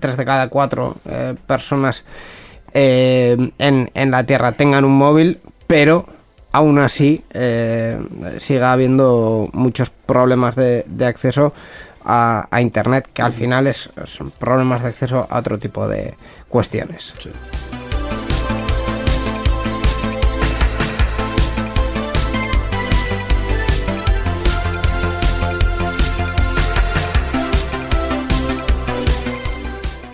tres 0.00 0.16
de 0.16 0.24
cada 0.24 0.48
cuatro 0.48 0.96
eh, 1.08 1.34
personas 1.46 2.04
eh, 2.74 3.36
en, 3.58 3.90
en 3.94 4.10
la 4.10 4.24
Tierra 4.24 4.52
tengan 4.52 4.84
un 4.84 4.96
móvil, 4.96 5.40
pero 5.66 6.06
aún 6.52 6.78
así 6.78 7.24
eh, 7.32 7.98
siga 8.38 8.72
habiendo 8.72 9.48
muchos 9.52 9.90
problemas 9.90 10.54
de, 10.54 10.84
acceso 11.00 11.52
a, 12.04 12.46
Internet, 12.60 13.08
que 13.12 13.22
al 13.22 13.32
final 13.32 13.66
es, 13.66 13.90
son 14.04 14.30
problemas 14.30 14.82
de 14.82 14.88
acceso 14.88 15.26
a 15.28 15.38
otro 15.38 15.58
tipo 15.58 15.88
de 15.88 16.14
cuestiones. 16.48 17.14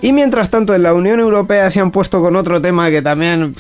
Y 0.01 0.13
mientras 0.13 0.49
tanto, 0.49 0.75
en 0.75 0.85
la 0.85 0.95
Unión 0.95 1.19
Europea 1.19 1.71
se 1.71 1.81
han 1.81 1.91
puesto 1.91 2.23
con 2.23 2.37
otro 2.37 2.63
tema 2.63 2.89
que 2.89 3.03
también 3.03 3.55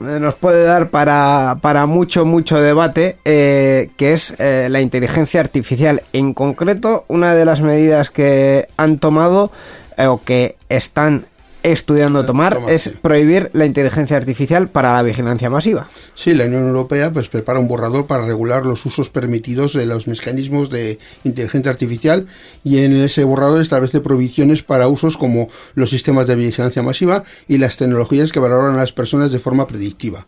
nos 0.00 0.34
puede 0.34 0.64
dar 0.64 0.88
para, 0.88 1.58
para 1.60 1.86
mucho, 1.86 2.24
mucho 2.24 2.60
debate, 2.60 3.18
eh, 3.24 3.90
que 3.96 4.14
es 4.14 4.34
eh, 4.38 4.68
la 4.70 4.80
inteligencia 4.80 5.40
artificial. 5.40 6.02
En 6.12 6.32
concreto, 6.32 7.04
una 7.08 7.34
de 7.34 7.44
las 7.44 7.60
medidas 7.60 8.10
que 8.10 8.68
han 8.76 8.98
tomado 8.98 9.52
eh, 9.98 10.06
o 10.06 10.22
que 10.24 10.56
están 10.70 11.26
estudiando 11.62 12.24
tomar 12.24 12.54
tomar, 12.54 12.70
es 12.70 12.82
sí. 12.82 12.90
prohibir 12.90 13.50
la 13.52 13.66
inteligencia 13.66 14.16
artificial 14.16 14.68
para 14.68 14.94
la 14.94 15.02
vigilancia 15.02 15.50
masiva. 15.50 15.88
Sí, 16.14 16.34
la 16.34 16.44
Unión 16.46 16.66
Europea 16.68 17.12
pues, 17.12 17.28
prepara 17.28 17.58
un 17.58 17.68
borrador 17.68 18.06
para 18.06 18.26
regular 18.26 18.64
los 18.64 18.84
usos 18.86 19.10
permitidos 19.10 19.74
de 19.74 19.86
los 19.86 20.08
mecanismos 20.08 20.70
de 20.70 20.98
inteligencia 21.24 21.70
artificial 21.70 22.26
y 22.64 22.78
en 22.78 22.96
ese 22.96 23.24
borrador 23.24 23.60
establece 23.60 24.00
prohibiciones 24.00 24.62
para 24.62 24.88
usos 24.88 25.16
como 25.16 25.48
los 25.74 25.90
sistemas 25.90 26.26
de 26.26 26.36
vigilancia 26.36 26.82
masiva 26.82 27.24
y 27.48 27.58
las 27.58 27.76
tecnologías 27.76 28.32
que 28.32 28.40
valoran 28.40 28.74
a 28.74 28.78
las 28.78 28.92
personas 28.92 29.32
de 29.32 29.38
forma 29.38 29.66
predictiva, 29.66 30.26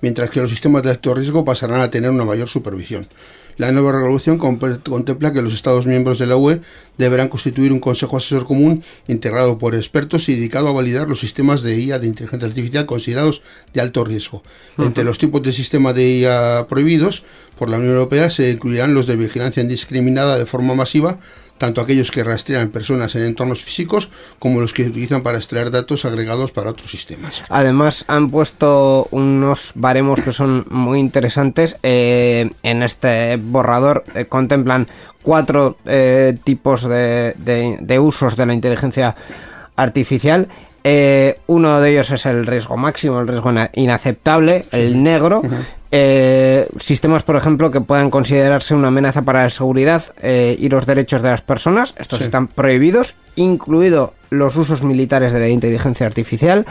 mientras 0.00 0.30
que 0.30 0.40
los 0.40 0.50
sistemas 0.50 0.82
de 0.82 0.90
alto 0.90 1.14
riesgo 1.14 1.44
pasarán 1.44 1.80
a 1.80 1.90
tener 1.90 2.10
una 2.10 2.24
mayor 2.24 2.48
supervisión. 2.48 3.06
La 3.58 3.70
nueva 3.72 3.92
resolución 3.92 4.38
comp- 4.38 4.82
contempla 4.82 5.32
que 5.32 5.42
los 5.42 5.54
Estados 5.54 5.86
miembros 5.86 6.18
de 6.18 6.26
la 6.26 6.36
UE 6.36 6.60
deberán 6.98 7.28
constituir 7.28 7.72
un 7.72 7.80
Consejo 7.80 8.16
Asesor 8.16 8.46
Común 8.46 8.82
integrado 9.08 9.58
por 9.58 9.74
expertos 9.74 10.28
y 10.28 10.34
dedicado 10.34 10.68
a 10.68 10.72
validar 10.72 11.08
los 11.08 11.20
sistemas 11.20 11.62
de 11.62 11.78
IA 11.78 11.98
de 11.98 12.06
inteligencia 12.06 12.48
artificial 12.48 12.86
considerados 12.86 13.42
de 13.72 13.80
alto 13.80 14.04
riesgo. 14.04 14.42
Entre 14.78 15.04
los 15.04 15.18
tipos 15.18 15.42
de 15.42 15.52
sistema 15.52 15.92
de 15.92 16.18
IA 16.18 16.66
prohibidos 16.68 17.24
por 17.58 17.68
la 17.68 17.76
Unión 17.78 17.92
Europea 17.92 18.30
se 18.30 18.50
incluirán 18.50 18.94
los 18.94 19.06
de 19.06 19.16
vigilancia 19.16 19.62
indiscriminada 19.62 20.38
de 20.38 20.46
forma 20.46 20.74
masiva, 20.74 21.18
tanto 21.62 21.80
aquellos 21.80 22.10
que 22.10 22.24
rastrean 22.24 22.70
personas 22.70 23.14
en 23.14 23.22
entornos 23.24 23.62
físicos 23.62 24.10
como 24.40 24.60
los 24.60 24.72
que 24.72 24.82
utilizan 24.82 25.22
para 25.22 25.38
extraer 25.38 25.70
datos 25.70 26.04
agregados 26.04 26.50
para 26.50 26.70
otros 26.70 26.90
sistemas. 26.90 27.44
Además 27.48 28.04
han 28.08 28.30
puesto 28.30 29.06
unos 29.12 29.70
baremos 29.76 30.20
que 30.20 30.32
son 30.32 30.66
muy 30.70 30.98
interesantes. 30.98 31.76
eh, 31.84 32.50
en 32.64 32.82
este 32.82 33.36
borrador 33.36 34.02
eh, 34.16 34.24
contemplan 34.26 34.88
cuatro 35.22 35.76
eh, 35.86 36.36
tipos 36.42 36.82
de, 36.82 37.34
de- 37.38 37.78
de 37.80 37.98
usos 38.00 38.34
de 38.36 38.46
la 38.46 38.54
inteligencia 38.54 39.14
artificial. 39.76 40.48
Eh, 40.84 41.38
uno 41.46 41.80
de 41.80 41.92
ellos 41.92 42.10
es 42.10 42.26
el 42.26 42.44
riesgo 42.44 42.76
máximo, 42.76 43.20
el 43.20 43.28
riesgo 43.28 43.50
ina- 43.52 43.70
inaceptable, 43.74 44.64
el 44.72 45.00
negro. 45.00 45.42
Eh, 45.94 46.68
sistemas, 46.78 47.22
por 47.22 47.36
ejemplo, 47.36 47.70
que 47.70 47.82
puedan 47.82 48.08
considerarse 48.08 48.74
una 48.74 48.88
amenaza 48.88 49.22
para 49.22 49.42
la 49.42 49.50
seguridad 49.50 50.02
eh, 50.22 50.56
y 50.58 50.70
los 50.70 50.86
derechos 50.86 51.20
de 51.20 51.28
las 51.28 51.42
personas. 51.42 51.94
Estos 51.98 52.20
Sí. 52.20 52.24
están 52.24 52.46
prohibidos, 52.48 53.14
incluido 53.36 54.14
los 54.30 54.56
usos 54.56 54.82
militares 54.82 55.34
de 55.34 55.40
la 55.40 55.48
inteligencia 55.50 56.06
artificial. 56.06 56.64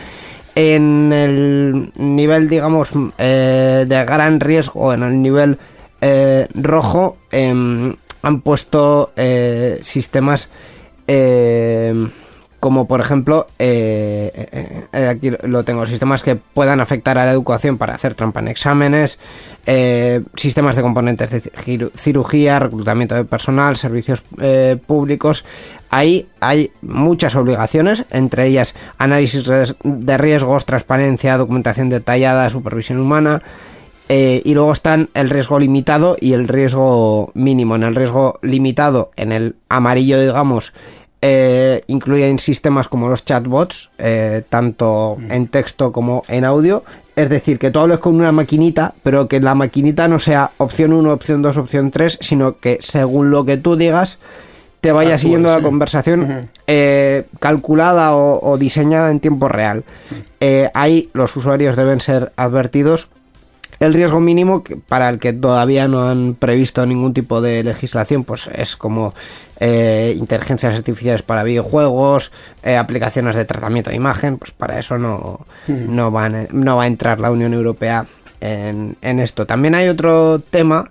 En 0.56 1.14
el 1.14 1.92
nivel, 1.96 2.50
digamos, 2.50 2.94
eh, 3.20 3.86
de 3.88 4.06
gran 4.06 4.40
riesgo, 4.40 4.92
en 4.92 5.04
el 5.04 5.22
nivel 5.22 5.60
eh, 6.02 6.48
rojo, 6.56 7.18
em, 7.32 7.96
han 8.24 8.42
puesto 8.42 9.12
sistemas 9.84 10.50
eh, 11.08 11.94
como 12.62 12.88
por 12.88 13.02
ejemplo, 13.02 13.48
eh, 13.58 14.32
eh, 14.34 14.86
eh, 14.94 15.08
aquí 15.08 15.32
lo 15.32 15.64
tengo, 15.64 15.86
sistemas 15.88 16.22
que 16.22 16.36
puedan 16.36 16.80
afectar 16.80 17.18
a 17.18 17.26
la 17.26 17.32
educación 17.32 17.80
para 17.80 17.96
hacer 17.96 18.14
trampa 18.14 18.40
en 18.40 18.48
exámenes, 18.50 19.18
sistemas 20.36 20.76
de 20.76 20.82
componentes 20.84 21.32
de 21.32 21.42
ciru- 21.42 21.92
cirugía, 21.96 22.60
reclutamiento 22.60 23.16
de 23.16 23.26
personal, 23.26 23.78
servicios 23.78 24.24
públicos. 24.86 25.44
Ahí 25.90 26.28
hay 26.40 26.72
muchas 26.82 27.36
obligaciones, 27.36 28.06
entre 28.12 28.46
ellas 28.46 28.76
análisis 29.00 29.44
de 29.84 30.18
riesgos, 30.18 30.66
transparencia, 30.66 31.38
documentación 31.38 31.90
detallada, 31.90 32.50
supervisión 32.50 33.00
humana. 33.00 33.42
Y 34.08 34.54
luego 34.54 34.74
están 34.74 35.10
el 35.14 35.30
riesgo 35.30 35.58
limitado 35.58 36.16
y 36.20 36.34
el 36.34 36.48
riesgo 36.48 37.32
mínimo. 37.34 37.76
En 37.76 37.84
el 37.84 37.96
riesgo 37.96 38.40
limitado, 38.42 39.12
en 39.16 39.32
el 39.32 39.56
amarillo, 39.70 40.20
digamos, 40.20 40.74
eh, 41.22 41.84
incluyen 41.88 42.40
sistemas 42.40 42.88
como 42.88 43.08
los 43.08 43.26
chatbots, 43.26 43.92
eh, 43.98 44.44
tanto 44.50 45.18
en 45.30 45.48
texto 45.48 45.92
como 45.92 46.24
en 46.28 46.46
audio. 46.46 46.84
Es 47.16 47.30
decir, 47.30 47.60
que 47.60 47.72
tú 47.72 47.80
hables 47.80 48.00
con 48.00 48.16
una 48.16 48.32
maquinita, 48.32 48.96
pero 49.04 49.28
que 49.28 49.40
la 49.40 49.54
maquinita 49.54 50.08
no 50.08 50.18
sea 50.18 50.52
opción 50.58 50.94
1, 50.94 51.12
opción 51.14 51.42
2, 51.42 51.58
opción 51.58 51.92
3, 51.92 52.18
sino 52.22 52.58
que 52.58 52.80
según 52.82 53.30
lo 53.30 53.46
que 53.46 53.58
tú 53.58 53.76
digas, 53.76 54.18
te 54.82 54.92
vaya 54.92 55.20
siguiendo 55.20 55.56
la 55.56 55.62
conversación 55.62 56.50
eh, 56.66 57.28
calculada 57.40 58.16
o, 58.16 58.40
o 58.42 58.58
diseñada 58.58 59.12
en 59.12 59.20
tiempo 59.20 59.48
real. 59.48 59.84
Eh, 60.40 60.72
ahí 60.74 61.12
los 61.14 61.36
usuarios 61.36 61.76
deben 61.76 62.02
ser 62.02 62.32
advertidos 62.36 63.10
el 63.82 63.94
riesgo 63.94 64.20
mínimo 64.22 64.64
que- 64.64 64.78
para 64.78 65.10
el 65.10 65.20
que 65.20 65.34
todavía 65.34 65.88
no 65.88 66.08
han 66.08 66.36
previsto 66.36 66.86
ningún 66.86 67.14
tipo 67.14 67.42
de 67.42 67.64
legislación, 67.64 68.24
pues 68.24 68.50
es 68.54 68.76
como 68.76 69.14
eh, 69.60 70.16
inteligencias 70.18 70.74
artificiales 70.74 71.22
para 71.22 71.44
videojuegos, 71.44 72.32
eh, 72.64 72.78
aplicaciones 72.78 73.36
de 73.36 73.46
tratamiento 73.46 73.90
de 73.92 73.96
imagen, 73.96 74.38
pues 74.38 74.52
para 74.52 74.80
eso 74.80 74.98
no, 74.98 75.46
no, 75.68 76.10
van, 76.10 76.48
no 76.52 76.78
va 76.78 76.84
a 76.84 76.88
entrar 76.88 77.20
la 77.20 77.30
Unión 77.30 77.54
Europea 77.54 78.06
en, 78.40 78.96
en 79.02 79.20
esto. 79.20 79.46
También 79.46 79.76
hay 79.76 79.88
otro 79.88 80.40
tema, 80.40 80.90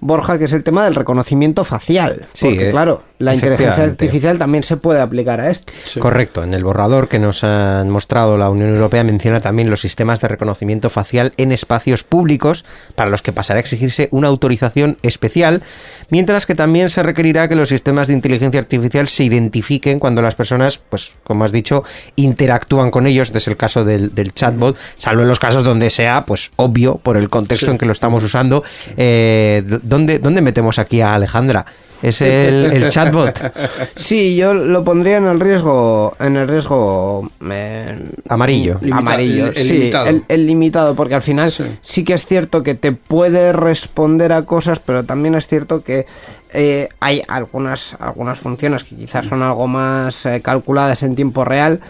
Borja, 0.00 0.36
que 0.38 0.46
es 0.46 0.52
el 0.52 0.64
tema 0.64 0.84
del 0.84 0.96
reconocimiento 0.96 1.62
facial. 1.64 2.26
Sí, 2.32 2.46
porque 2.48 2.68
eh, 2.68 2.70
claro, 2.72 3.02
la 3.18 3.34
inteligencia 3.34 3.82
artificial 3.82 4.38
también 4.38 4.62
se 4.62 4.76
puede 4.76 5.00
aplicar 5.00 5.40
a 5.40 5.50
esto. 5.50 5.72
Sí. 5.84 5.98
Correcto, 6.00 6.42
en 6.44 6.54
el 6.54 6.62
borrador 6.64 7.08
que 7.08 7.18
nos 7.18 7.42
han 7.44 7.90
mostrado 7.90 8.36
la 8.38 8.48
Unión 8.48 8.68
Europea 8.70 9.02
menciona 9.04 9.40
también 9.40 9.70
los 9.70 9.80
sistemas 9.80 10.20
de 10.20 10.28
reconocimiento 10.28 10.88
facial 10.90 11.32
en 11.36 11.50
espacios 11.52 12.04
públicos 12.04 12.64
para 12.94 13.10
los 13.10 13.22
que 13.22 13.32
pasará 13.32 13.58
a 13.58 13.60
exigirse 13.60 14.08
una 14.12 14.28
autorización 14.28 14.98
especial, 15.02 15.62
mientras 16.10 16.46
que 16.46 16.54
también 16.54 16.90
se 16.90 17.02
requerirá 17.02 17.48
que 17.48 17.56
los 17.56 17.68
sistemas 17.70 18.06
de 18.08 18.14
inteligencia 18.14 18.60
artificial 18.60 19.08
se 19.08 19.24
identifiquen 19.24 19.98
cuando 19.98 20.22
las 20.22 20.34
personas, 20.34 20.78
pues 20.78 21.16
como 21.24 21.44
has 21.44 21.52
dicho, 21.52 21.82
interactúan 22.16 22.90
con 22.90 23.06
ellos, 23.06 23.28
este 23.28 23.38
es 23.38 23.48
el 23.48 23.56
caso 23.56 23.84
del, 23.84 24.14
del 24.14 24.32
chatbot, 24.32 24.76
salvo 24.96 25.22
en 25.22 25.28
los 25.28 25.38
casos 25.38 25.64
donde 25.64 25.90
sea 25.90 26.24
pues 26.24 26.50
obvio 26.56 26.96
por 26.96 27.16
el 27.16 27.28
contexto 27.28 27.66
Sí. 27.66 27.72
en 27.72 27.78
que 27.78 27.86
lo 27.86 27.92
estamos 27.92 28.22
usando. 28.22 28.62
Eh, 28.96 29.64
¿dónde, 29.82 30.18
¿Dónde 30.20 30.40
metemos 30.40 30.78
aquí 30.78 31.00
a 31.00 31.14
Alejandra? 31.14 31.66
Es 32.02 32.20
el, 32.20 32.66
el 32.72 32.88
chatbot. 32.90 33.36
Sí, 33.96 34.36
yo 34.36 34.54
lo 34.54 34.84
pondría 34.84 35.16
en 35.16 35.26
el 35.26 35.40
riesgo, 35.40 36.14
en 36.20 36.36
el 36.36 36.46
riesgo 36.48 37.28
eh, 37.50 37.98
Amarillo. 38.28 38.78
Limita- 38.80 38.98
amarillo, 38.98 39.46
el- 39.48 39.56
el 39.56 39.64
sí, 39.64 39.72
limitado. 39.78 40.06
El, 40.06 40.24
el 40.28 40.46
limitado, 40.46 40.94
porque 40.94 41.14
al 41.16 41.22
final 41.22 41.50
sí. 41.50 41.64
Sí. 41.82 42.04
que 42.04 42.14
es 42.14 42.24
cierto 42.26 42.62
que 42.62 42.74
te 42.74 42.92
puede 42.92 43.52
responder 43.52 44.32
a 44.32 44.42
cosas, 44.44 44.78
pero 44.78 45.04
también 45.04 45.34
es 45.34 45.48
cierto 45.48 45.82
que 45.82 46.06
eh, 46.52 46.88
hay 47.00 47.22
algunas, 47.28 47.96
algunas 47.98 48.38
funciones 48.38 48.84
que 48.84 48.94
quizás 48.96 49.26
son 49.26 49.42
algo 49.42 49.66
más 49.66 50.24
eh, 50.26 50.40
calculadas 50.40 51.02
en 51.02 51.14
tiempo 51.16 51.44
real, 51.44 51.80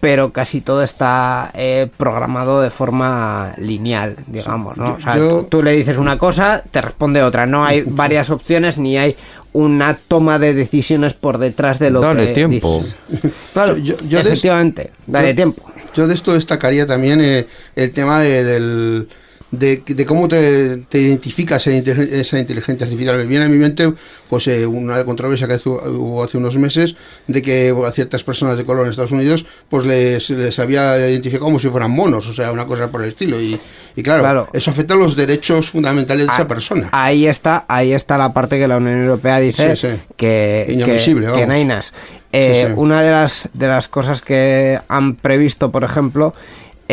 pero 0.00 0.32
casi 0.32 0.60
todo 0.62 0.82
está 0.82 1.50
eh, 1.54 1.88
programado 1.96 2.62
de 2.62 2.70
forma 2.70 3.52
lineal, 3.58 4.16
digamos, 4.26 4.78
¿no? 4.78 4.94
O 4.94 5.00
sea, 5.00 5.16
yo- 5.16 5.40
tú, 5.42 5.44
tú 5.50 5.62
le 5.62 5.72
dices 5.72 5.98
una 5.98 6.16
cosa, 6.18 6.64
te 6.70 6.80
responde 6.80 7.22
otra. 7.22 7.46
No 7.46 7.64
hay 7.64 7.82
varias 7.86 8.30
opciones 8.30 8.78
ni 8.78 8.96
hay 8.96 9.16
una 9.52 9.98
toma 10.08 10.38
de 10.38 10.54
decisiones 10.54 11.12
por 11.14 11.36
detrás 11.38 11.78
de 11.78 11.90
lo 11.90 12.00
Dale 12.00 12.28
que 12.28 12.32
tiempo. 12.34 12.76
dices. 12.78 12.96
Claro, 13.52 13.76
Yo- 13.76 13.96
yo- 13.98 14.04
yo 14.08 14.18
de- 14.18 14.28
efectivamente, 14.30 14.90
dale 15.06 15.28
yo- 15.28 15.34
tiempo. 15.34 15.70
Yo 15.94 16.06
de 16.06 16.14
esto 16.14 16.32
destacaría 16.34 16.86
también 16.86 17.20
eh, 17.20 17.46
el 17.74 17.92
tema 17.92 18.20
de, 18.20 18.44
del- 18.44 19.08
de, 19.50 19.82
de 19.84 20.06
cómo 20.06 20.28
te, 20.28 20.76
te 20.88 21.00
identifica 21.00 21.56
esa, 21.56 21.70
inte- 21.72 22.20
esa 22.20 22.38
inteligencia 22.38 22.84
artificial. 22.84 23.16
Me 23.18 23.24
viene 23.24 23.46
a 23.46 23.48
mi 23.48 23.56
mente 23.58 23.92
pues 24.28 24.46
eh, 24.46 24.64
una 24.64 25.04
controversia 25.04 25.48
que 25.48 25.56
hubo 25.68 26.22
hace 26.22 26.36
unos 26.38 26.56
meses 26.56 26.94
de 27.26 27.42
que 27.42 27.74
a 27.86 27.90
ciertas 27.90 28.22
personas 28.22 28.56
de 28.56 28.64
color 28.64 28.84
en 28.84 28.90
Estados 28.90 29.10
Unidos 29.10 29.44
pues 29.68 29.84
les, 29.84 30.30
les 30.30 30.58
había 30.60 30.96
identificado 31.08 31.46
como 31.46 31.58
si 31.58 31.68
fueran 31.68 31.90
monos, 31.90 32.28
o 32.28 32.32
sea, 32.32 32.52
una 32.52 32.64
cosa 32.66 32.88
por 32.92 33.02
el 33.02 33.08
estilo. 33.08 33.40
Y, 33.40 33.58
y 33.96 34.02
claro, 34.04 34.22
Claro. 34.22 34.48
eso 34.52 34.70
afecta 34.70 34.94
a 34.94 34.96
los 34.96 35.16
derechos 35.16 35.70
fundamentales 35.70 36.26
de 36.26 36.32
Ah, 36.32 36.36
esa 36.36 36.46
persona. 36.48 36.88
Ahí 36.92 37.26
está, 37.26 37.64
ahí 37.68 37.92
está 37.92 38.16
la 38.16 38.32
parte 38.32 38.56
que 38.58 38.68
la 38.68 38.76
Unión 38.76 39.02
Europea 39.02 39.40
dice 39.40 39.74
Sí, 39.74 39.88
sí. 39.88 39.94
que, 40.16 40.64
que, 40.68 40.72
Inadmisible, 40.74 41.26
que 41.26 41.32
vamos. 41.32 41.48
nainas. 41.48 41.92
Eh, 42.32 42.62
Sí, 42.62 42.66
sí. 42.68 42.72
Una 42.76 43.02
de 43.02 43.10
las, 43.10 43.48
de 43.52 43.66
las 43.66 43.88
cosas 43.88 44.22
que 44.22 44.78
han 44.86 45.16
previsto, 45.16 45.72
por 45.72 45.82
ejemplo, 45.82 46.32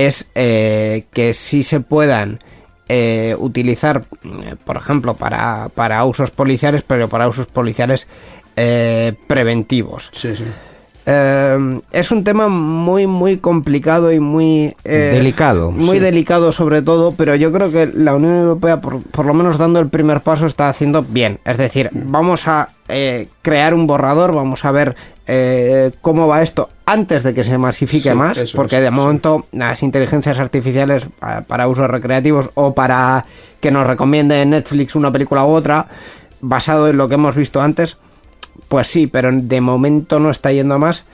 es 0.05 0.29
eh, 0.35 1.05
que 1.11 1.33
sí 1.33 1.63
se 1.63 1.79
puedan 1.79 2.39
eh, 2.87 3.35
utilizar, 3.39 4.05
eh, 4.23 4.55
por 4.63 4.77
ejemplo, 4.77 5.15
para, 5.15 5.69
para 5.73 6.05
usos 6.05 6.31
policiales, 6.31 6.83
pero 6.85 7.09
para 7.09 7.27
usos 7.27 7.47
policiales 7.47 8.07
preventivos. 9.27 10.09
Sí, 10.13 10.35
sí. 10.35 10.43
Eh, 11.09 11.79
es 11.91 12.11
un 12.11 12.23
tema 12.25 12.49
muy, 12.49 13.07
muy 13.07 13.37
complicado 13.37 14.11
y 14.11 14.19
muy... 14.19 14.75
eh, 14.83 15.11
Delicado, 15.13 15.71
Muy 15.71 15.97
sí. 15.97 16.03
delicado 16.03 16.51
sobre 16.51 16.81
todo, 16.81 17.13
pero 17.13 17.33
yo 17.35 17.51
creo 17.53 17.71
que 17.71 17.87
la 17.87 18.13
Unión 18.13 18.35
Europea, 18.35 18.81
por, 18.81 19.01
por 19.03 19.25
lo 19.25 19.33
menos 19.33 19.57
dando 19.57 19.79
el 19.79 19.87
primer 19.87 20.19
paso, 20.19 20.45
está 20.47 20.67
haciendo 20.67 21.03
bien. 21.03 21.39
Es 21.45 21.57
decir, 21.57 21.89
vamos 21.93 22.47
a 22.47 22.69
eh, 22.88 23.27
crear 23.41 23.73
un 23.73 23.88
borrador, 23.88 24.33
vamos 24.35 24.65
a 24.65 24.71
ver 24.71 24.95
eh, 25.27 25.91
cómo 26.01 26.27
va 26.27 26.41
esto 26.41 26.69
antes 26.85 27.23
de 27.23 27.33
que 27.33 27.43
se 27.43 27.57
masifique 27.57 28.11
Sí, 28.11 28.15
más, 28.15 28.38
eso 28.38 28.55
porque 28.55 28.79
de 28.79 28.88
sí. 28.88 28.93
momento 28.93 29.45
las 29.51 29.83
inteligencias 29.83 30.39
artificiales 30.39 31.07
ah, 31.21 31.43
para 31.45 31.67
usos 31.67 31.89
recreativos 31.89 32.49
o 32.53 32.73
para 32.73 33.25
que 33.59 33.71
nos 33.71 33.85
recomiende 33.85 34.45
Netflix 34.45 34.95
una 34.95 35.11
película 35.11 35.43
u 35.45 35.49
otra, 35.49 35.88
basado 36.39 36.88
en 36.88 36.97
lo 36.97 37.07
que 37.09 37.15
hemos 37.15 37.35
visto 37.35 37.59
antes, 37.61 37.97
pues 38.69 38.88
sí, 38.88 39.07
pero 39.07 39.29
de 39.33 39.61
momento 39.61 40.19
no 40.19 40.29
está 40.31 40.51
yendo 40.51 40.75
a 40.75 40.77
más 40.77 41.05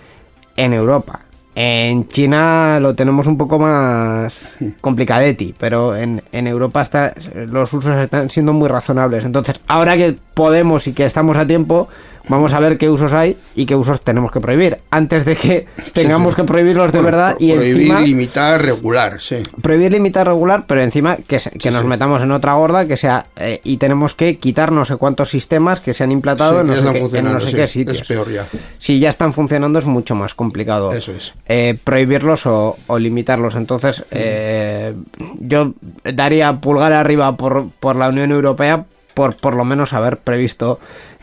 en 0.57 0.74
Europa. 0.74 1.21
En 1.56 2.08
China 2.08 2.80
lo 2.80 2.95
tenemos 2.95 3.28
un 3.28 3.38
poco 3.38 3.60
más 3.60 4.58
complicadetti, 4.82 5.54
pero 5.58 5.95
en, 5.95 6.24
en 6.32 6.47
Europa 6.47 6.82
está, 6.82 7.14
los 7.36 7.72
usos 7.74 7.95
están 7.97 8.32
siendo 8.32 8.54
muy 8.54 8.68
razonables. 8.68 9.24
Entonces, 9.24 9.60
ahora 9.68 9.95
que 9.95 10.18
podemos 10.34 10.88
y 10.88 10.93
que 10.93 11.06
estamos 11.06 11.38
a 11.38 11.45
tiempo, 11.45 11.89
vamos 12.28 12.53
a 12.53 12.59
ver 12.59 12.78
qué 12.78 12.89
usos 12.89 13.13
hay 13.13 13.38
y 13.55 13.65
qué 13.65 13.76
usos 13.76 14.01
tenemos 14.01 14.32
que 14.32 14.39
prohibir. 14.39 14.80
Antes 14.91 15.26
de 15.26 15.36
que 15.36 15.65
tengamos 15.93 16.34
sí. 16.34 16.41
que 16.41 16.43
prohibirlos 16.45 16.91
de 16.91 16.99
Bueno, 16.99 17.05
verdad 17.17 17.36
y 17.39 17.53
prohibir, 17.53 17.82
encima... 17.82 18.01
limitar, 18.01 18.61
regular, 18.61 19.19
sí. 19.19 19.38
Prohibir 19.61 19.91
limitar 19.91 20.28
regular, 20.28 20.65
pero 20.67 20.82
encima 20.82 21.17
que, 21.17 21.39
que 21.59 21.71
nos 21.71 21.84
metamos 21.86 22.21
en 22.21 22.32
otra 22.32 22.53
gorda 22.53 22.88
que 22.88 22.97
sea 22.97 23.28
eh, 23.36 23.61
y 23.63 23.78
tenemos 23.78 24.13
que 24.15 24.38
quitar 24.38 24.71
no 24.71 24.86
sé 24.86 24.95
cuántos 24.97 25.30
sistemas 25.30 25.82
que 25.82 25.93
se 25.93 26.03
han 26.03 26.11
implantado 26.11 26.61
en, 26.61 26.67
no 26.67 26.74
sé 26.76 26.82
qué, 26.82 27.17
en 27.17 27.26
no 27.26 27.39
sé 27.39 27.63
es 27.63 28.01
peor 28.07 28.32
ya. 28.32 28.47
Si 28.78 28.99
ya 28.99 29.09
están 29.09 29.34
funcionando 29.34 29.80
es 29.80 29.86
mucho 29.86 30.15
más 30.15 30.34
complicado 30.34 30.91
Eso 30.91 31.11
es. 31.11 31.34
eh, 31.47 31.78
prohibirlos 31.84 32.45
o, 32.45 32.78
o 32.88 32.99
limitarlos. 32.99 33.55
Entonces, 33.55 34.03
eh, 34.11 34.93
yo 35.39 35.74
daría 36.03 36.53
pulgar 36.59 36.93
arriba 36.93 37.36
por, 37.36 37.69
por 37.80 37.95
la 37.95 38.09
Unión 38.09 38.32
Europea 38.32 38.86
por 39.14 39.36
por 39.36 39.55
lo 39.55 39.66
menos 39.66 39.93
haber 39.93 40.18
previsto 40.18 40.80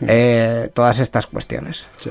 eh, 0.07 0.69
todas 0.73 0.99
estas 0.99 1.27
cuestiones. 1.27 1.87
Sí. 1.97 2.09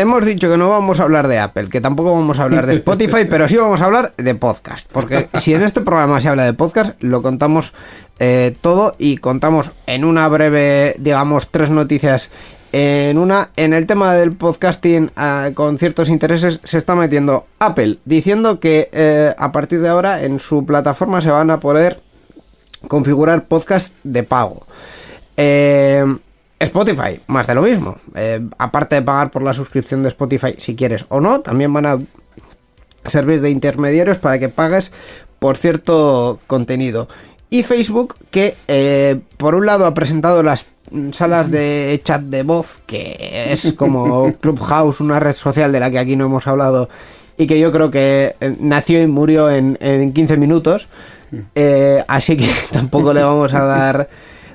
Hemos 0.00 0.24
dicho 0.24 0.48
que 0.50 0.56
no 0.56 0.70
vamos 0.70 0.98
a 0.98 1.02
hablar 1.02 1.28
de 1.28 1.38
Apple, 1.38 1.68
que 1.68 1.82
tampoco 1.82 2.14
vamos 2.14 2.38
a 2.38 2.44
hablar 2.44 2.64
de 2.64 2.76
Spotify, 2.76 3.26
pero 3.28 3.46
sí 3.46 3.58
vamos 3.58 3.82
a 3.82 3.84
hablar 3.84 4.14
de 4.16 4.34
podcast. 4.34 4.88
Porque 4.90 5.28
si 5.34 5.52
en 5.52 5.62
este 5.62 5.82
programa 5.82 6.22
se 6.22 6.30
habla 6.30 6.46
de 6.46 6.54
podcast, 6.54 6.98
lo 7.02 7.20
contamos 7.20 7.74
eh, 8.18 8.56
todo 8.62 8.94
y 8.96 9.18
contamos 9.18 9.72
en 9.86 10.06
una 10.06 10.26
breve, 10.28 10.96
digamos, 10.98 11.50
tres 11.50 11.68
noticias. 11.68 12.30
En 12.72 13.18
una, 13.18 13.50
en 13.56 13.74
el 13.74 13.86
tema 13.86 14.14
del 14.14 14.32
podcasting 14.32 15.10
ah, 15.16 15.50
con 15.52 15.76
ciertos 15.76 16.08
intereses 16.08 16.60
se 16.64 16.78
está 16.78 16.94
metiendo 16.94 17.44
Apple, 17.58 17.98
diciendo 18.06 18.58
que 18.58 18.88
eh, 18.92 19.34
a 19.36 19.52
partir 19.52 19.82
de 19.82 19.90
ahora 19.90 20.24
en 20.24 20.40
su 20.40 20.64
plataforma 20.64 21.20
se 21.20 21.30
van 21.30 21.50
a 21.50 21.60
poder 21.60 22.00
configurar 22.88 23.44
podcast 23.44 23.94
de 24.02 24.22
pago. 24.22 24.66
Eh, 25.36 26.06
Spotify, 26.60 27.20
más 27.26 27.46
de 27.46 27.54
lo 27.54 27.62
mismo. 27.62 27.96
Eh, 28.14 28.40
aparte 28.58 28.96
de 28.96 29.02
pagar 29.02 29.30
por 29.30 29.42
la 29.42 29.54
suscripción 29.54 30.02
de 30.02 30.08
Spotify, 30.08 30.54
si 30.58 30.76
quieres 30.76 31.06
o 31.08 31.20
no, 31.20 31.40
también 31.40 31.72
van 31.72 31.86
a 31.86 31.98
servir 33.06 33.40
de 33.40 33.50
intermediarios 33.50 34.18
para 34.18 34.38
que 34.38 34.48
pagues 34.48 34.92
por 35.38 35.56
cierto 35.56 36.38
contenido. 36.46 37.08
Y 37.48 37.64
Facebook, 37.64 38.14
que 38.30 38.56
eh, 38.68 39.20
por 39.36 39.56
un 39.56 39.66
lado 39.66 39.86
ha 39.86 39.94
presentado 39.94 40.42
las 40.42 40.70
mm, 40.90 41.10
salas 41.10 41.50
de 41.50 42.00
chat 42.04 42.22
de 42.22 42.44
voz, 42.44 42.78
que 42.86 43.46
es 43.50 43.72
como 43.72 44.32
Clubhouse, 44.40 45.00
una 45.00 45.18
red 45.18 45.34
social 45.34 45.72
de 45.72 45.80
la 45.80 45.90
que 45.90 45.98
aquí 45.98 46.14
no 46.14 46.26
hemos 46.26 46.46
hablado, 46.46 46.88
y 47.36 47.46
que 47.46 47.58
yo 47.58 47.72
creo 47.72 47.90
que 47.90 48.36
eh, 48.40 48.56
nació 48.60 49.02
y 49.02 49.06
murió 49.06 49.50
en, 49.50 49.78
en 49.80 50.12
15 50.12 50.36
minutos. 50.36 50.88
Eh, 51.54 52.04
así 52.06 52.36
que 52.36 52.48
tampoco 52.70 53.12
le 53.12 53.22
vamos 53.22 53.54
a 53.54 53.64
dar 53.64 54.08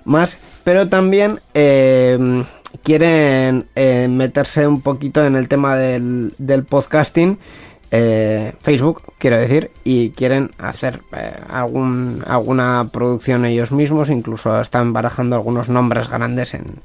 más. 0.06 0.38
Pero 0.66 0.90
también 0.90 1.40
eh, 1.54 2.44
quieren 2.84 3.68
eh, 3.76 4.08
meterse 4.10 4.68
un 4.68 4.82
poquito 4.82 5.24
en 5.26 5.38
el 5.38 5.48
tema 5.48 5.78
del, 5.78 6.34
del 6.38 6.66
podcasting. 6.66 7.38
eh, 7.92 8.54
Facebook, 8.62 9.04
quiero 9.20 9.38
decir, 9.38 9.72
y 9.86 10.10
quieren 10.10 10.52
hacer 10.58 11.00
eh, 11.16 11.32
algún, 11.48 12.24
alguna 12.28 12.90
producción 12.92 13.46
ellos 13.46 13.72
mismos, 13.72 14.10
incluso 14.10 14.60
están 14.60 14.92
barajando 14.92 15.36
algunos 15.38 15.70
nombres 15.70 16.10
grandes 16.10 16.54
en, 16.56 16.82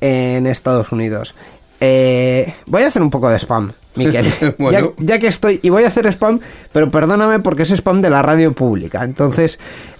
en 0.00 0.46
Estados 0.46 0.90
Unidos. 0.92 1.34
Eh, 1.80 2.54
voy 2.66 2.82
a 2.82 2.86
hacer 2.88 3.02
un 3.02 3.10
poco 3.10 3.28
de 3.28 3.38
spam, 3.38 3.72
Miquel. 3.96 4.32
Bueno. 4.58 4.94
ya, 4.96 5.04
ya 5.14 5.18
que 5.18 5.26
estoy, 5.26 5.60
y 5.62 5.70
voy 5.70 5.84
a 5.84 5.88
hacer 5.88 6.06
spam, 6.06 6.40
pero 6.72 6.90
perdóname 6.90 7.40
porque 7.40 7.64
es 7.64 7.70
spam 7.70 8.00
de 8.00 8.10
la 8.10 8.22
radio 8.22 8.52
pública. 8.52 9.04
Entonces, 9.04 9.58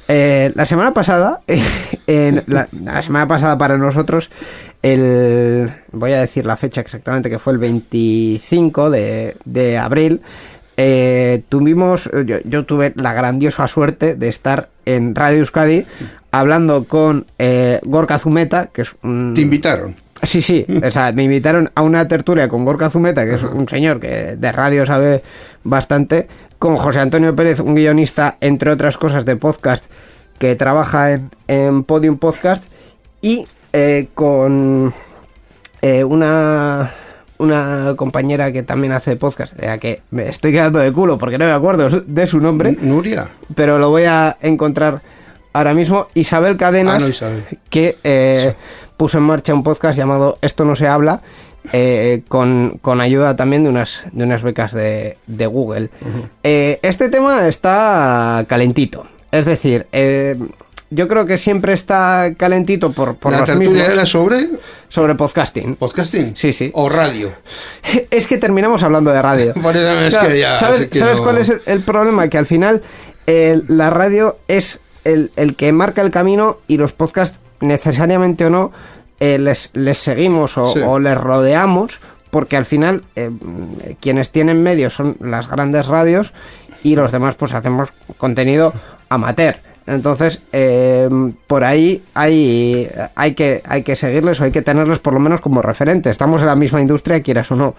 eh, 0.08 0.52
la 0.54 0.66
semana 0.66 0.92
pasada, 0.92 1.40
en 2.06 2.42
la, 2.46 2.68
la 2.82 3.02
semana 3.02 3.28
pasada 3.28 3.56
para 3.58 3.78
nosotros, 3.78 4.30
el, 4.82 5.70
voy 5.92 6.12
a 6.12 6.20
decir 6.20 6.46
la 6.46 6.56
fecha 6.56 6.80
exactamente, 6.80 7.30
que 7.30 7.38
fue 7.38 7.52
el 7.52 7.58
25 7.58 8.90
de, 8.90 9.36
de 9.44 9.78
abril, 9.78 10.22
eh, 10.76 11.42
tuvimos, 11.48 12.08
yo, 12.24 12.36
yo 12.44 12.64
tuve 12.64 12.92
la 12.94 13.12
grandiosa 13.12 13.66
suerte 13.66 14.14
de 14.14 14.28
estar 14.28 14.68
en 14.84 15.14
Radio 15.14 15.40
Euskadi 15.40 15.84
hablando 16.30 16.84
con 16.84 17.26
eh, 17.38 17.80
Gorka 17.84 18.18
Zumeta, 18.18 18.66
que 18.66 18.82
es 18.82 18.94
un... 19.02 19.34
Te 19.34 19.40
invitaron. 19.40 19.96
Sí, 20.22 20.40
sí, 20.40 20.64
o 20.84 20.90
sea, 20.90 21.10
me 21.12 21.24
invitaron 21.24 21.70
a 21.74 21.82
una 21.82 22.06
tertulia 22.06 22.48
con 22.48 22.64
Gorka 22.64 22.90
Zumeta, 22.90 23.24
que 23.24 23.34
es 23.34 23.42
un 23.42 23.68
señor 23.68 23.98
que 23.98 24.36
de 24.36 24.52
radio 24.52 24.86
sabe 24.86 25.22
bastante, 25.64 26.28
con 26.58 26.76
José 26.76 27.00
Antonio 27.00 27.34
Pérez, 27.36 27.60
un 27.60 27.74
guionista, 27.74 28.36
entre 28.40 28.70
otras 28.70 28.96
cosas, 28.96 29.24
de 29.24 29.36
podcast, 29.36 29.84
que 30.38 30.56
trabaja 30.56 31.12
en, 31.12 31.30
en 31.46 31.84
Podium 31.84 32.18
Podcast, 32.18 32.64
y 33.20 33.46
eh, 33.72 34.08
con 34.14 34.92
eh, 35.82 36.04
una, 36.04 36.92
una 37.38 37.94
compañera 37.96 38.50
que 38.52 38.62
también 38.62 38.92
hace 38.92 39.16
podcast, 39.16 39.54
de 39.54 39.66
la 39.66 39.78
que 39.78 40.02
me 40.10 40.28
estoy 40.28 40.52
quedando 40.52 40.78
de 40.80 40.92
culo 40.92 41.18
porque 41.18 41.38
no 41.38 41.44
me 41.44 41.52
acuerdo 41.52 41.88
de 42.04 42.26
su 42.26 42.40
nombre, 42.40 42.76
Nuria. 42.80 43.28
pero 43.54 43.78
lo 43.78 43.90
voy 43.90 44.04
a 44.04 44.36
encontrar 44.40 45.00
ahora 45.52 45.74
mismo. 45.74 46.08
Isabel 46.14 46.56
Cadenas, 46.56 46.96
Ah, 46.96 46.98
no, 47.00 47.08
Isabel. 47.08 47.44
que 47.70 47.98
eh, 48.04 48.54
puso 48.96 49.18
en 49.18 49.24
marcha 49.24 49.54
un 49.54 49.62
podcast 49.62 49.96
llamado 49.98 50.38
Esto 50.40 50.64
no 50.64 50.74
se 50.74 50.88
habla, 50.88 51.20
eh, 51.72 52.22
con, 52.28 52.78
con 52.82 53.00
ayuda 53.00 53.36
también 53.36 53.64
de 53.64 53.70
unas, 53.70 54.02
de 54.12 54.24
unas 54.24 54.42
becas 54.42 54.72
de, 54.72 55.16
de 55.26 55.46
Google. 55.46 55.90
Eh, 56.42 56.78
este 56.82 57.08
tema 57.08 57.46
está 57.48 58.44
calentito. 58.48 59.06
Es 59.30 59.44
decir, 59.44 59.86
eh, 59.92 60.36
yo 60.90 61.06
creo 61.06 61.26
que 61.26 61.36
siempre 61.36 61.74
está 61.74 62.32
calentito 62.36 62.92
por, 62.92 63.16
por 63.16 63.32
la 63.32 63.40
los 63.40 63.46
tertulia 63.48 63.70
mismos 63.72 63.88
era 63.92 64.06
sobre 64.06 64.46
sobre 64.88 65.14
podcasting. 65.14 65.76
podcasting. 65.76 66.34
Sí, 66.34 66.52
sí. 66.54 66.70
O 66.72 66.88
radio. 66.88 67.30
Es 68.10 68.26
que 68.26 68.38
terminamos 68.38 68.82
hablando 68.82 69.10
de 69.10 69.20
radio. 69.20 69.52
Por 69.62 69.76
eso 69.76 70.00
es 70.00 70.14
Claro, 70.14 70.28
que 70.30 70.38
ya. 70.40 70.56
¿Sabes, 70.56 70.88
que 70.88 70.98
sabes 70.98 71.18
no- 71.18 71.24
cuál 71.24 71.38
es 71.38 71.50
el, 71.50 71.60
el 71.66 71.80
problema? 71.80 72.28
Que 72.28 72.38
al 72.38 72.46
final 72.46 72.82
la 73.26 73.90
radio 73.90 74.38
es 74.48 74.80
el, 75.04 75.30
el 75.36 75.54
que 75.56 75.72
marca 75.72 76.00
el 76.00 76.10
camino 76.10 76.56
y 76.68 76.78
los 76.78 76.94
podcasts, 76.94 77.38
necesariamente 77.60 78.46
o 78.46 78.50
no, 78.50 78.72
eh, 79.20 79.38
les, 79.38 79.70
les 79.74 79.98
seguimos 79.98 80.56
o, 80.58 80.68
Sí. 80.68 80.80
o 80.86 80.98
les 80.98 81.16
rodeamos, 81.16 82.00
porque 82.30 82.56
al 82.56 82.64
final 82.64 83.02
eh, 83.16 83.30
quienes 84.00 84.30
tienen 84.30 84.62
medios 84.62 84.94
son 84.94 85.16
las 85.20 85.48
grandes 85.48 85.86
radios 85.86 86.32
y 86.82 86.94
los 86.96 87.10
demás 87.12 87.34
pues 87.34 87.54
hacemos 87.54 87.92
contenido 88.16 88.72
amateur. 89.08 89.56
Entonces, 89.86 90.42
eh, 90.52 91.08
por 91.46 91.64
ahí 91.64 92.02
hay, 92.12 92.90
hay, 93.14 93.32
que, 93.32 93.62
hay 93.66 93.82
que 93.84 93.96
seguirles 93.96 94.38
o 94.38 94.44
hay 94.44 94.52
que 94.52 94.60
tenerles 94.60 94.98
por 94.98 95.14
lo 95.14 95.18
menos 95.18 95.40
como 95.40 95.62
referente. 95.62 96.10
Estamos 96.10 96.42
en 96.42 96.48
la 96.48 96.56
misma 96.56 96.82
industria, 96.82 97.22
quieras 97.22 97.50
o 97.52 97.56
no. 97.56 97.74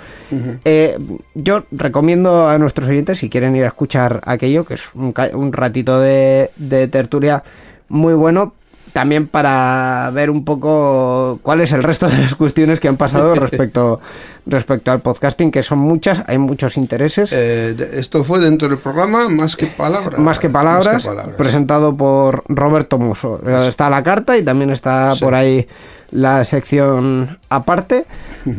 Eh, 0.65 0.97
yo 1.35 1.65
recomiendo 1.71 2.49
a 2.49 2.57
nuestros 2.57 2.89
oyentes, 2.89 3.19
si 3.19 3.29
quieren 3.29 3.55
ir 3.55 3.63
a 3.63 3.67
escuchar 3.67 4.21
aquello, 4.25 4.65
que 4.65 4.73
es 4.73 4.89
un, 4.95 5.13
un 5.33 5.53
ratito 5.53 5.99
de, 5.99 6.49
de 6.55 6.87
tertulia 6.87 7.43
muy 7.89 8.15
bueno, 8.15 8.53
también 8.93 9.27
para 9.27 10.09
ver 10.13 10.29
un 10.29 10.43
poco 10.45 11.39
cuál 11.43 11.61
es 11.61 11.71
el 11.73 11.83
resto 11.83 12.07
de 12.07 12.17
las 12.17 12.35
cuestiones 12.35 12.79
que 12.79 12.87
han 12.87 12.97
pasado 12.97 13.35
respecto, 13.35 13.99
respecto 14.45 14.91
al 14.91 15.01
podcasting, 15.01 15.51
que 15.51 15.63
son 15.63 15.79
muchas, 15.79 16.23
hay 16.27 16.37
muchos 16.37 16.77
intereses. 16.77 17.31
Eh, 17.33 17.75
esto 17.93 18.23
fue 18.23 18.39
dentro 18.39 18.67
del 18.69 18.77
programa 18.77 19.29
Más 19.29 19.55
que 19.55 19.67
Palabras. 19.67 20.19
Más 20.19 20.39
que 20.39 20.49
palabras, 20.49 20.93
Más 20.93 21.03
que 21.03 21.09
palabras. 21.09 21.35
presentado 21.37 21.95
por 21.95 22.43
Roberto 22.47 22.97
Muso. 22.97 23.41
Está 23.67 23.89
la 23.89 24.03
carta 24.03 24.37
y 24.37 24.43
también 24.43 24.69
está 24.71 25.13
Sí. 25.15 25.23
por 25.23 25.35
ahí 25.35 25.67
la 26.11 26.43
sección 26.43 27.37
aparte. 27.49 28.05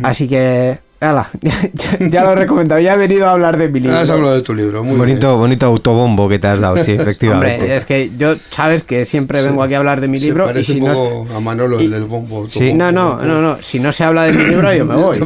Así 0.02 0.28
que, 0.28 0.78
ala, 1.00 1.30
ya, 1.40 1.52
ya 1.98 2.22
lo 2.24 2.32
he 2.32 2.34
recomendado. 2.36 2.80
Ya 2.80 2.94
he 2.94 2.98
venido 2.98 3.26
a 3.26 3.32
hablar 3.32 3.56
de 3.56 3.68
mi 3.68 3.80
libro. 3.80 3.96
Has 3.96 4.10
hablado 4.10 4.34
de 4.34 4.42
tu 4.42 4.54
libro. 4.54 4.84
Muy 4.84 4.96
bonito, 4.96 5.28
bien. 5.28 5.38
bonito 5.40 5.66
autobombo 5.66 6.28
que 6.28 6.38
te 6.38 6.48
has 6.48 6.60
dado, 6.60 6.76
sí, 6.82 6.92
efectivamente. 6.98 7.56
Hombre, 7.62 7.76
es 7.76 7.84
que 7.84 8.10
yo, 8.18 8.34
sabes 8.50 8.84
que 8.84 9.04
siempre 9.06 9.42
vengo 9.42 9.62
aquí 9.62 9.74
a 9.74 9.78
hablar 9.78 10.00
de 10.00 10.08
mi 10.08 10.18
Se 10.18 10.26
libro 10.26 10.44
y 10.44 10.48
parece 10.48 10.72
si 10.74 10.80
un 10.80 10.88
no... 10.92 11.26
a 11.36 11.40
Manolo, 11.40 11.80
y- 11.80 11.84
el 11.86 11.90
del 11.92 12.04
bombo. 12.04 12.48
Sí. 12.48 12.68
bombo, 12.70 12.76
No, 12.84 12.92
no, 12.92 13.08
bombo. 13.10 13.24
no, 13.24 13.40
no. 13.40 13.56
Si 13.62 13.80
no 13.80 13.92
se 13.92 14.04
habla 14.04 14.24
de 14.24 14.32
mi 14.32 14.44
libro, 14.46 14.72
yo 14.74 14.84
me 14.84 14.94
voy. 15.00 15.18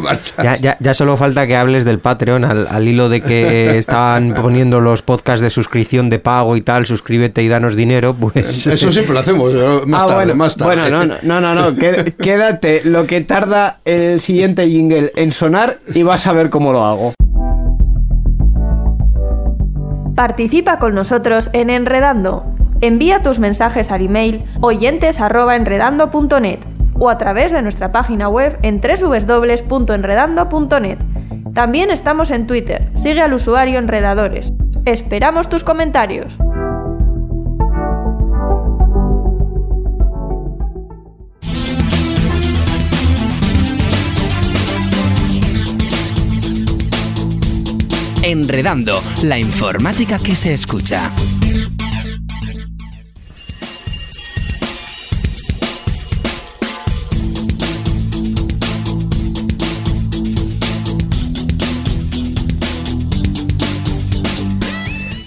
Ya, 0.42 0.56
ya, 0.56 0.76
ya 0.80 0.94
solo 0.94 1.16
falta 1.16 1.46
que 1.46 1.56
hables 1.56 1.84
del 1.84 1.98
Patreon 1.98 2.44
al, 2.44 2.66
al 2.68 2.86
hilo 2.88 3.08
de 3.08 3.20
que 3.20 3.76
estaban 3.78 4.32
poniendo 4.40 4.80
los 4.80 5.02
podcasts 5.02 5.40
de 5.42 5.50
suscripción 5.50 6.08
de 6.10 6.18
pago 6.18 6.56
y 6.56 6.60
tal, 6.60 6.86
suscríbete 6.86 7.42
y 7.42 7.48
danos 7.48 7.74
dinero, 7.76 8.14
pues... 8.14 8.66
Eso 8.66 8.92
siempre 8.92 9.12
lo 9.14 9.20
hacemos, 9.20 9.50
pero 9.52 9.82
más 9.86 10.02
ah, 10.02 10.06
tarde, 10.06 10.14
bueno, 10.24 10.34
más 10.36 10.56
tarde. 10.56 10.74
bueno, 10.80 10.88
no, 10.90 11.04
no, 11.04 11.40
no, 11.40 11.40
no, 11.40 11.70
no, 11.70 11.76
qué- 11.76 12.14
quédate 12.20 12.82
lo 12.84 13.06
que 13.06 13.20
tarda 13.22 13.80
el 13.84 14.20
siguiente 14.20 14.68
jingle 14.68 15.10
en 15.16 15.32
sonar 15.32 15.63
y 15.94 16.02
vas 16.02 16.26
a 16.26 16.32
ver 16.32 16.50
cómo 16.50 16.72
lo 16.72 16.84
hago. 16.84 17.12
Participa 20.14 20.78
con 20.78 20.94
nosotros 20.94 21.50
en 21.52 21.70
Enredando. 21.70 22.44
Envía 22.80 23.22
tus 23.22 23.38
mensajes 23.38 23.90
al 23.90 24.00
email 24.02 24.44
oyentes@enredando.net 24.60 26.58
o 26.98 27.10
a 27.10 27.18
través 27.18 27.52
de 27.52 27.62
nuestra 27.62 27.92
página 27.92 28.28
web 28.28 28.58
en 28.62 28.80
www.enredando.net. 28.80 30.98
También 31.52 31.90
estamos 31.90 32.30
en 32.30 32.46
Twitter. 32.46 32.88
Sigue 32.94 33.22
al 33.22 33.32
usuario 33.32 33.78
Enredadores. 33.78 34.52
Esperamos 34.84 35.48
tus 35.48 35.64
comentarios. 35.64 36.36
Enredando, 48.24 49.02
la 49.22 49.38
informática 49.38 50.18
que 50.18 50.34
se 50.34 50.54
escucha. 50.54 51.10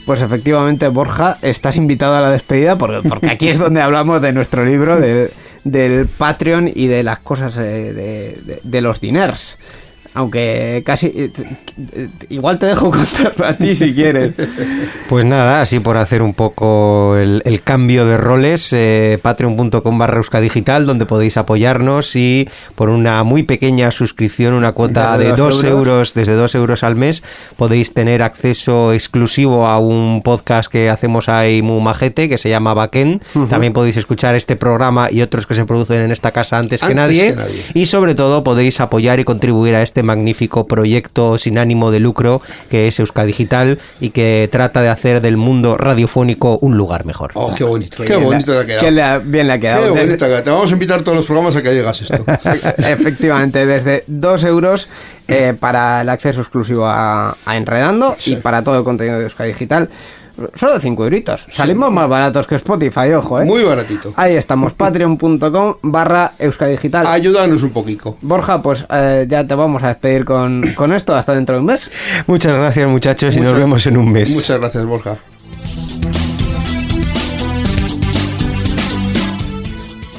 Pues 0.06 0.22
efectivamente, 0.22 0.88
Borja, 0.88 1.38
estás 1.42 1.76
invitado 1.76 2.16
a 2.16 2.22
la 2.22 2.32
despedida 2.32 2.78
porque, 2.78 3.08
porque 3.08 3.28
aquí 3.30 3.50
es 3.50 3.60
donde 3.60 3.82
hablamos 3.82 4.22
de 4.22 4.32
nuestro 4.32 4.64
libro, 4.64 4.98
del, 5.02 5.30
del 5.66 6.08
Patreon 6.08 6.70
y 6.74 6.88
de 6.88 7.04
las 7.04 7.20
cosas 7.20 7.58
eh, 7.58 7.62
de, 7.62 8.40
de- 8.46 8.60
de 8.64 8.82
los 8.82 9.02
diners. 9.02 9.58
Aunque 10.18 10.82
casi... 10.84 11.12
eh, 11.16 11.30
Igual 12.30 12.58
te 12.58 12.66
dejo 12.66 12.90
contarlo 12.92 13.46
a 13.46 13.54
ti 13.54 13.76
si 13.76 13.94
quieres. 13.94 14.34
Pues 15.08 15.26
nada, 15.26 15.62
así 15.62 15.80
por 15.80 15.98
hacer 15.98 16.22
un 16.24 16.34
poco 16.34 17.16
el, 17.18 17.42
el 17.46 17.62
cambio 17.62 18.06
de 18.08 18.18
roles, 18.18 18.74
eh, 18.74 19.20
patreon.com 19.22 19.98
barra 19.98 20.22
digital 20.42 20.86
donde 20.88 21.06
podéis 21.06 21.38
apoyarnos 21.38 22.16
y 22.16 22.50
por 22.76 22.90
una 22.90 23.24
muy 23.24 23.44
pequeña 23.44 23.92
suscripción, 23.92 24.54
una 24.56 24.72
cuota 24.72 25.18
de 25.20 25.30
dos 25.30 25.62
2 25.62 25.64
euros. 25.66 25.88
euros, 25.88 26.14
desde 26.16 26.34
2 26.34 26.56
euros 26.56 26.84
al 26.84 26.96
mes, 26.96 27.24
podéis 27.56 27.94
tener 27.94 28.24
acceso 28.24 28.94
exclusivo 28.94 29.68
a 29.68 29.78
un 29.80 30.22
podcast 30.24 30.72
que 30.72 30.90
hacemos 30.90 31.30
ahí 31.30 31.62
muy 31.62 31.82
majete, 31.82 32.28
que 32.28 32.38
se 32.40 32.50
llama 32.50 32.74
Backend. 32.74 33.22
También 33.50 33.74
podéis 33.74 33.98
escuchar 33.98 34.34
este 34.36 34.56
programa 34.56 35.12
y 35.12 35.22
otros 35.22 35.46
que 35.46 35.54
se 35.54 35.66
producen 35.66 36.02
en 36.02 36.12
esta 36.12 36.32
casa 36.32 36.58
antes, 36.58 36.82
que, 36.82 36.96
nadie. 36.96 37.30
que 37.30 37.36
nadie. 37.36 37.62
Y 37.76 37.86
sobre 37.86 38.16
todo 38.16 38.44
podéis 38.44 38.80
apoyar 38.82 39.20
y 39.20 39.24
contribuir 39.24 39.76
a 39.76 39.84
este 39.84 40.04
magnífico 40.08 40.66
proyecto 40.66 41.38
sin 41.38 41.60
ánimo 41.60 41.92
de 41.92 42.00
lucro 42.00 42.42
que 42.70 42.88
es 42.88 43.00
Euska 43.00 43.24
Digital 43.26 43.78
y 44.02 44.10
que 44.10 44.50
trata 44.52 44.82
de 44.82 44.90
hacer 44.90 45.22
del 45.22 45.38
mundo 45.38 45.78
radiofónico 45.78 46.58
un 46.62 46.76
lugar 46.78 47.06
mejor. 47.06 47.32
Oh, 47.36 47.54
qué 47.54 47.64
bonito, 47.64 47.98
Qué 47.98 48.06
qué 48.06 48.16
bien 48.18 48.26
bonito 48.26 48.52
le- 48.54 48.66
te 48.66 48.74
ha 48.78 48.80
quedado. 48.82 49.22
qué 49.22 49.28
bien 49.30 49.48
le 49.48 49.54
ha 49.54 49.60
quedado. 49.60 49.82
Qué 49.94 50.00
Desde- 50.00 50.18
bonito 50.26 50.44
te 50.44 50.50
vamos 50.50 50.70
a 50.72 50.74
invitar 50.74 51.02
todos 51.04 51.18
los 51.18 51.26
programas 51.26 51.56
a 51.56 51.62
que 51.62 51.74
llegas 51.74 52.02
esto. 52.02 52.24
Efectivamente, 52.78 53.66
desde 53.66 54.04
2 54.08 54.44
euros 54.46 54.88
eh, 55.28 55.54
para 55.60 56.02
el 56.02 56.10
acceso 56.10 56.42
exclusivo 56.42 56.86
a, 56.88 57.36
a 57.46 57.58
Enredando 57.58 58.16
y 58.26 58.38
para 58.38 58.64
todo 58.64 58.78
el 58.80 58.84
contenido 58.84 59.18
de 59.18 59.24
Euskadi 59.26 59.50
Digital. 59.50 59.90
Solo 60.56 60.80
5 60.80 61.04
euritos. 61.04 61.46
Salimos 61.52 61.92
más 61.92 62.08
baratos 62.08 62.46
que 62.48 62.56
Spotify, 62.56 63.14
ojo, 63.16 63.42
¿eh? 63.42 63.46
Muy 63.46 63.64
baratito. 63.64 64.14
Ahí 64.16 64.36
estamos, 64.36 64.74
patreon.com 64.78 65.76
barra 65.82 66.34
Euskadi 66.40 66.72
Digital. 66.72 67.06
Ayúdanos 67.08 67.64
un 67.64 67.72
poquito. 67.72 68.18
Borja, 68.22 68.62
pues 68.62 68.86
eh, 68.90 69.26
ya 69.28 69.46
te 69.48 69.56
vamos 69.56 69.84
a 69.84 69.90
despedir 69.90 70.26
con, 70.26 70.62
con 70.76 70.94
esto 70.94 71.16
hasta 71.16 71.34
dentro 71.34 71.56
de 71.56 71.62
un 71.62 71.68
mes. 71.68 71.90
Muchas 72.28 72.58
gracias 72.58 72.90
muchachos 72.90 73.36
y 73.36 73.42
nos 73.42 73.58
vemos 73.58 73.86
en 73.88 73.98
un 73.98 74.12
mes. 74.12 74.30
Muchas 74.30 74.60
gracias, 74.60 74.86
Borja. 74.86 75.18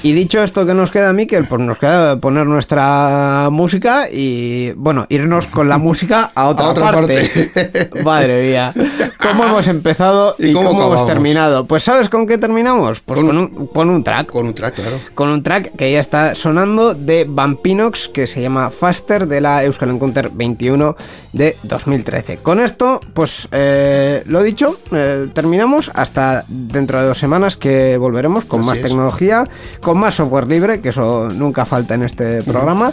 Y 0.02 0.12
dicho 0.12 0.42
esto 0.42 0.64
que 0.64 0.74
nos 0.74 0.90
queda, 0.90 1.12
Miquel, 1.12 1.46
pues 1.46 1.60
nos 1.60 1.78
queda 1.78 2.20
poner 2.20 2.46
nuestra 2.46 3.48
música 3.50 4.08
y, 4.10 4.70
bueno, 4.72 5.06
irnos 5.08 5.46
con 5.46 5.68
la 5.68 5.78
música 5.78 6.30
a 6.34 6.48
otra, 6.48 6.66
A 6.66 6.70
otra 6.70 6.92
parte. 6.92 7.90
Madre 8.04 8.48
mía. 8.48 8.72
¿Cómo 9.20 9.44
hemos 9.44 9.66
empezado 9.66 10.36
y, 10.38 10.48
¿Y 10.48 10.52
cómo 10.52 10.70
cómo, 10.70 10.84
hemos 10.84 11.06
terminado? 11.06 11.66
Pues 11.66 11.82
¿sabes 11.82 12.08
con 12.08 12.26
qué 12.26 12.38
terminamos? 12.38 13.00
Pues 13.00 13.18
con, 13.18 13.26
Con 13.26 13.38
un, 13.38 13.66
con 13.66 13.90
un 13.90 14.04
track. 14.04 14.28
Con 14.30 14.46
un 14.46 14.54
track, 14.54 14.74
claro. 14.76 15.00
Con 15.14 15.28
un 15.30 15.42
track 15.42 15.74
que 15.76 15.90
ya 15.90 16.00
está 16.00 16.34
sonando 16.34 16.94
de 16.94 17.26
Vampinox 17.28 18.08
que 18.08 18.26
se 18.26 18.40
llama 18.40 18.70
Faster 18.70 19.26
de 19.26 19.40
la 19.40 19.64
Euskal 19.64 19.90
Encounter 19.90 20.30
21 20.32 20.96
de 21.32 21.56
2013. 21.64 22.38
Con 22.38 22.60
esto, 22.60 23.00
pues 23.14 23.48
eh, 23.52 24.22
lo 24.26 24.42
dicho, 24.42 24.78
eh, 24.92 25.28
terminamos 25.34 25.90
hasta 25.94 26.44
dentro 26.48 27.00
de 27.00 27.06
dos 27.06 27.18
semanas 27.18 27.56
que 27.56 27.96
volveremos 27.96 28.44
con 28.44 28.60
Así 28.60 28.68
más 28.68 28.78
es. 28.78 28.84
tecnología, 28.84 29.44
con 29.88 29.96
más 29.96 30.16
software 30.16 30.46
libre, 30.46 30.82
que 30.82 30.90
eso 30.90 31.30
nunca 31.30 31.64
falta 31.64 31.94
en 31.94 32.02
este 32.02 32.42
programa. 32.42 32.92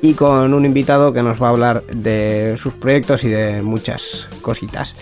Y 0.00 0.14
con 0.14 0.54
un 0.54 0.64
invitado 0.64 1.12
que 1.12 1.20
nos 1.20 1.42
va 1.42 1.48
a 1.48 1.50
hablar 1.50 1.82
de 1.86 2.54
sus 2.56 2.72
proyectos 2.74 3.24
y 3.24 3.30
de 3.30 3.62
muchas 3.62 4.28
cositas. 4.42 4.94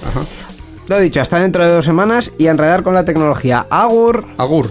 Lo 0.87 0.99
dicho, 0.99 1.21
hasta 1.21 1.39
dentro 1.39 1.63
de 1.63 1.71
dos 1.71 1.85
semanas 1.85 2.33
y 2.39 2.47
a 2.47 2.53
enredar 2.53 2.83
con 2.83 2.95
la 2.95 3.05
tecnología. 3.05 3.67
Agur. 3.69 4.25
Agur. 4.39 4.71